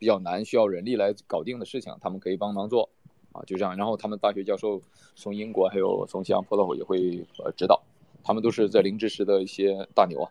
[0.00, 2.88] 比较难，需要人力来搞定的事情，他们可以帮忙做，
[3.32, 3.76] 啊，就这样。
[3.76, 4.80] 然后他们大学教授
[5.16, 7.82] 从英国还有从西洋坡头也会呃指导，
[8.22, 10.30] 他们都是在零知识的一些大牛啊。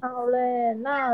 [0.00, 1.10] 好嘞，那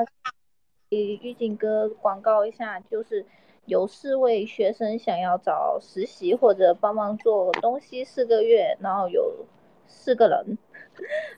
[0.89, 3.27] 给玉锦哥广告一下，就是
[3.71, 9.47] 有四位学生想要找实习或者帮忙做东西四个月，然后有
[9.87, 10.59] 四个人，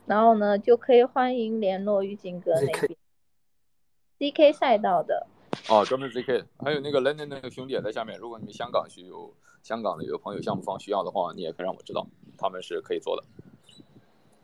[0.07, 2.97] 然后呢就可以欢迎联络玉景哥那边
[4.17, 5.27] ，ZK 赛道的。
[5.69, 8.17] 哦，专门 ZK，还有那个 London 那个兄弟也在下面。
[8.17, 9.31] 如果你们香港需有
[9.61, 13.23] 香港的有朋友项目方需要的话，你也可以让我知道，他们是可以做的。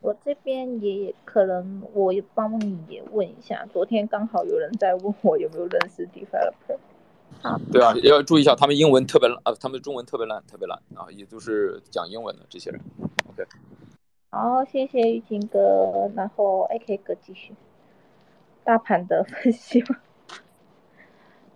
[0.01, 3.65] 我这边也可能，我也帮你也问一下。
[3.73, 6.77] 昨天刚好有人在问我有没有认识 developer。
[7.41, 7.57] 好。
[7.71, 12.81] 对啊，要注意一下，他们英文特别烂，呃，他们中文特别烂，特别烂啊，也就是讲英文的这些人。
[13.29, 13.45] OK。
[14.31, 17.55] 好，谢谢玉金哥，然后 AK 哥继续
[18.63, 19.97] 大盘的分析吗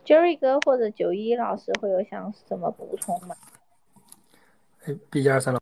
[0.06, 3.36] ？Jerry 哥或者九一老师会有想什么补充吗？
[4.86, 5.60] 哎，B 加三了。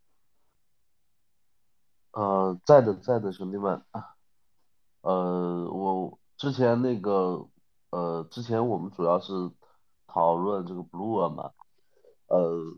[2.14, 4.16] 呃，在的，在的，兄弟们啊，
[5.02, 7.48] 呃，我之前那个，
[7.92, 9.32] 呃，之前我们主要是
[10.14, 11.52] 讨论这个 Blue 嘛，
[12.28, 12.78] 呃，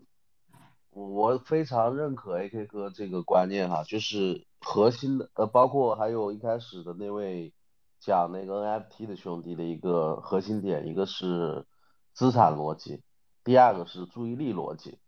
[0.91, 7.51] 我非常认可 AK 哥这个观念哈，就是核心的，呃，包括还有一开始的那位
[7.99, 11.65] 讲那个 NFT 的兄弟的一个核心点，一个是
[12.14, 13.01] 资产逻辑，
[13.43, 14.99] 第二个是注意力逻辑，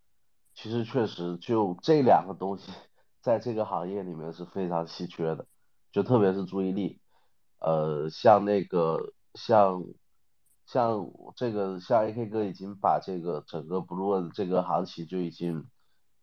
[0.52, 2.72] 其实确实就这两个东西。
[3.20, 5.46] 在这个行业里面是非常稀缺的，
[5.90, 7.00] 就特别是注意力，
[7.58, 9.84] 呃，像那个像
[10.66, 15.66] 像这个像 AK 哥已经把这个整个 Blue 这个行情就已经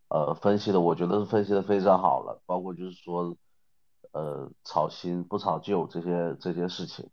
[0.08, 3.36] 呃分析的，我觉得是分析的非常好了，包括就是说
[4.12, 7.10] 呃炒新不炒旧这些这些事情，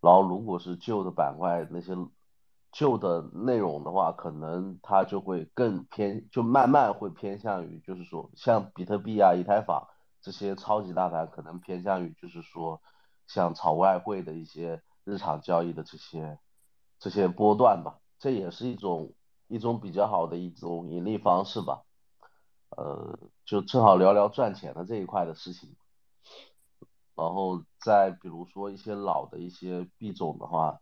[0.00, 1.94] 然后如果是旧的板块那些。
[2.70, 9.88] 旧的内容的话，可能它就会更偏，就慢慢会偏向于，就是说像比特币啊、以太坊
[10.20, 12.82] 这些超级大盘，可能偏向于就是说
[13.26, 16.38] 像炒外汇的一些日常交易的这些
[16.98, 19.12] 这些波段吧，这也是一种
[19.48, 21.82] 一种比较好的一种盈利方式吧。
[22.70, 25.76] 呃，就正好聊聊赚钱的这一块的事情。
[27.14, 30.80] 然后再比如说一些老的一些币种的话。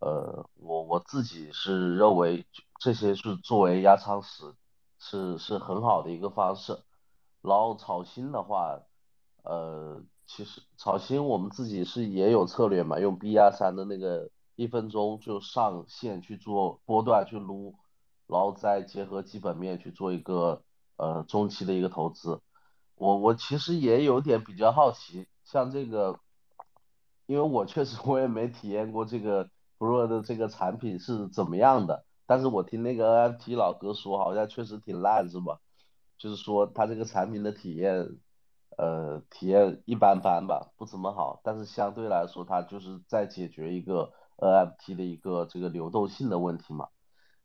[0.00, 2.46] 呃，我我自己是认为
[2.78, 4.54] 这些是作为压仓石，
[5.00, 6.78] 是是很好的一个方式。
[7.42, 8.78] 然后炒新的话，
[9.42, 17.76] 呃，其实炒新我们自己是也有策略嘛，用 B 压三的那个一分钟就上线去做波段去撸，
[18.26, 20.62] 然后再结合基本面去做一个
[20.96, 22.42] 呃中期的一个投资。
[22.96, 26.18] 我我其实也有点比较好奇，像这个，
[27.26, 29.48] 因为我确实 我也没体验过这个。
[29.80, 32.04] Pro 的这个产品是怎么样的？
[32.26, 35.60] 但是我听那个 NFT 老哥说，好像确实挺烂，是吧？
[36.18, 38.18] 就是说他这个产品的体验，
[38.76, 41.40] 呃，体验一般般吧，不怎么好。
[41.44, 46.88] 但是相对来说，它就是在解决一个 NFT 的一个这个流动性的问题嘛。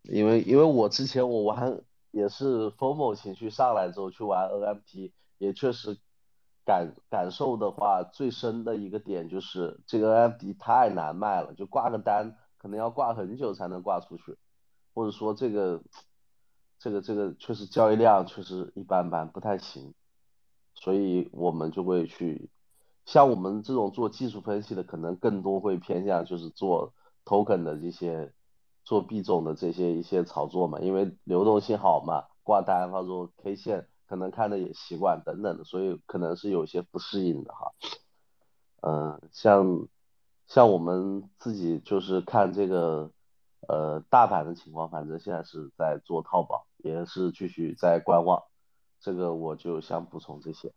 [0.04, 5.98] 因为因为我之前我玩也是 FOMO 情绪上来之后去玩 NFT，也确实。
[6.66, 14.38] 感感受的话，最深的一个点就是这个 NFT 太难卖了，就挂个单可能要挂很久才能挂出去，
[14.94, 15.84] 或者说这个
[16.80, 19.94] 这个这个确实交易量确实一般般，不太行，
[20.74, 22.50] 所以我们就会去，
[23.06, 26.94] 像我们这种做技术分析的，可能更多会偏向就是做
[27.26, 28.34] token 的这些，
[28.84, 33.88] 做币种的这些一些操作嘛，因为流动性好嘛，挂单或者说 K 线。
[34.06, 37.72] 可能看的也习惯等等的，所以可能是有些不适应的哈。
[38.82, 39.88] 嗯，像
[40.46, 43.10] 像我们自己就是看这个
[43.68, 48.44] 呃大盘的情况，反正现在是在做套保，也是继续在观望。
[49.00, 50.74] 这个我就想补充这些。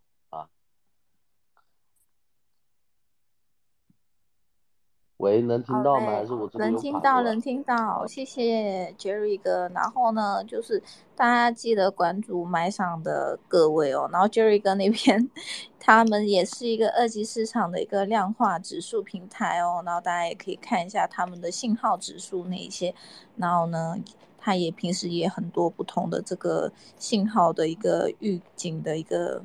[5.19, 6.13] 喂，能听到吗？
[6.13, 9.67] 还是我这能听到，能听到，谢谢 Jerry 哥。
[9.71, 10.83] 然后呢，就是
[11.17, 14.07] 大家记得关注麦上的各位哦。
[14.13, 15.31] 然后 Jerry 哥那边，
[15.81, 19.83] 他们也是一个二级市场的一个量化指数平台哦。
[19.87, 22.95] 然后大家也可以看一下他们的信号指数那一些。
[23.37, 23.97] 然后呢，
[24.39, 29.43] 他也平时也很多不同的这个信号的一个预警的一个。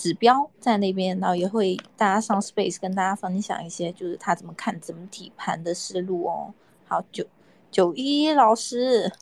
[0.00, 6.54] 指标在那边，然后也会大家上 Space 跟大家分享一些，就是他怎么看整体盘的思路哦。
[6.88, 7.26] 好，九
[7.70, 9.12] 九一老师，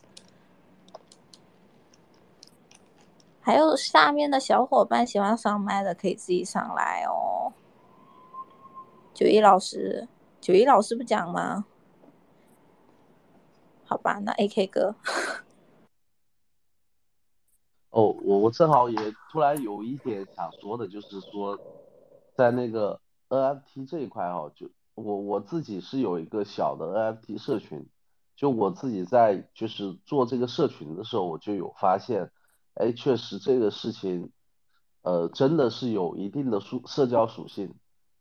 [3.40, 7.52] 还有下面的小伙伴喜欢上麦的，可以自己上来哦。
[9.12, 10.06] 九一老师，
[10.40, 11.64] 九一老师不讲吗？
[13.84, 14.94] 好吧，那 AK 哥。
[17.98, 18.96] 哦，我我正好也
[19.28, 21.58] 突然有一点想说的，就是说，
[22.36, 27.88] 在那个 NFT 这一块哈，就我我自己是有一个小的 NFT 社群，
[28.36, 32.30] 就我自己在就是做这个社群的时候，我就有发现，
[32.74, 34.30] 哎，确实这个事情，
[35.02, 37.74] 呃，真的是有一定的属社交属性，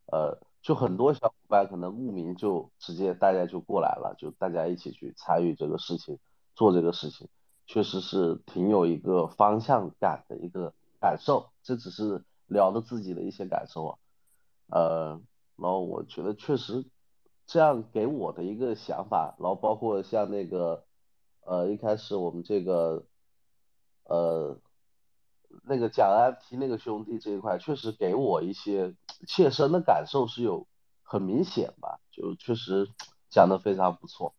[0.07, 6.17] 呃，就很多小伙伴可能慕名就直接大家就过来了，就大家一起去参与这个事情，
[6.55, 7.27] 做这个事情，
[7.67, 13.97] 确实是挺有一个方向感的一个感受，这只是聊的自己的一些感受啊，
[14.71, 15.21] 呃，
[15.57, 16.83] 然后我觉得确实。
[17.49, 20.83] 这样给我的一个想法，然后包括像那个，
[21.45, 23.05] 呃，一开始我们这个，
[24.03, 24.59] 呃，
[25.63, 28.97] 那个讲 FT 那个兄弟这一块，确实给我一些
[29.29, 30.67] 切身的感受是有
[31.03, 32.89] 很明显吧，就确实
[33.29, 34.35] 讲的非常不错。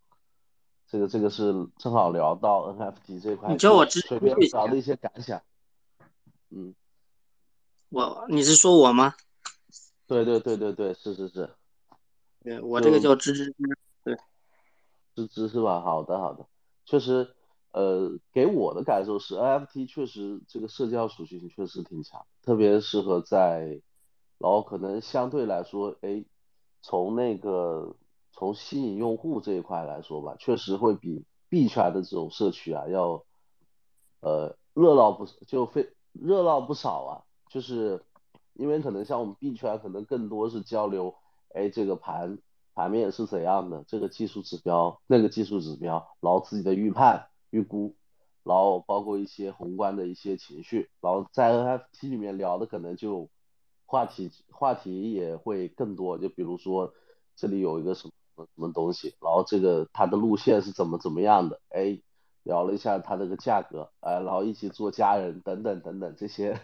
[0.88, 5.42] 这个这个是正好聊到 NFT 这块，你叫我之随便聊的一些感想。
[6.50, 6.74] 嗯，
[7.90, 9.14] 我你是说我吗？
[10.06, 11.54] 对对对对对，是是是。
[12.42, 14.16] 对我这个叫吱吱吱，对，
[15.14, 15.82] 吱吱是吧？
[15.82, 16.46] 好的好的，
[16.86, 17.34] 确实，
[17.72, 23.82] 呃，给我的感受是 NFT 确实这个社交属性确实挺强，特别适合在，
[24.38, 26.24] 然后可能相对来说，哎，
[26.80, 27.94] 从那个
[28.38, 33.24] 从吸引用户这一块来说吧，确实会比币圈的这种社区啊要，
[34.20, 38.04] 呃，热闹不就非热闹不少啊，就是
[38.52, 41.16] 因为可能像我们币圈可能更多是交流。
[41.52, 42.38] 哎，这个盘
[42.74, 43.82] 盘面是怎样的？
[43.88, 47.96] 这个技术指标，那个技术指标，然后自己的预判、预估，
[48.44, 53.30] 然后包括一些宏观的一些情绪，然后在 NFT 里面聊的可能就
[53.84, 56.92] 话题话题也会更多，就比如说
[57.34, 58.12] 这里有一个什么
[58.44, 61.60] 什么东西，然后这个它的路线是怎么怎么样的？
[61.70, 62.00] 哎，
[62.42, 66.60] 聊了一下它这个价格，哎，然后一起做家人等等等等这些，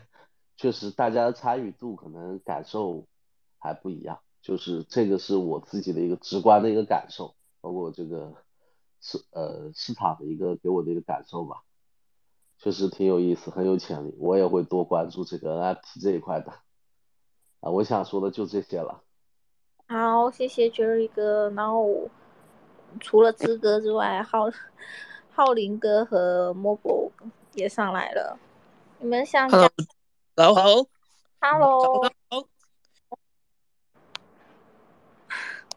[0.56, 3.06] 确实大家的参与度可能感受
[3.58, 4.20] 还不一样。
[4.42, 8.34] 就是这个是我自己的一个直观的一个感受，包括这个
[9.00, 11.62] 市呃市场的一个给我的一个感受吧，
[12.58, 16.52] 确实挺有意思，很有潜力，我也会多关注这个 NFT 这一块的。
[17.60, 19.03] 啊，我想说的就这些了。
[19.88, 21.50] 好，谢谢 Jerry 哥。
[21.50, 22.10] 然后
[23.00, 24.50] 除了志哥之外，浩
[25.32, 27.10] 浩林哥和 Mobile
[27.52, 28.38] 也上来了。
[28.98, 29.70] 你们想讲？
[30.36, 30.62] 老好。
[31.40, 32.10] Hello。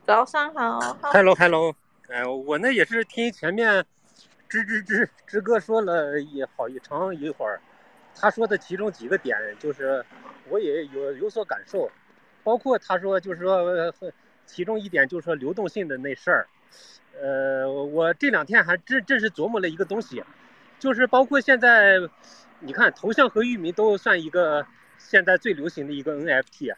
[0.05, 0.79] 早上好，
[1.11, 1.75] Hello，Hello，
[2.07, 3.83] 哎，我那也是听前面
[4.49, 7.59] 吱吱吱吱哥说了也好一长一会儿，
[8.15, 10.05] 他说的其中几个点，就是
[10.47, 11.91] 我也有有所感受，
[12.47, 13.93] 包括他说就是说，
[14.45, 16.47] 其中一点就是说流动性的那事儿，
[17.21, 20.23] 呃，我这两天还真真是琢磨了一个东西，
[20.79, 21.97] 就是包括现在，
[22.61, 24.65] 你看头像和域名都算一个
[24.97, 26.73] 现在最流行的一个 NFT，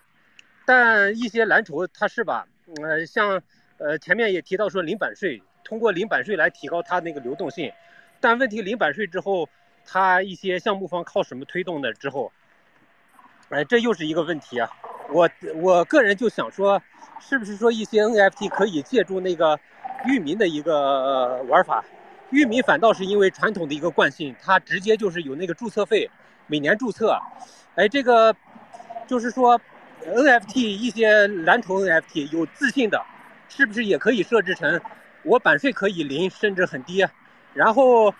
[0.65, 2.47] 但一些蓝筹它是吧？
[2.81, 3.39] 呃，像
[3.77, 7.71] 呃前面也提到说零版税，通过零版税来提高它那个流动性，
[8.19, 9.47] 但问题零版税之后，
[9.85, 12.31] 它一些项目方靠什么推动的之后，
[13.49, 14.67] 哎，这又是一个问题啊。
[15.11, 16.81] 我我个人就想说，
[17.19, 19.59] 是不是说一些 NFT 可以借助那个
[20.05, 21.83] 域名的一个玩法，
[22.29, 26.09] 域名反倒是因为传统的一个惯性，它直接就是有那个注册费，
[26.47, 27.17] 每年注册，
[27.75, 28.35] 哎，这个
[29.07, 29.59] 就是说。
[30.01, 33.03] NFT 一些蓝筹 NFT 有自信的，
[33.49, 34.79] 是不是也可以设置成
[35.23, 37.05] 我版税可以零甚至很低？
[37.53, 38.13] 然后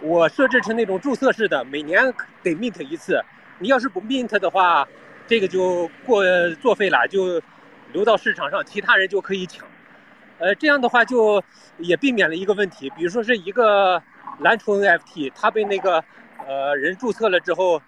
[0.00, 2.10] 我设置成那种注册式的，每年
[2.42, 3.22] 得 mint 一次。
[3.58, 4.88] 你要是不 mint 的话，
[5.26, 6.22] 这个就过
[6.62, 7.40] 作废了，就
[7.92, 9.66] 流到市场上，其他人就可以抢。
[10.38, 11.42] 呃，这样的话就
[11.78, 14.02] 也避免了一个问题，比如说是一个
[14.40, 16.04] 蓝筹 NFT，他被那个
[16.46, 17.80] 呃人注册了之后，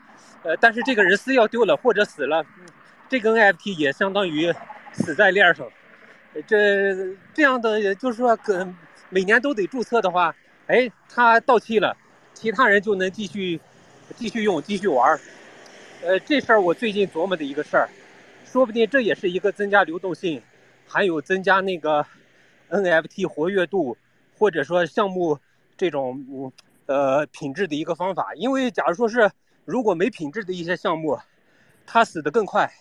[0.43, 2.44] 呃，但是这个人私钥丢了或者死了。
[3.09, 4.52] 这个 NFT 也相当于
[4.93, 5.66] 死在链上，
[6.47, 8.77] 这这样的就是说，跟
[9.09, 10.35] 每年都得注册的话，
[10.66, 11.97] 哎，它到期了，
[12.35, 13.59] 其他人就能继续
[14.15, 15.19] 继续用、继续玩
[16.04, 17.88] 呃，这事儿我最近琢磨的一个事儿，
[18.44, 20.40] 说不定这也是一个增加流动性，
[20.86, 22.06] 还有增加那个
[22.70, 23.96] NFT 活跃度，
[24.38, 25.38] 或者说项目
[25.76, 26.52] 这种
[26.86, 28.32] 呃品质的一个方法。
[28.36, 29.28] 因为假如说是
[29.64, 31.18] 如果没品质的一些项目，
[31.84, 32.72] 它死得更快。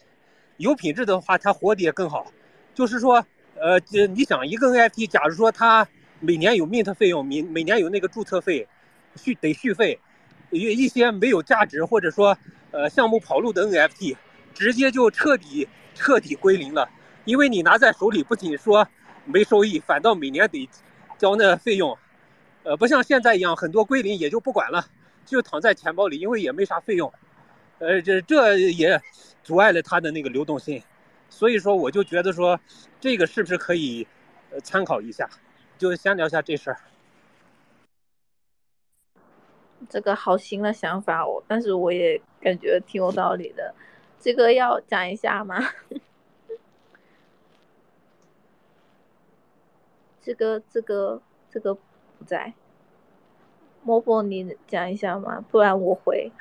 [0.57, 2.31] 有品质的话，它活得也更好。
[2.75, 3.25] 就是说，
[3.55, 3.79] 呃，
[4.15, 5.87] 你想一个 NFT，假如说它
[6.19, 8.67] 每年有 mint 费用，每每年有那个注册费，
[9.15, 9.99] 续得续费，
[10.51, 12.37] 一一些没有价值或者说
[12.71, 14.15] 呃项目跑路的 NFT，
[14.53, 16.89] 直接就彻底彻底归零了。
[17.25, 18.87] 因为你拿在手里，不仅说
[19.25, 20.69] 没收益，反倒每年得
[21.17, 21.97] 交那费用。
[22.63, 24.85] 呃，不像现在一样，很多归零也就不管了，
[25.25, 27.13] 就躺在钱包里，因为也没啥费用。
[27.79, 29.01] 呃，这这也。
[29.43, 30.83] 阻碍了它的那个流动性，
[31.29, 32.59] 所以说我就觉得说，
[32.99, 34.05] 这个是不是可以，
[34.51, 35.29] 呃，参考一下？
[35.77, 36.77] 就先聊下这事儿。
[39.89, 43.73] 这个好新的想法哦，但是我也感觉挺有道理的。
[44.19, 45.61] 这个要讲一下吗？
[50.21, 52.53] 这个这个这个不在。
[53.83, 55.39] 莫波，你讲一下吗？
[55.49, 56.31] 不然我回。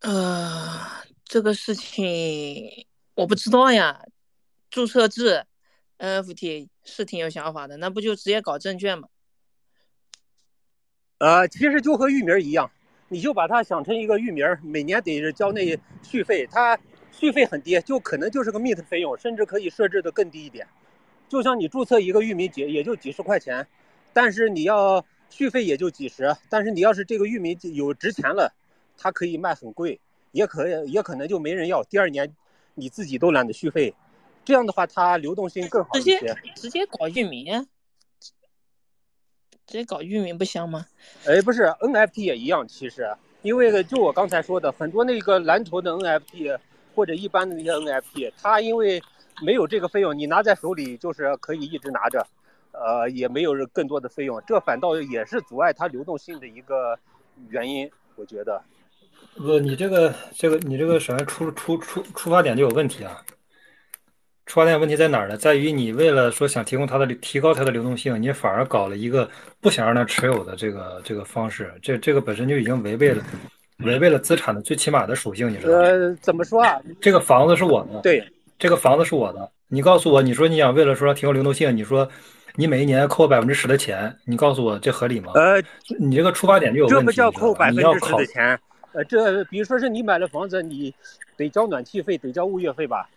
[0.00, 0.80] 呃，
[1.24, 4.04] 这个事情我不知道呀。
[4.70, 5.44] 注册制
[5.98, 9.06] ，NFT 是挺有想法的，那不就直接搞证券吗？
[11.22, 12.68] 呃，其实就和域名一样，
[13.08, 16.76] 你就把它想成一个域名，每年得交那续费，它
[17.12, 20.66] 续费很低，就可能就是个 mint 费用，甚至可以设置的更低一点。
[21.28, 23.64] 就像你注册一个域名几也就几十块钱，
[24.12, 28.52] 但是你要续费也就几十，但是你要是这个域名有值钱了。
[28.98, 30.00] 它可以卖很贵，
[30.32, 31.84] 也可也可能就没人要。
[31.84, 32.34] 第二年
[32.74, 33.94] 你自己都懒得续费，
[34.44, 36.18] 这样的话它流动性更好一些。
[36.18, 37.64] 直接直接搞域名，
[39.72, 40.84] 直接搞域名不香吗？
[41.26, 42.68] 哎，不是，NFT 也一样。
[42.68, 46.58] 其实，因为就我刚才说的，很多那个蓝筹的 NFT
[46.94, 49.02] 或者一般的那些 NFT，它因为
[49.40, 52.26] 没有这个费用，你拿在手里就是可以一直拿着，
[52.72, 56.98] 呃，也没有更多的费用，这反倒也是阻碍它流动性的一个
[57.48, 58.62] 原因，我觉得。
[59.38, 63.24] 不，你这个这个你这个首先出出出出发点就有问题啊！
[64.52, 65.34] 出发点问题在哪儿呢？
[65.34, 69.26] 在于你为了说想提供它的提高它的流动性，你反而搞了一个
[69.62, 73.24] 不想让它持有的这个这个方式，这这个本身就已经违背了
[73.78, 75.78] 违背了资产的最起码的属性，你知道吗？
[75.78, 76.78] 呃，怎么说啊？
[77.00, 78.22] 这个房子是我的，对，
[78.58, 79.50] 这个房子是我的。
[79.68, 82.06] 你告诉我，你说你想为了说提高流动性，你说
[82.54, 85.32] 你每一年扣百分之十的钱，你告诉我这合理吗？
[85.34, 85.62] 呃，
[85.98, 87.00] 你这个出发点就有问题。
[87.00, 88.60] 这不叫扣百分之十的钱。
[88.92, 90.94] 呃，这比如说是你买了房子，你
[91.38, 93.08] 得交暖气费，得交物业费吧？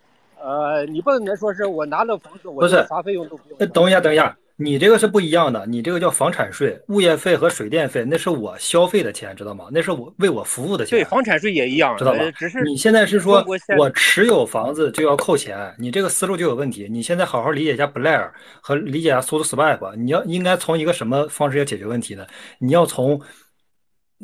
[0.41, 3.69] 呃，你不能说是我拿了房子，我啥费用都不用。
[3.69, 9.65] 等一下，等一下，你这个是不一样的，你这个叫房产税，物业费和水电费那是我消费的钱，知道吗？
[9.71, 10.99] 那是我为我服务的钱。
[10.99, 12.19] 对，房产税也一样，知道吗？
[12.31, 13.43] 只是你现在是说
[13.77, 16.87] 我持有房子就要扣钱，你这个思路就有问题。
[16.89, 18.29] 你现在好好理解一下 Blair
[18.61, 22.25] 和理解一下 s o s w a p 你要应该从一个什么方式要解决问题呢？
[22.59, 23.19] 你要从。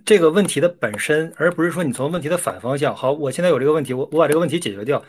[0.05, 2.95] 这个问题的本身，而不是说你从问题的反方向。
[2.95, 5.03] 好，我现在有这个问题，我我把这个问题解决掉。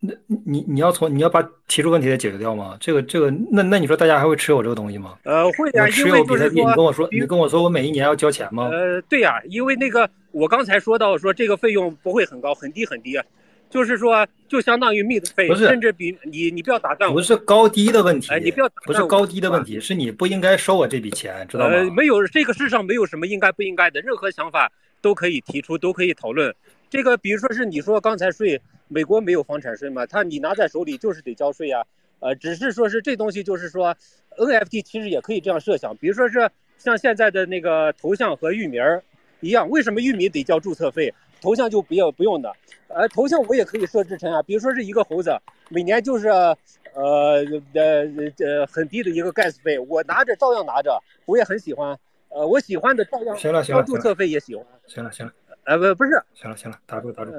[0.00, 0.14] 那
[0.46, 2.76] 你你要从你要把提出问题的解决掉吗？
[2.80, 5.16] 这个这个，那那你说大家还会持有这个东西吗？
[5.24, 8.68] 呃，会呀，持有比特币，你跟我说，你跟我说我每一年要交钱吗？
[8.72, 13.20] 呃，对呀，因为那个我刚才说到说这个费用不会很高，很低很低。
[13.68, 21.76] 就是说，就相当于密费，甚至比你你不要打断我，不是高低的问题，哎，你不要不是高低的问题，是你不应该收我这笔钱，知道吗？
[21.94, 26.52] 没有这个世上没有什么应该不应该的，任何想法都可以提出，都可以讨论。
[26.90, 30.04] 这个比如说是你说刚才税，美国没有房产税嘛？
[30.04, 31.82] 他你拿在手里就是得交税啊，
[32.18, 33.96] 呃，只是说是这东西就是说
[34.36, 39.02] ，NFT 其实也可以这样设想，比如说是像现在的那个头像和域名儿
[39.38, 41.14] 一样，为什么域名得交注册费？
[41.40, 42.52] 头像就不要不用的，
[42.88, 45.30] 呃，头像我也可以设置成啊，比如说是一个猴子，
[45.70, 46.54] 每年就是呃
[46.92, 47.42] 呃
[47.72, 51.98] 呃很低的一个 gas 费，我拿着照样拿着，我也很喜欢，
[52.28, 55.32] 呃，我喜欢的照样行了行了，注册费也喜欢，行了行了，
[55.70, 57.32] 呃不不是，行了行了，打住打住，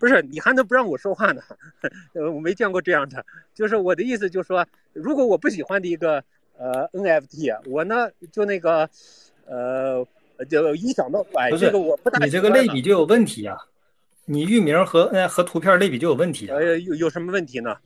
[0.00, 1.40] 不是你还能不让我说话呢？
[2.14, 3.24] 呃，我没见过这样的，
[3.54, 6.22] 就是我的意思就是说，如果我不喜欢的一个
[6.56, 8.88] 呃 NFT，我呢就那个
[9.46, 10.06] 呃。
[10.48, 12.24] 就一想到哎，这个我不大。
[12.24, 13.58] 你这个类比就有问题呀，
[14.24, 16.46] 你域名和呃和图片类比就有问题。
[16.48, 17.76] 呃，有有什么问题呢？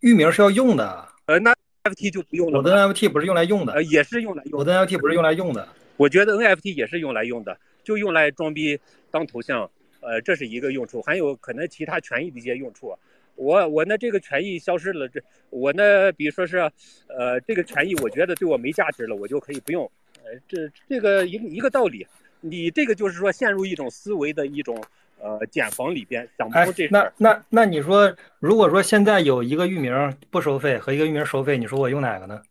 [0.00, 1.06] 域名是要用的。
[1.26, 2.56] 呃，那 NFT 就不用了。
[2.56, 3.74] 我的 NFT 不是用来用的。
[3.74, 4.58] 呃，也是用来用。
[4.58, 5.68] 我的 NFT 不是用来用的。
[5.98, 8.78] 我觉得 NFT 也是用来用的，就用来装逼
[9.10, 9.70] 当头像，
[10.02, 12.94] 呃，这是一个用处，还有可能其他权益的一些用处。
[13.34, 16.58] 我我呢这个权益消失了，这我呢比如说是，
[17.06, 19.90] 呃，这个权益我觉得对我没价值了，我就可以不用。
[20.22, 22.06] 呃这这个一一个道理，
[22.42, 24.84] 你这个就是说陷入一种思维的一种
[25.18, 32.42] 呃茧房里边想不通这事那那那你说，如果说现在有一个域名不收费和一个域名收费，你说我用哪个呢？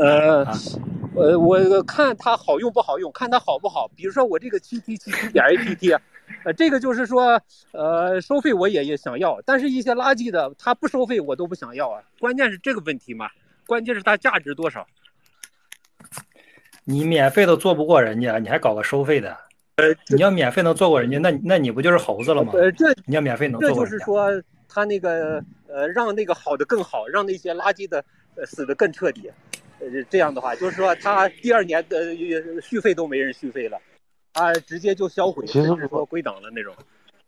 [0.00, 0.44] 呃，
[1.14, 3.88] 呃，我看它好用不好用，看它好不好。
[3.94, 5.92] 比如说我这个七 t 七七点 a p t，
[6.44, 7.40] 呃，这个就是说
[7.72, 12.02] 呃收费我也也想要，但是一些垃圾的它不收费我都不想要啊。
[12.18, 13.30] 关键是这个问题嘛，
[13.66, 14.84] 关键是它价值多少。
[16.82, 19.36] 你免费都做不过人家，你还搞个收费的？
[19.76, 22.52] 呃，你要免费能做过人家，那那你不就是猴子了吗？
[22.54, 28.04] 呃，这你要免费能做过人家，这就是说他那个呃，让那个好的更好，让那些垃圾的
[28.34, 29.30] 呃死的更彻底。
[29.92, 32.14] 呃，这样的话，就是说他第二年的
[32.62, 33.78] 续费都没人续费了，
[34.32, 36.74] 他直接就销毁，其实说归档了那种。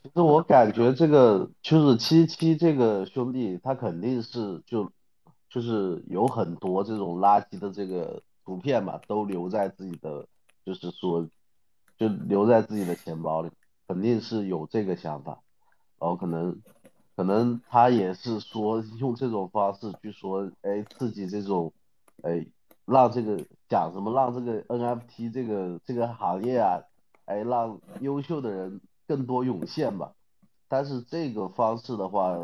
[0.03, 4.91] 其实我感觉这个就是七七这个兄弟，他肯定是就
[5.51, 8.23] 就是有很多这种垃圾的这个。
[8.47, 10.25] 图片嘛，都留在自己的，
[10.65, 11.29] 就是说，
[11.99, 13.51] 就留在自己的钱包里，
[13.89, 15.41] 肯定是有这个想法，
[15.99, 16.57] 然后可能，
[17.17, 21.73] 可能他也是说用这种方式去说，哎，刺激这种，
[22.23, 22.47] 哎，
[22.85, 26.83] 让这个讲什么，让这个 NFT 这个这个行业啊，
[27.25, 30.13] 哎，让优秀的人更多涌现吧。
[30.69, 32.37] 但是这个方式的话，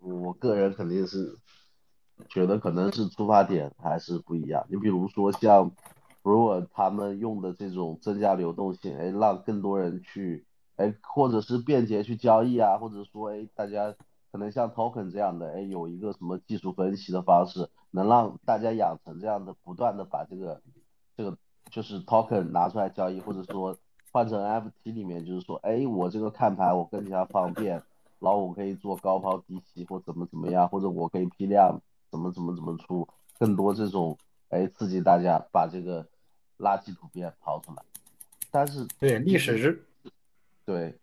[0.00, 1.38] 我个人肯定是
[2.28, 4.66] 觉得可能是出发点还是不一样。
[4.68, 5.70] 你比如说像，
[6.22, 10.44] 如果他们用的这种增加流动性，哎，让更多人去，
[10.76, 13.94] 哎，或者是便捷去交易啊，或者说，哎，大家
[14.32, 20.60] 可能像 token 这样的，哎，有一个什么技术分析的方式，能让大家养成这样的不断的把这个
[21.16, 21.36] 这个
[21.70, 23.76] 就是 token 拿出来交易，或者说。
[24.12, 27.80] 换成 FT 里面就是说，哎，我这个看盘我更加方便，
[28.18, 31.80] 然后我可以做高抛低吸或怎么怎么样，或者我可以批量
[32.10, 33.06] 怎么怎么怎么出，
[33.38, 36.04] 更多这种，哎，刺激大家把这个
[36.58, 37.84] 垃圾图片抛出来。
[38.50, 39.86] 但是对历史是，
[40.64, 40.98] 对，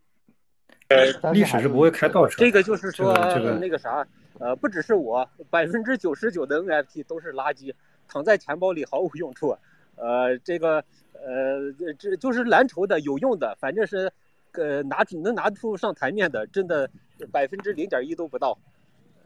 [0.89, 2.37] 呃，历史是不会开倒车。
[2.37, 4.05] 这个就是说这个那个啥，
[4.39, 7.73] 呃，不只是我，百分之九十九的 NFT 都是垃圾，
[8.07, 9.57] 躺在钱包里毫无用处。
[9.95, 10.83] 呃，这个。
[11.19, 14.09] 呃，这就是蓝筹的有用的，反正是，
[14.51, 16.87] 呃，拿出能拿出上台面的，真的
[17.31, 18.55] 百分之零点一都不到，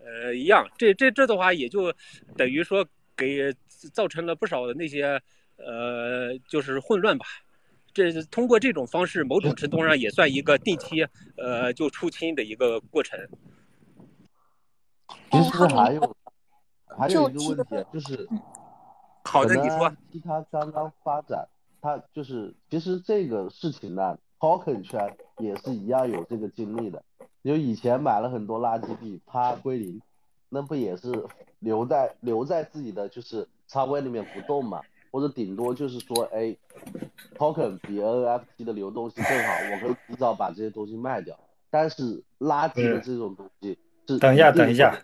[0.02, 0.66] 呃，一样。
[0.78, 1.94] 这这这的话，也就
[2.38, 3.54] 等于说给
[3.92, 5.22] 造成了不少的那些，
[5.58, 7.26] 呃，就是混乱吧。
[7.94, 11.08] 这通过这种方式，某种程度上也算一个定期，
[11.38, 13.20] 呃，就出清的一个过程。
[15.32, 16.16] 其实还有
[16.98, 18.28] 还有一个问题，就是
[19.24, 19.92] 好的，你说，
[20.24, 21.48] 它刚刚发展。
[21.84, 27.04] 它就是，其实这个事情呢，token 圈也是一样有这个经历的。
[27.44, 30.00] 就以前买了很多垃圾币，啪归零，
[30.50, 31.12] 那不也是
[31.58, 34.80] 留在留在自己的就是仓位里面不动嘛？
[35.12, 36.56] 或者顶多就是说，哎
[37.38, 41.38] ，token 比 NFT 的流动性更好，我可以提早把这些东西卖掉。
[41.70, 43.78] 但是垃圾的这种东西
[44.08, 44.98] 是等一下，等一下，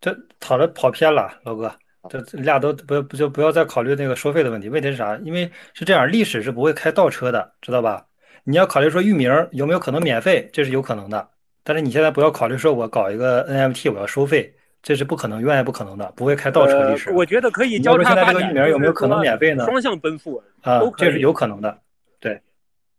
[0.00, 1.70] 这讨论跑偏了，老哥。
[2.08, 4.68] 这俩都不不就不要再考虑那个收费的问题。
[4.70, 5.14] 问题是啥？
[5.18, 8.06] 因为是这样，历史是不会开倒车的，知道吧？
[8.44, 11.28] 你要考虑说域名有没有可能免费，这是有可能的。
[11.62, 17.10] 但是你现在不要考虑说我搞一个 NFT 我要收费，这是不可能，永远不可能的，不会开倒车历史。
[17.12, 19.64] 我觉得可以交叉现在这个域名有没有可能免费呢？
[19.64, 21.78] 双向奔赴啊，这是有可能的。
[22.20, 22.40] 对，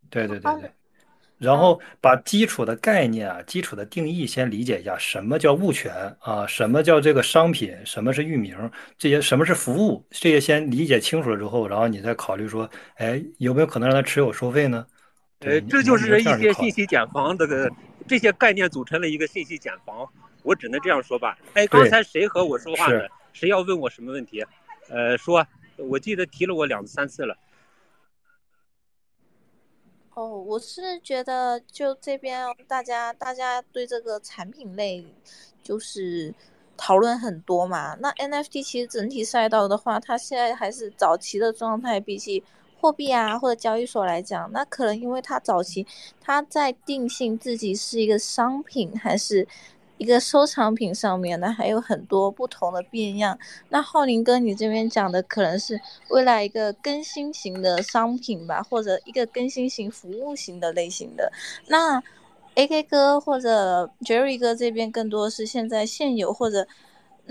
[0.10, 0.72] 对对对对。
[1.38, 6.46] 然后把基础的概念啊，基础的定义先理解一下，什么叫物权啊？
[6.46, 7.74] 什么叫这个商品？
[7.86, 8.58] 什么是域名？
[8.98, 10.06] 这些什么是服务？
[10.12, 14.86] 这些先理解清楚了之后，然后你再考虑说，哎，有没有可能让他持有收费呢？
[15.40, 17.72] 呃，这就是一些信息茧房这个
[18.06, 20.06] 这些概念组成了一个信息茧房，
[20.44, 21.38] 我只能这样说吧。
[21.54, 23.02] 哎，刚才谁和我说话呢？
[23.34, 24.44] 谁要问我什么问题？
[24.90, 25.46] 呃，说，
[25.78, 27.38] 我记得提了我两三次了。
[30.16, 35.06] 哦，我是觉得就这边大家大家对这个产品类
[35.62, 36.34] 就是
[36.76, 37.96] 讨论很多嘛。
[38.00, 42.44] 那 NFT 其实整体赛道的话，它现在还是早期的状态，比起
[42.82, 45.86] 货币啊或者交易所来讲，那可能因为它早期
[46.20, 49.48] 它在定性自己是一个商品还是。
[50.00, 53.38] 一个收藏品上面呢，还有很多不同的变样。
[53.70, 61.32] 那浩林哥，你这边讲的可能是未来一个更新型的商品吧，或者一个更新型服务型的类型的。
[61.68, 62.02] 那
[62.56, 66.68] AK 哥或者 Jerry 哥这边更多是现在现有或者。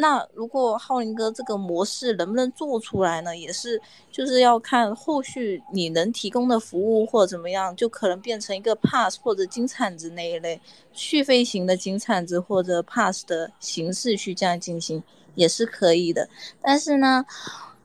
[0.00, 3.36] 那如果浩林哥这个模式能不能做出来呢？
[3.36, 10.60] 也是，就是要看后续你能提供的服务或怎么样，就可能变成一个 pass 或者金铲子那一类
[10.92, 15.02] 续费型的金铲子或者 pass 的形式去这样进行
[15.34, 16.28] 也是可以的。
[16.62, 17.24] 但是呢，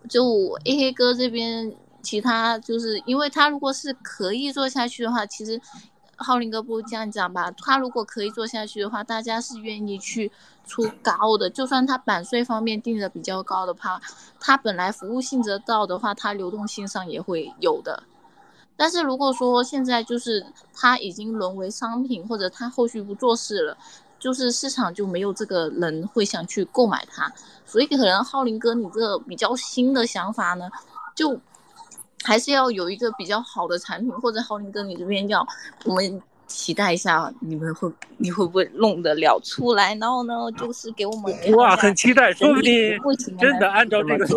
[0.07, 0.23] 就
[0.65, 1.73] A K 哥这边，
[2.03, 5.59] 其他就是因为他如果是可以做下去的话，其实
[6.23, 7.51] 浩林哥不这样讲吧？
[7.51, 10.31] 他如果可以做下去的话，大家是愿意去。
[10.65, 14.01] 出高的，就算他版税方面定的比较高的话，
[14.39, 18.01] 他本来服务性质到的话，它流动性上也会有的。
[18.77, 23.77] 但是如果说现在就是他已经沦为商品，或者他后续不做事了，
[24.17, 27.29] 就是市场就没有这个人会想去购买它。
[27.65, 30.69] 所以可能浩林哥你这个比较新的想法呢，
[31.13, 31.37] 就
[32.23, 35.45] 还是要有一个比较好的产品，或者浩林哥你这边要
[35.85, 36.21] 我们。
[36.45, 39.95] 期待一下，你们会你会不会弄得了出来？
[39.95, 42.99] 然后呢，就是给我们 哇，很期待，说不定
[43.39, 44.27] 真的按照这个，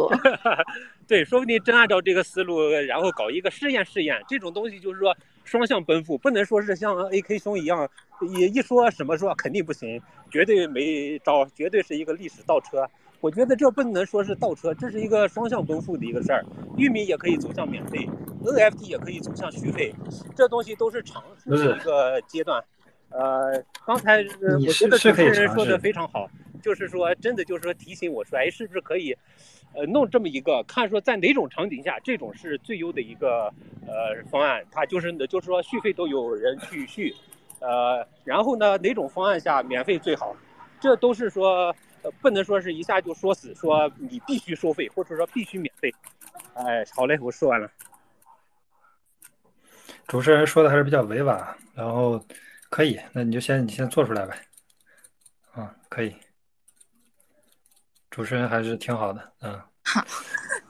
[1.07, 4.23] 对，说不定真按照这个思路，然后搞一个试验试验。
[4.29, 5.15] 这种东西就是说
[5.45, 7.87] 双向奔赴，不能说是像 AK 兄一样，
[8.23, 10.01] 一一说什么说肯定不行，
[10.31, 12.89] 绝对没招，绝对是一个历史倒车。
[13.27, 16.45] 我觉得这不能说是倒车，这是一个双向奔赴的一个事儿。
[16.77, 18.09] 玉米也可以走向免费
[18.45, 19.93] ，NFT 也可以走向续费，
[20.37, 22.63] 这东西都是尝试的一个阶段。
[23.11, 26.31] 呃，刚才我觉得主持人说的非常好，
[26.63, 29.13] 就是说真的就是说提醒我说，哎，是不是可以，
[29.75, 33.53] 呃，弄这么一个，看说在哪种场景下这种是最优的一个
[33.89, 37.13] 呃方案，它就是就是说续费都有人去续，
[37.59, 40.37] 呃，然后呢哪种方案下免费最好，
[40.79, 41.75] 这都是说。
[42.21, 45.95] 不能说是一下就说死，说你必须收费，或者说必须免费。
[46.55, 47.71] 哎，好嘞，我说完了。
[50.07, 52.25] 主持人说的还是比较委婉，然后
[52.71, 54.37] 可以，那你就先你先做出来呗。
[55.57, 56.15] 嗯，可以。
[58.11, 59.61] 主持人还是挺好的，嗯。
[59.85, 60.05] 好。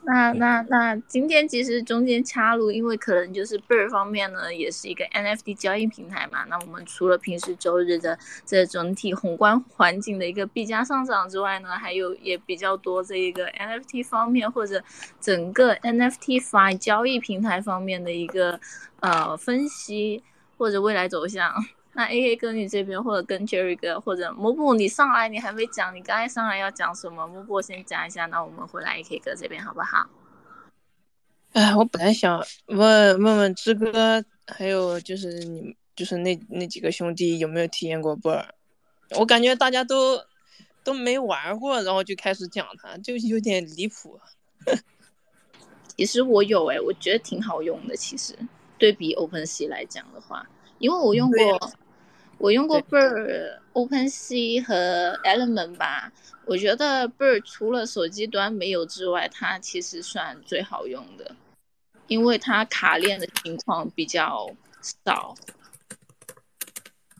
[0.09, 6.45] 那那那今天其实中间插入，因为可能就是 Bird 方面呢，也是一个 NFT 交易平台嘛。
[6.45, 14.81] 那我们除了平时周日的这整体宏观环境的一个币价上涨之外呢，还有也比较多这一个 NFT 方面或者
[15.19, 18.57] 整个 NFT 法交易平台方面的一个
[19.01, 20.23] 呃分析
[20.57, 21.53] 或者未来走向。
[21.97, 27.25] 那 A K 哥你这边，或者跟 Jerry 哥，或者木布你上来，你还没讲，你刚才上来要讲什么？
[27.25, 30.07] 木布先讲一下，那我们回来 A K 哥这边好不好？
[31.53, 38.45] 哎，我本来想问问问志哥，还有就是你，就是那那几个兄弟有没有体验过波尔？
[39.17, 40.21] 我感觉大家都
[40.83, 44.19] 都没玩过，然后就开始讲它，就有点离谱。
[45.97, 47.95] 其实我有哎，我觉得挺好用的。
[47.95, 48.37] 其实
[48.77, 50.47] 对比 Open Sea 来讲的话，
[50.77, 51.71] 因为我用过。
[52.39, 56.11] 我用过 Bird、OpenSea 和 Element 吧，
[56.45, 61.35] 我觉得 Bird 除了手机端没有之外，它其实算最好用的，
[62.07, 64.47] 因为它卡链的情况比较
[64.81, 65.35] 少，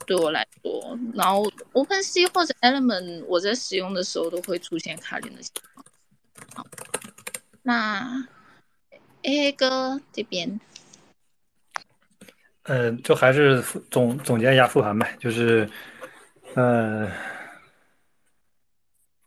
[0.06, 0.98] 对我来说。
[1.14, 6.68] 然后 OpenSea 或者 Element 我在使用的时候都会出现卡链的情况。
[7.64, 8.27] 那
[9.23, 10.60] A 哥这边。
[12.69, 15.69] 嗯，就还是总总结一下复盘呗，就是，
[16.53, 17.10] 呃，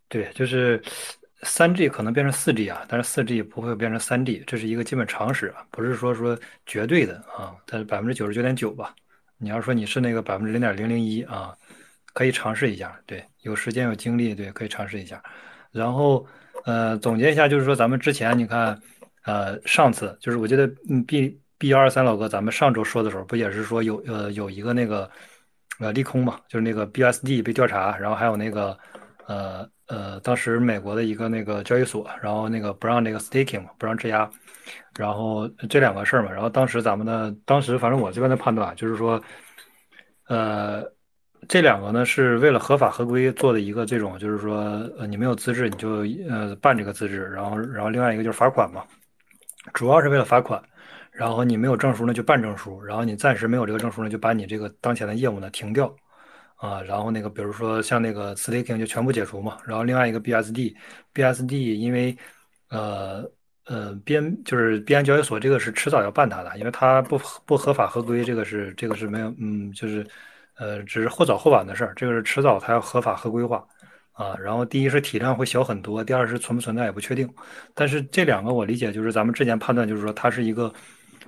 [0.08, 0.82] 对，就是
[1.42, 8.94] 三 G 可能变成四 G 啊，但是四 G 不会变成三 G，这是一个基本常识啊，不是说说绝对的啊，但是百分之九十九点九吧。
[9.38, 11.56] 你要说你是那个百分之零点零零一啊，
[12.12, 15.22] 可以尝试一下，对，有时间有精力，对，可以尝试一下。
[15.72, 16.26] 然后，
[16.66, 18.78] 呃，总结一下，就是说咱们之前你看，
[19.22, 21.40] 呃，上次就是我觉得，嗯，B。
[21.60, 25.10] B 幺二三老哥，咱们上周说的时候，不也是说有呃有一个那个
[25.78, 28.78] 呃利空嘛，就是那个 BSD 被调查，然后还有那个
[29.26, 34.26] 呃呃当时美国的一个那个交易所，然后那个不让那个 staking 嘛，不让质押，
[34.98, 39.22] 然后这两个事儿嘛，然后当时咱们的当时反正我这边的判断就是说，
[40.28, 40.82] 呃
[41.46, 44.56] 这两个呢是为了合法合规做的一个这种，就是说
[44.98, 48.82] 呃你没有资质你就呃办这个资质，然后然后另外一个就是罚款嘛，
[49.74, 50.58] 主要是为了罚款。
[51.20, 55.94] 然后你没有证书呢，就办证书；然后你暂时没有这个证书呢，就把你这个当前的业务呢停掉，
[56.56, 59.58] 啊，然后那个比如说像那个 staking 就全部解除嘛。
[59.66, 62.16] 然后另外一个 BSD，BSD 因为
[62.70, 63.30] 呃
[63.66, 70.06] 呃边就是边交易所这个是迟早要办它的，因为它不不合法合规，这个是这个是没有嗯就是
[70.56, 73.62] 呃只是或早或晚的事儿，这个是迟早它要合法合规化。
[74.12, 77.28] 啊，然后第一是体量会小很多，第二是存不存在也不确定。
[77.74, 80.70] 但是这两个我理解就是咱们之前判断就是说它是一个，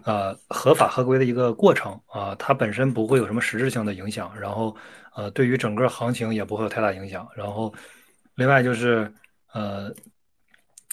[0.04, 4.76] 呃，合法合规的一个过程啊，它本身不会有什么实质性的影响，然后
[5.14, 7.28] 呃，对于整个行情也不会有太大影响。
[7.36, 7.72] 然后
[8.34, 9.12] 另外就是
[9.52, 9.92] 呃，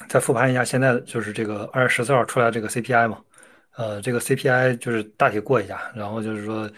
[0.07, 3.19] 再复盘一下现在就是这个二月十四号出来这个 CPI 嘛，
[3.75, 6.69] 呃，这个 CPI 就是大体过一下，然后就是说。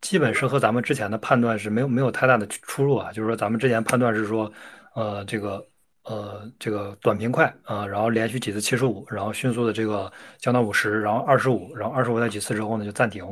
[0.00, 4.48] 基本是和咱们之前的判断是没有没有太大的出入啊，就是说咱们之前判断是说，
[4.94, 5.66] 呃，这个
[6.08, 13.24] 呃这个短平快啊，然后连续几次七十五，然后迅速的这个降到五十，然后二十五，然后二十五再几次之后呢就暂停，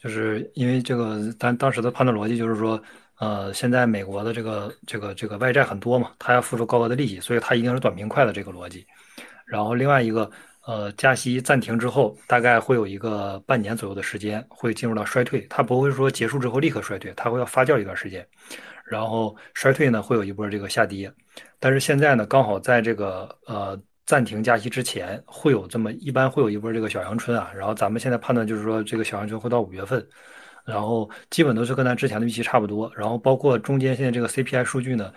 [0.00, 2.80] 就是因为这个咱当时的判断逻辑就是说，
[3.18, 8.86] 呃，现在美国的这个这个这个外债很多嘛，它要付出高额的利息，所以它一定是短平快的这个逻辑，
[9.44, 10.30] 然后另外一个。
[10.64, 18.24] 呃，加息暂停之后，大概会有一个半年左右的时间会进入到衰退，它不会说结束之后立刻衰退，它会要发酵一段时间，
[18.92, 21.10] 然后衰退呢会有一波这个下跌，
[21.58, 30.06] 但是现在呢刚好在这个呃暂停加息之前会有这么一般会有一波这个小阳春啊，然后咱们现在判断就是说这个小阳春会到五月份，
[30.66, 35.12] 然后基本都是跟咱之前的预期差不多，然后包括中间现在这个 CPI 数据呢，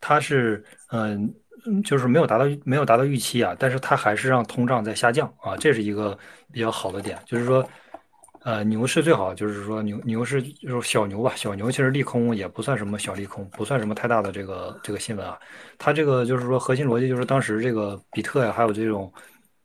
[0.00, 1.32] 它是嗯。
[1.64, 6.18] 嗯，就是没有达到没有达到预期啊，但是它还是让通胀在下降啊，这是一个
[6.50, 7.16] 比较好的点。
[7.24, 7.64] 就是说，
[8.44, 15.38] 呃，牛市最好就是说牛牛市就是小牛吧，小牛其实利空也不算什么小利空，不算什么太大的这个这个新闻啊。
[15.78, 19.12] 它这个就是说核心逻辑就是当时这个比特呀，还有这种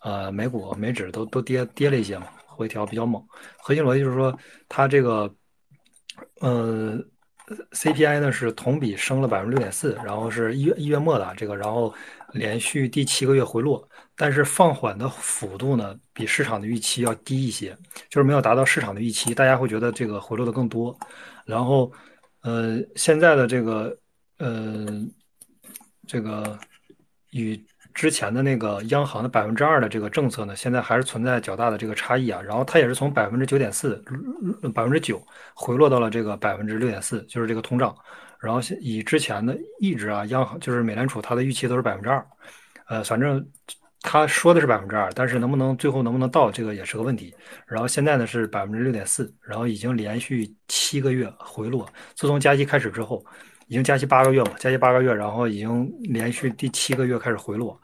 [0.01, 3.23] 呃美股美指都都跌跌了一些嘛，回调比较猛。
[3.57, 4.37] 核心逻辑就是说
[4.69, 5.33] 它这个
[6.39, 6.99] 呃
[7.71, 11.91] CPI 呢是同比升了百分之六点四，然后是一月一月末的这个，然后
[12.33, 13.87] 连续第七个月回落。
[14.19, 17.77] 但是放缓的幅度呢，比市场的预期要低一些，
[18.09, 20.97] 就是没有达到市场的预期，大家会觉得这个回落的更多。
[21.45, 21.91] 然后，
[22.41, 23.95] 呃，现在的这个，
[24.39, 24.87] 呃，
[26.07, 26.57] 这个
[27.29, 27.63] 与
[27.93, 32.41] 之前的那个央行的百分之二的这个政策呢，现在还是存在较大的这个差异啊。
[32.41, 34.03] 然后它也是从百分之九点四、
[34.73, 35.21] 百分之九
[35.53, 37.95] 回落到了这个百分之六点四，就是这个通胀。
[38.39, 42.25] 然后以之前的一直啊，央行就是美联储它的预期都是百分之二，
[42.87, 43.45] 呃，反正。
[44.03, 47.33] 他说的是百分之二，但是能不能最后能不能到这个也是个问题。
[47.65, 51.85] 然后现在呢是百分之六点四，然后已经连续七个月回落。
[52.15, 53.25] 自从加息开始之后，
[53.65, 57.77] 已经加息八个月嘛，加息八个月，然后已经连续第七个月开始回落。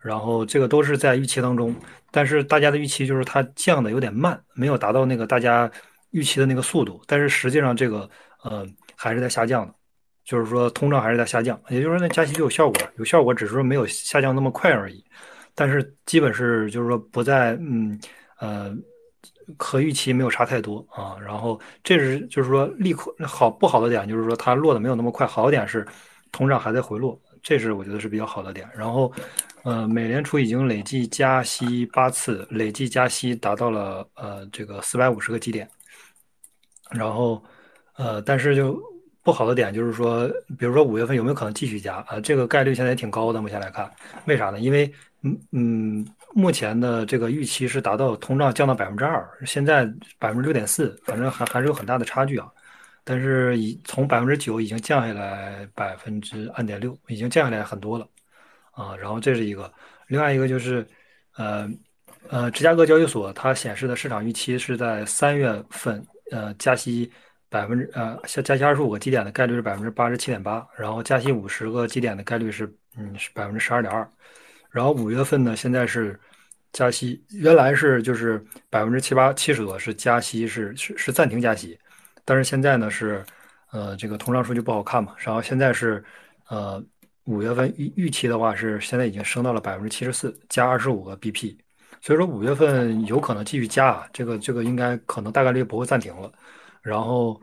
[0.00, 1.74] 然后这个都是在预期当中，
[2.10, 5.70] 但是大家的预期就是它降的有点慢，没有达到那个大家
[6.10, 7.02] 预期的那个速度。
[7.06, 8.08] 但是实际上这个
[8.42, 9.74] 呃还是在下降的，
[10.26, 15.02] 就是说通胀还是在下降，也就是说那加息就有效果，有效果只是说没有下降那么快而已。
[15.54, 17.98] 但是基本是就是说不在嗯
[18.40, 18.76] 呃
[19.56, 25.86] 和预期没有差太多啊，然后这是就是说利空好不好的点就是说它落的没有那么快，好的点是
[26.32, 28.68] 通胀还在回落，这是我觉得是比较好的点。
[28.74, 29.10] 然后
[29.62, 35.66] 呃美联储已经累计加息八次，累计加息达到了呃这个四百五十个基点，
[36.90, 37.42] 然后
[37.94, 38.78] 呃但是就
[39.26, 42.20] 不好的点就是说，比如说五月份有没有可能继续加啊？
[42.20, 43.90] 这个概率现在也挺高的，目前来看，
[44.26, 44.60] 为啥呢？
[44.60, 44.88] 因为
[45.22, 49.84] 嗯嗯，目前的这个预期是达到通胀降到百分之二，现在
[50.20, 52.48] 百分之六点四，反正还还是有很大的差距啊。
[53.02, 58.08] 但是已从百分之九已经降下来百分之二点六，已经降下来很多了
[58.70, 58.94] 啊。
[58.94, 59.72] 然后这是一个，
[60.06, 60.86] 另外一个就是
[61.36, 61.68] 呃
[62.28, 66.00] 呃，芝加哥交易所它显示的市场预期是在三月份
[66.30, 67.10] 呃加息
[67.48, 72.66] 百分之呃加息二十五个基点的概率是百分之八十七点八，然后加息五十个基点的概率是
[72.96, 74.08] 嗯是百分之十二点二。
[74.70, 76.18] 然后五月份呢，现在是
[76.72, 81.78] 加息，原来是就是百分之七八七十多是加息，是是是暂停加息，
[82.24, 83.24] 但是现在呢是，
[83.70, 86.04] 呃，这个通胀数据不好看嘛，然后现在是，
[86.48, 86.84] 呃，
[87.24, 91.56] 五月份预预期的话是现在已经升到了百分之七十四，加二十五个 BP，
[92.02, 96.30] 所以说五月份有可能继续加啊，这个这个应该可能大概率不会暂停了，
[96.86, 97.40] 然后，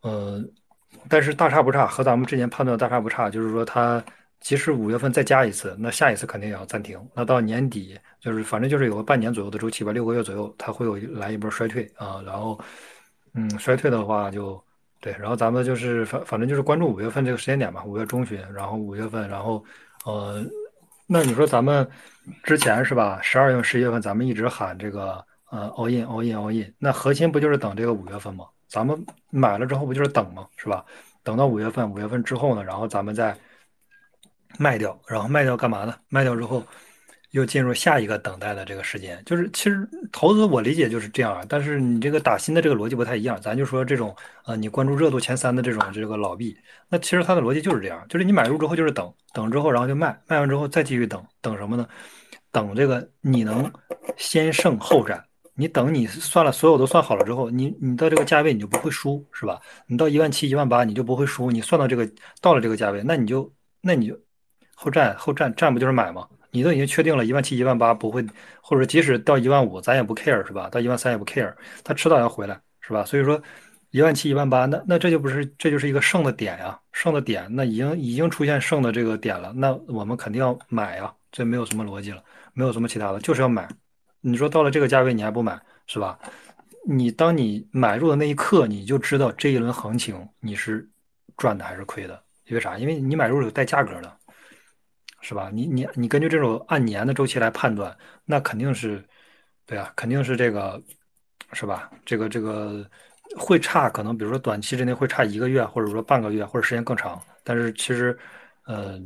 [0.00, 0.42] 呃，
[1.08, 4.02] 但是大差不差，和咱们之前判断大差不差，就是说它。
[4.38, 7.00] 即使五月份再加一次，那下一次肯定也要暂停。
[7.14, 12.22] 那到年底就是反正就是有个半年左右的周期吧，六个月左右，它会有来一波衰退啊。
[12.24, 12.60] 然后，
[13.32, 14.62] 嗯，衰退的话就
[15.00, 19.64] 对，然后咱们就是反反正就是关注五月份这个时间点吧，五月中旬，然后五月份，然后
[20.04, 20.44] 呃，
[21.08, 21.88] 那你说咱们
[22.44, 23.18] 之前是吧？
[23.22, 28.44] 十二月份、十一月份咱们一直喊这个呃 all in all in all in，那核心不就是等这个五月份吗？
[28.68, 30.46] 咱们买了之后不就是等吗？
[30.56, 30.84] 是吧？
[31.22, 33.36] 等到五月份，五月份之后呢，然后咱们再。
[34.58, 35.94] 卖掉，然后卖掉干嘛呢？
[36.08, 36.64] 卖掉之后，
[37.32, 39.22] 又进入下一个等待的这个时间。
[39.26, 43.38] 就是其实投资我理解就是这样啊，但是你这个打新的这个逻辑不太一样。
[43.38, 44.16] 咱就说这种
[44.46, 46.56] 呃，你关注热度前三的这种这个老币，
[46.88, 51.86] 那其实它的逻辑就是这样，就是你买入之后就是等等之后，然后就卖，卖完之后再继续等等什么呢？
[52.50, 53.70] 等这个你能
[54.16, 55.22] 先胜后战。
[55.56, 59.60] 你等你算了所有都算好了之后，你你到这个价位你就不会输，是吧？
[59.86, 61.50] 你到一万七、一万八你就不会输。
[61.50, 62.08] 你算到这个
[62.40, 64.16] 到了这个价位，那你就那你就。
[64.74, 66.28] 后站后站站不就是买吗？
[66.50, 68.24] 你都已经确定了一万七一万八不会，
[68.60, 70.68] 或者即使到一万五咱也不 care 是吧？
[70.68, 71.50] 到一万三也不 care，
[71.82, 73.02] 它迟早要回来是吧？
[73.04, 73.42] 所以说
[73.90, 82.22] 一万七一万八，那那这就不是这就是一个剩的点呀，剩的点那已经已经出现剩的这个点了，那我们肯定要买呀，这没有什么逻辑了，
[82.52, 83.66] 没有什么其他的，就是要买。
[84.28, 86.18] 你说到了这个价位你还不买是吧？
[86.88, 90.88] 你当你买入的那一刻你就知道这一轮行情你是
[91.36, 92.76] 赚的还是亏的，因为啥？
[92.78, 94.16] 因为你买入有带价格的。
[95.22, 95.50] 是吧？
[95.52, 99.04] 你你你根据这种按年的周期来判断，那肯定是，
[99.64, 100.80] 对啊，肯定是这个，
[101.52, 101.90] 是吧？
[102.04, 102.88] 这个这个
[103.36, 107.20] 会差，可能比如说短期之内会差一个月，或者说半个月，或者时间更长。
[107.42, 108.16] 但是其实，
[108.66, 109.00] 呃，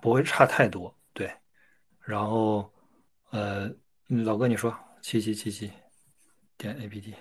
[0.00, 1.30] 不会差太多，对。
[2.00, 2.72] 然后，
[3.30, 3.70] 呃，
[4.08, 5.70] 老哥你说七七七七
[6.56, 7.14] 点 A P T。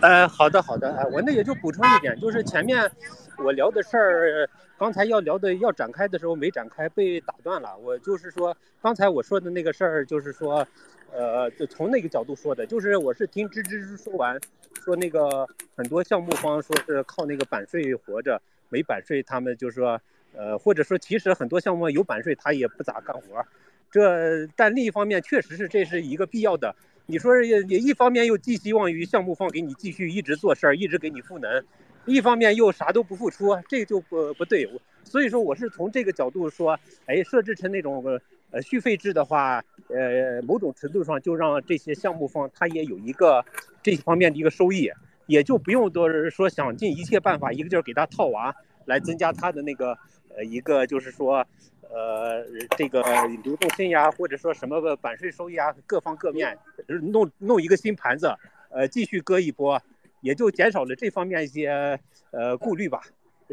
[0.00, 2.90] 呃，好的好的，哎，我那也就补充一点，就是前面
[3.36, 4.48] 我聊的事儿，
[4.78, 7.76] 刚才要聊的要展开的时候没展开，被打断了。
[7.76, 10.66] 我就是说，刚才我说的那个事儿，就是说，
[11.12, 14.40] 呃，就从那个角度说的，就是我是听吱吱吱说完，
[14.82, 18.40] 说那个很多项目方说是靠那个版税活着，
[18.70, 20.00] 没版税他们就说，
[20.34, 23.46] 呃，或者说其实很多项目有版税他也不咋干活，
[23.94, 26.74] 这但另一方面确实是这是一个必要的。
[27.06, 31.64] 你说也也一方面又寄希望于项目方给你继续一直做事儿，一直给你赋能，
[32.04, 34.68] 一方面又啥都不付出，这就不不对。
[35.04, 36.76] 所以说我是从这个角度说，
[37.06, 38.02] 哎，设置成那种
[38.50, 43.44] 呃续费制的话，呃，某种程度上就让这些项目方他也有一个
[43.80, 44.90] 这方面的一个收益，
[45.26, 48.52] 也就不用都是说想尽一切办法一个劲儿给他套娃，
[48.86, 49.96] 来增加他的那个
[50.34, 51.46] 呃一个就是说。
[51.90, 52.44] 呃，
[52.76, 53.02] 这个
[53.42, 56.56] 流动性呀，或者说什么个版税收益啊，各方各面，
[56.86, 58.34] 弄弄一个新盘子，
[58.70, 59.80] 呃，继续割一波，
[60.20, 61.98] 也就减少了这方面一些
[62.30, 63.02] 呃顾虑吧。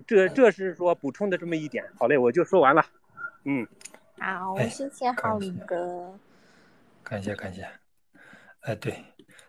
[0.07, 1.83] 这这是说补充的这么一点。
[1.97, 2.85] 好嘞，我就说完了。
[3.43, 3.67] 嗯，
[4.19, 6.13] 好，谢谢浩林哥。
[7.03, 7.67] 感谢感谢。
[8.61, 8.95] 哎，对，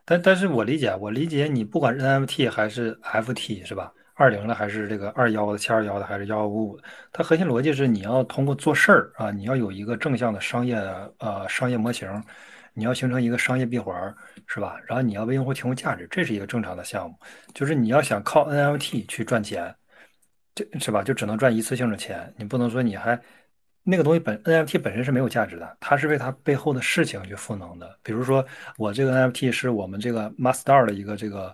[0.05, 3.93] 但但是我理解，我理解你不管是 NFT 还是 FT 是吧？
[4.23, 6.85] 二零的还是这个二幺的、七二幺的还是幺幺五五的？
[7.11, 10.77] 它核心逻辑是你要通过做事儿啊，你要有一个正向的商业
[11.19, 12.09] 呃商业模型，
[12.73, 14.15] 你要形成一个商业闭环，
[14.47, 14.77] 是吧？
[14.87, 17.17] 然后你要为用户提供价值，这是一个正常的项目。
[17.53, 19.75] 就是你要想靠 NFT 去赚钱，
[20.55, 21.03] 这是吧？
[21.03, 23.21] 就只能赚一次性的钱，你不能说你还
[23.83, 27.99] 那个东西本 NFT 本身是没有价值的，它是为它背后的事情去赋能的。
[28.05, 28.47] 比如说
[28.79, 31.53] 我这个 NFT 是我们这个 Master 的一个这个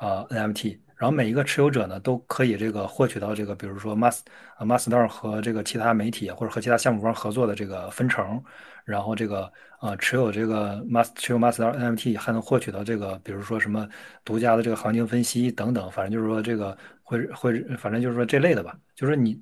[0.00, 0.80] 呃 NFT。
[0.98, 4.18] 然后每一个持有者呢，都可以这个获取到这个，比如说 Mas
[4.56, 8.42] 啊 Master 和这个其他媒体或者和其他项目方合作的这个分成，
[8.84, 9.50] 然后这个
[9.80, 13.88] 呃持有这个 Mas 持有 Master NFT 还能获取到这个，比如说什么
[14.24, 19.40] 独家的这个行情分析等等，反正就是说这个会会反正就是说这类的吧，就是你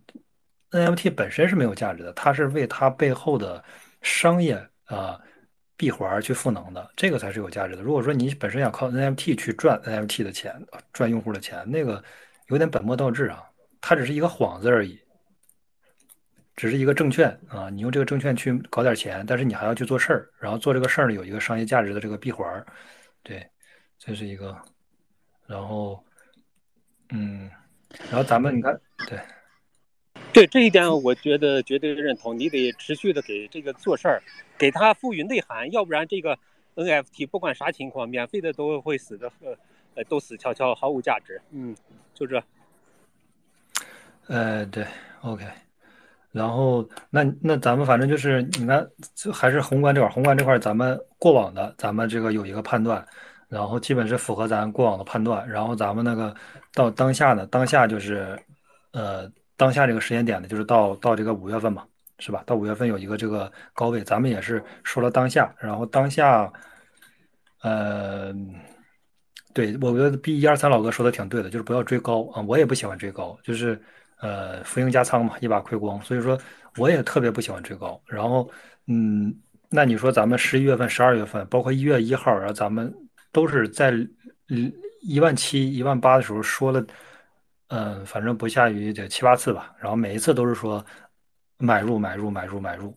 [0.73, 3.65] NFT 本身是没有价值的，它是为它背后的
[4.03, 4.55] 商业
[4.85, 5.19] 啊。
[5.77, 7.83] 闭环去赋能的，这个才是有价值的。
[7.83, 10.55] 如果说你本身想靠 NFT 去赚 NFT 的钱，
[10.93, 12.03] 赚用户的钱，那个
[12.49, 13.45] 有点本末倒置啊。
[13.81, 14.99] 它只是一个幌子而已，
[16.57, 17.69] 只是一个证券啊。
[17.69, 22.65] 你用这个证券去搞点钱，但是你还要去做事儿，然后做这个事儿呢，有一个商业价值的这个闭环。
[23.23, 23.47] 对，
[23.99, 24.57] 这是一个。
[25.47, 26.03] 然后，
[27.11, 27.51] 嗯，
[28.11, 29.21] 然后咱们你看，对。
[30.37, 32.39] 对这一点，我觉得绝对认同。
[32.39, 34.23] 你得持续的给这个做事儿，
[34.59, 36.39] 给他赋予内涵，要不然这个
[36.75, 39.33] NFT 不管啥情况，免费的都会死的，
[39.95, 41.41] 呃，都死翘翘，毫无价值。
[41.53, 41.75] 嗯，
[42.13, 42.43] 就这。
[44.27, 44.87] 呃，对
[45.23, 45.43] ，OK。
[46.33, 48.87] 然后那那咱们反正就是你看，
[49.33, 53.03] 还是宏观这块，宏观这块咱们过往的，咱们这个有一个判断，
[53.49, 55.49] 然后基本是符合咱过往的判断。
[55.49, 56.37] 然后咱们那个
[56.75, 58.39] 到当下呢，当下就是
[58.93, 59.33] 呃。
[59.57, 61.85] 当下这个时间点呢，就是到到这个五月份嘛，
[62.19, 62.43] 是吧？
[62.47, 66.53] 到五月份有一个这个高位，咱们也是说了当下，然后当下，
[67.63, 68.35] 呃，
[69.55, 73.81] 对我觉得 B 一二三老哥说的挺对的，就是不要追高啊，我也不喜欢追高，就是
[74.21, 76.39] 呃浮盈加仓嘛，一把亏光，所以说
[76.77, 77.99] 我也特别不喜欢追高。
[78.07, 78.51] 然后，
[78.89, 79.35] 嗯，
[79.71, 82.95] 那你说咱们十一月份、十二月份，包括一月一号，然后咱们
[83.33, 83.95] 都是在
[85.01, 86.85] 一万七、一万八的时候说了。
[87.69, 90.85] 嗯，反正不下于这七八次吧，然后每一次都是说
[91.59, 92.97] 买入买入买入买入。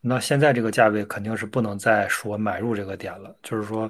[0.00, 3.88] 那现在这个价位肯定是不能再说买入这个点了，就是说，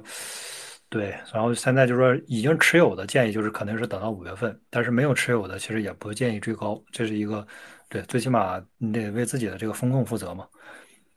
[0.89, 7.45] 对，然后现在就是说已经持有的建议就是肯定是等到五月份，但是没有持有的其实也不建议追高，这是一个
[7.89, 10.47] 对，最起码你得为自己的这个风控负责嘛。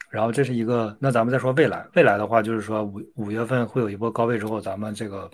[0.08, 5.30] 然后这是一个，那咱们再说未来，未来的话就是说五五月份会有一波高位之后，咱们这个。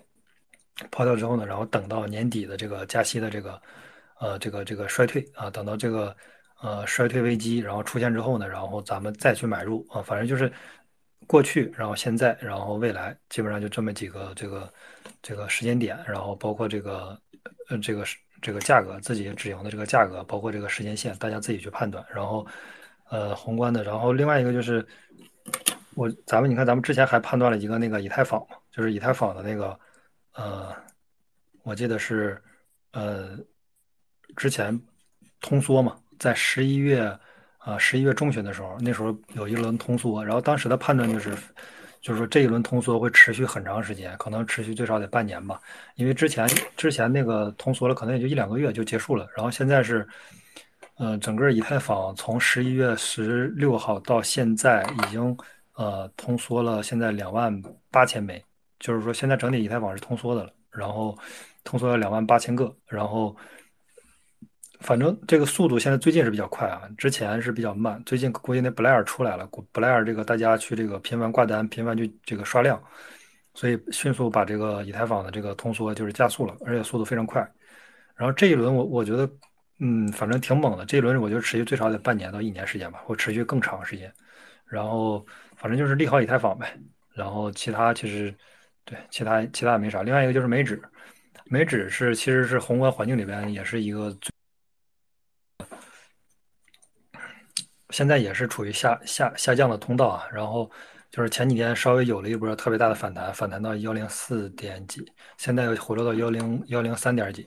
[0.90, 3.62] 抛掉之后呢，然后等到年底的这个加息的这个，
[4.18, 6.16] 呃，这个这个衰退啊，等到这个
[6.60, 10.52] 呃衰退危机然后出现之后呢，然后咱们再去买入啊，反正就是
[11.28, 14.72] 过去，然后现在，然后未来，基本上就这么几个这个
[15.22, 17.16] 这个时间点，然后包括这个
[17.68, 18.04] 呃这个
[18.42, 22.04] 这个价格自己止盈的这个价格，包括这个时间线，大家自己去判断。
[22.12, 22.44] 然后
[23.10, 24.84] 呃宏观的，然后另外一个就是
[25.94, 29.78] 我咱们你看咱们之前还判断了一个那个以太坊嘛，就是以太坊的那个。
[30.34, 30.74] 呃，
[31.62, 32.40] 我记得是，
[32.92, 33.38] 呃，
[34.36, 34.78] 之前
[35.40, 37.06] 通缩嘛，在十一月，
[37.58, 41.36] 啊，十一月中旬的时候，那时候有一轮通缩，然后当时的判断就是，
[42.00, 45.60] 就是说这一轮通缩会持续很长时间，可能持续最少得半年吧，
[45.94, 50.06] 因为之前之前那个通缩了，可能也就一两个月就结束了，然后现在是，
[50.96, 55.36] 呃，整个以太坊从十一月十六号到现在已经，
[55.74, 58.44] 呃，通缩了，现在两万八千枚。
[58.84, 61.18] 就是说，现在整体以太坊是通缩的了，然后
[61.64, 63.34] 通缩了两万八千个，然后
[64.80, 68.02] 反正这个速度现在最近是比较快啊，之前是比较慢。
[68.04, 72.78] 最近估计那布莱尔出来了，布莱尔这个大家去这个频繁挂单，频繁去这个刷量，
[73.54, 77.40] 所以迅速把这个以太坊的这个通缩就是加速了，而且速度非常快。
[78.14, 79.26] 然后这一轮我我觉得，
[79.80, 80.84] 嗯，反正挺猛的。
[80.84, 84.12] 这一轮我觉得持续最少得半年到一年时间吧，或持续更长时间。
[84.66, 85.24] 然后
[85.56, 86.78] 反正就是利好以太坊呗。
[87.14, 88.34] 然后其他其实
[88.84, 90.02] 对其他其他也没啥。
[90.02, 90.82] 另外一个就是美指，
[91.46, 94.16] 美指是其实是宏观环境里边也是一个。
[97.90, 100.68] 现在也是处于下下下降的通道啊，然后
[101.12, 105.04] 就是前几天稍微有了一波特别大的反弹，反弹到幺零四点几，
[105.38, 107.46] 现在又回落到幺零幺零三点几，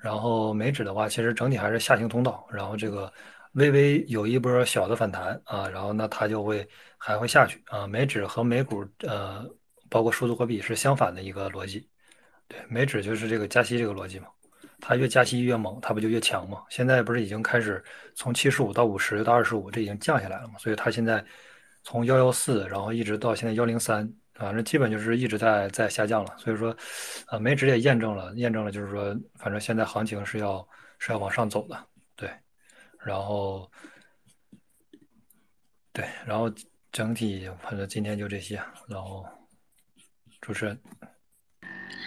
[0.00, 3.12] 然后美指的话，其实整体还是下行通道，然后这个
[3.52, 9.44] 微微有一波小的反弹啊，然后那它就会还会下去啊，美指和美股呃，
[9.92, 11.86] 包括数字货币是相反的一个逻辑，
[12.48, 14.28] 对，美指就是这个加息这个逻辑嘛。
[14.80, 16.64] 它越加息越猛，它不就越强嘛？
[16.70, 20.54] 现在不是已经开始从七十五到五十到二十五，这已经降下来了嘛？
[20.58, 21.22] 所以它现在
[21.82, 26.34] 从幺幺四，然后一直到现在幺零三，反正基本就是一直在在下降了。
[26.38, 26.74] 所以说，
[27.28, 30.66] 呃，美指也验证了，验证了就是说，反正现在行情是要
[30.98, 31.86] 是要往上走的，
[32.16, 32.28] 对。
[32.98, 33.70] 然后，
[35.92, 36.50] 对，然后
[36.90, 38.56] 整体反正今天就这些，
[38.88, 39.24] 然后
[40.42, 40.78] 主持人。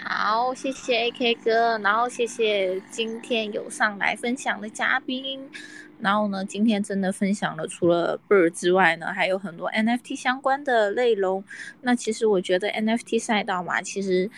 [0.03, 5.49] 好，谢谢 AK 哥，然后谢谢今天有上来分享的嘉宾，
[5.99, 11.43] 然后呢，今天真的分享了除了 Bird 之外呢，还有很多 NFT 相关的内容。
[11.81, 14.29] 那其实我觉得 NFT 赛道嘛，其实。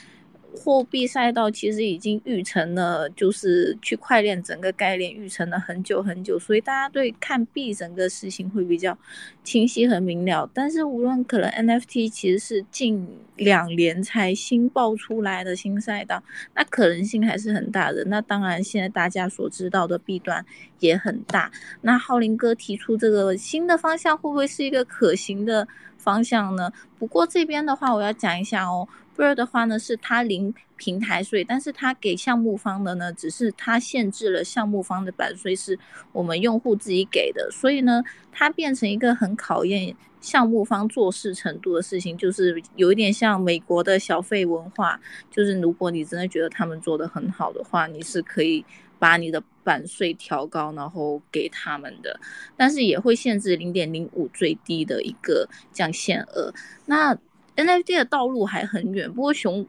[0.58, 8.98] 货币赛道其实已经预成了，就是区块链整个概念预成了很久很久，所以大家对看币整个事情会比较
[9.44, 10.50] 清晰和明了。
[10.54, 16.24] 但是无论可能 NFT 其实是近两年才新爆出来的新赛道，
[16.56, 18.04] 那可能性还是很大的。
[18.06, 20.44] 那当然现在大家所知道的弊端
[20.80, 21.52] 也很大。
[21.82, 25.68] 那浩林哥提出这个新的方向会不会是一个可行的
[26.08, 26.72] 方向呢？
[26.98, 28.88] 不过这边的话我要讲一下哦。
[29.18, 35.78] Bird 的话呢，是它零平台税，但是它给项目方的呢，只是它限制了项目方的版税是
[36.14, 38.02] 我们用户自己给的，所以呢，
[38.32, 44.98] 它变成一个很考验项目方做事程度的事情，就是有一点像美国的小费文化，
[45.30, 48.64] 就是如果你真的觉得他们做的很好的话，你是可以
[48.98, 52.18] 把你的版税调高，然后给他们的，
[52.56, 56.54] 但是也会限制零点零五最低的一个降限额，
[56.86, 57.18] 那。
[57.60, 59.66] NFT 的道路还很远，不过雄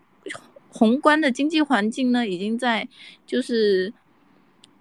[0.68, 2.86] 宏观的经济环境呢，已经在
[3.26, 3.90] 就是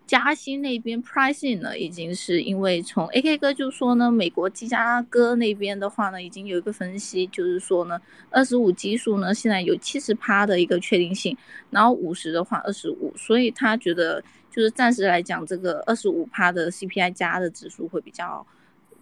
[0.06, 7.98] 加息那边 pricing 呢，已经是因为从 AK 哥就说呢，美国基加哥那边的话呢，已经有一个分析，就是说呢，
[8.30, 11.38] 二十五基数呢，现在有七十趴的一个确定性，
[11.69, 14.22] 然后五十的话二十五，所以他觉得
[14.58, 18.44] 就是暂时来讲，这个二十五趴的 CPI 加的指数会比较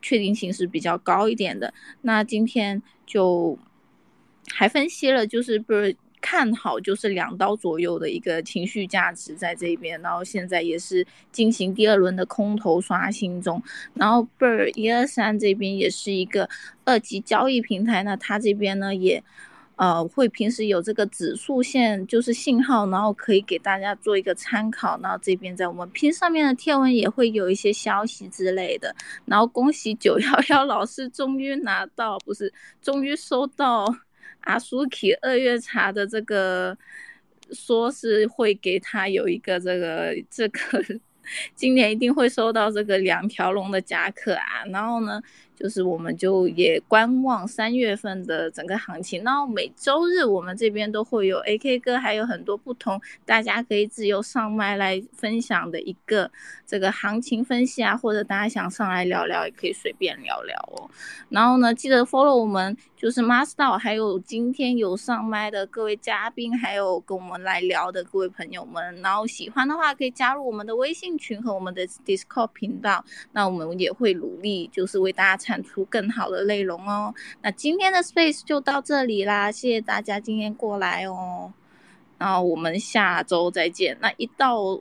[0.01, 1.73] 确定性是比较高一点的。
[2.01, 3.57] 那今天就。
[4.53, 13.59] 还分析了，就是不是看好，就是两刀左右的一个情绪价值在这边，然后现在也是进行第二轮的空头刷新中，
[13.95, 16.47] 然后 Bird 一二三这边也是一个
[16.83, 19.23] 二级交易平台，那它这边呢也
[19.75, 28.95] 呃会平时有这个指数线就是信号，然后可以给大家做一个参考，然后这边在我们拼上面的贴文也会有一些消息之类的，
[29.25, 33.85] 然后恭喜九幺幺老师终于拿到，不是终于收到。
[34.41, 36.77] 阿苏 k 二月茶的这个，
[37.51, 40.59] 说是会给他有一个这个这个，
[41.55, 45.19] 今年一定会收到这个两条龙的夹克啊，然后呢？
[45.55, 56.29] 就是我们就也观望三月份的整个行情，然后每周日我们这边都会有 AK 哥，还有很多不同，大家可以自由上麦来分享的一个
[56.67, 60.89] 这个行情分析啊，或者大家想上来聊聊，也可以随便聊聊哦。
[61.29, 69.01] 然后呢，记得 follow 我们就是 Master，还有今天有上麦的各位嘉宾，还有跟我们来聊的各位朋友们。
[69.01, 75.44] 然后喜欢的话可以加入我们的微信群和我们的 Discord 频道，那我们也会努力就是为大家。
[75.45, 77.13] 产出更好的内容哦。
[77.43, 81.53] 那今天的 Space 就到这里啦，谢谢大家今天过来哦。
[82.17, 83.95] 然后我们下周再见。
[84.01, 84.79] 那一到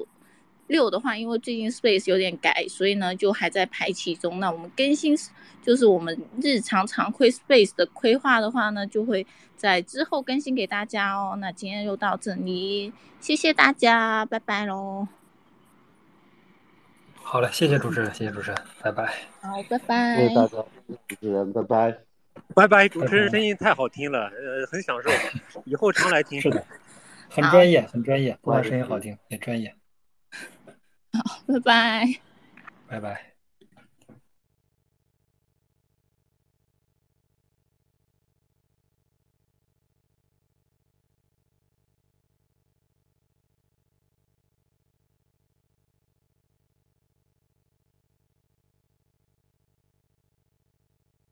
[0.69, 4.41] 六的话，因为最近 Space 有点改，所以呢就还在排期中。
[4.41, 5.15] 那我们更新
[5.62, 9.27] 就是我们日常常规 Space 的规划的话呢，就会
[9.57, 11.36] 在之后更新给大家哦。
[11.39, 15.07] 那今天就到这里，谢谢大家，拜拜喽。
[17.25, 19.07] 好嘞，谢谢主持人，谢谢主持人，拜拜。
[19.41, 20.17] 好，拜拜。
[20.17, 20.49] 谢谢大家，
[21.09, 21.99] 主持人，拜拜。
[22.55, 25.11] 拜拜，主持人声音太好听了，呃，很享受，
[25.65, 26.41] 以后常来听。
[26.41, 26.65] 是的。
[27.31, 29.75] 很专业，很专业，不光声音好听，也专业。
[31.13, 32.15] 好，拜拜。
[32.87, 33.34] 拜拜。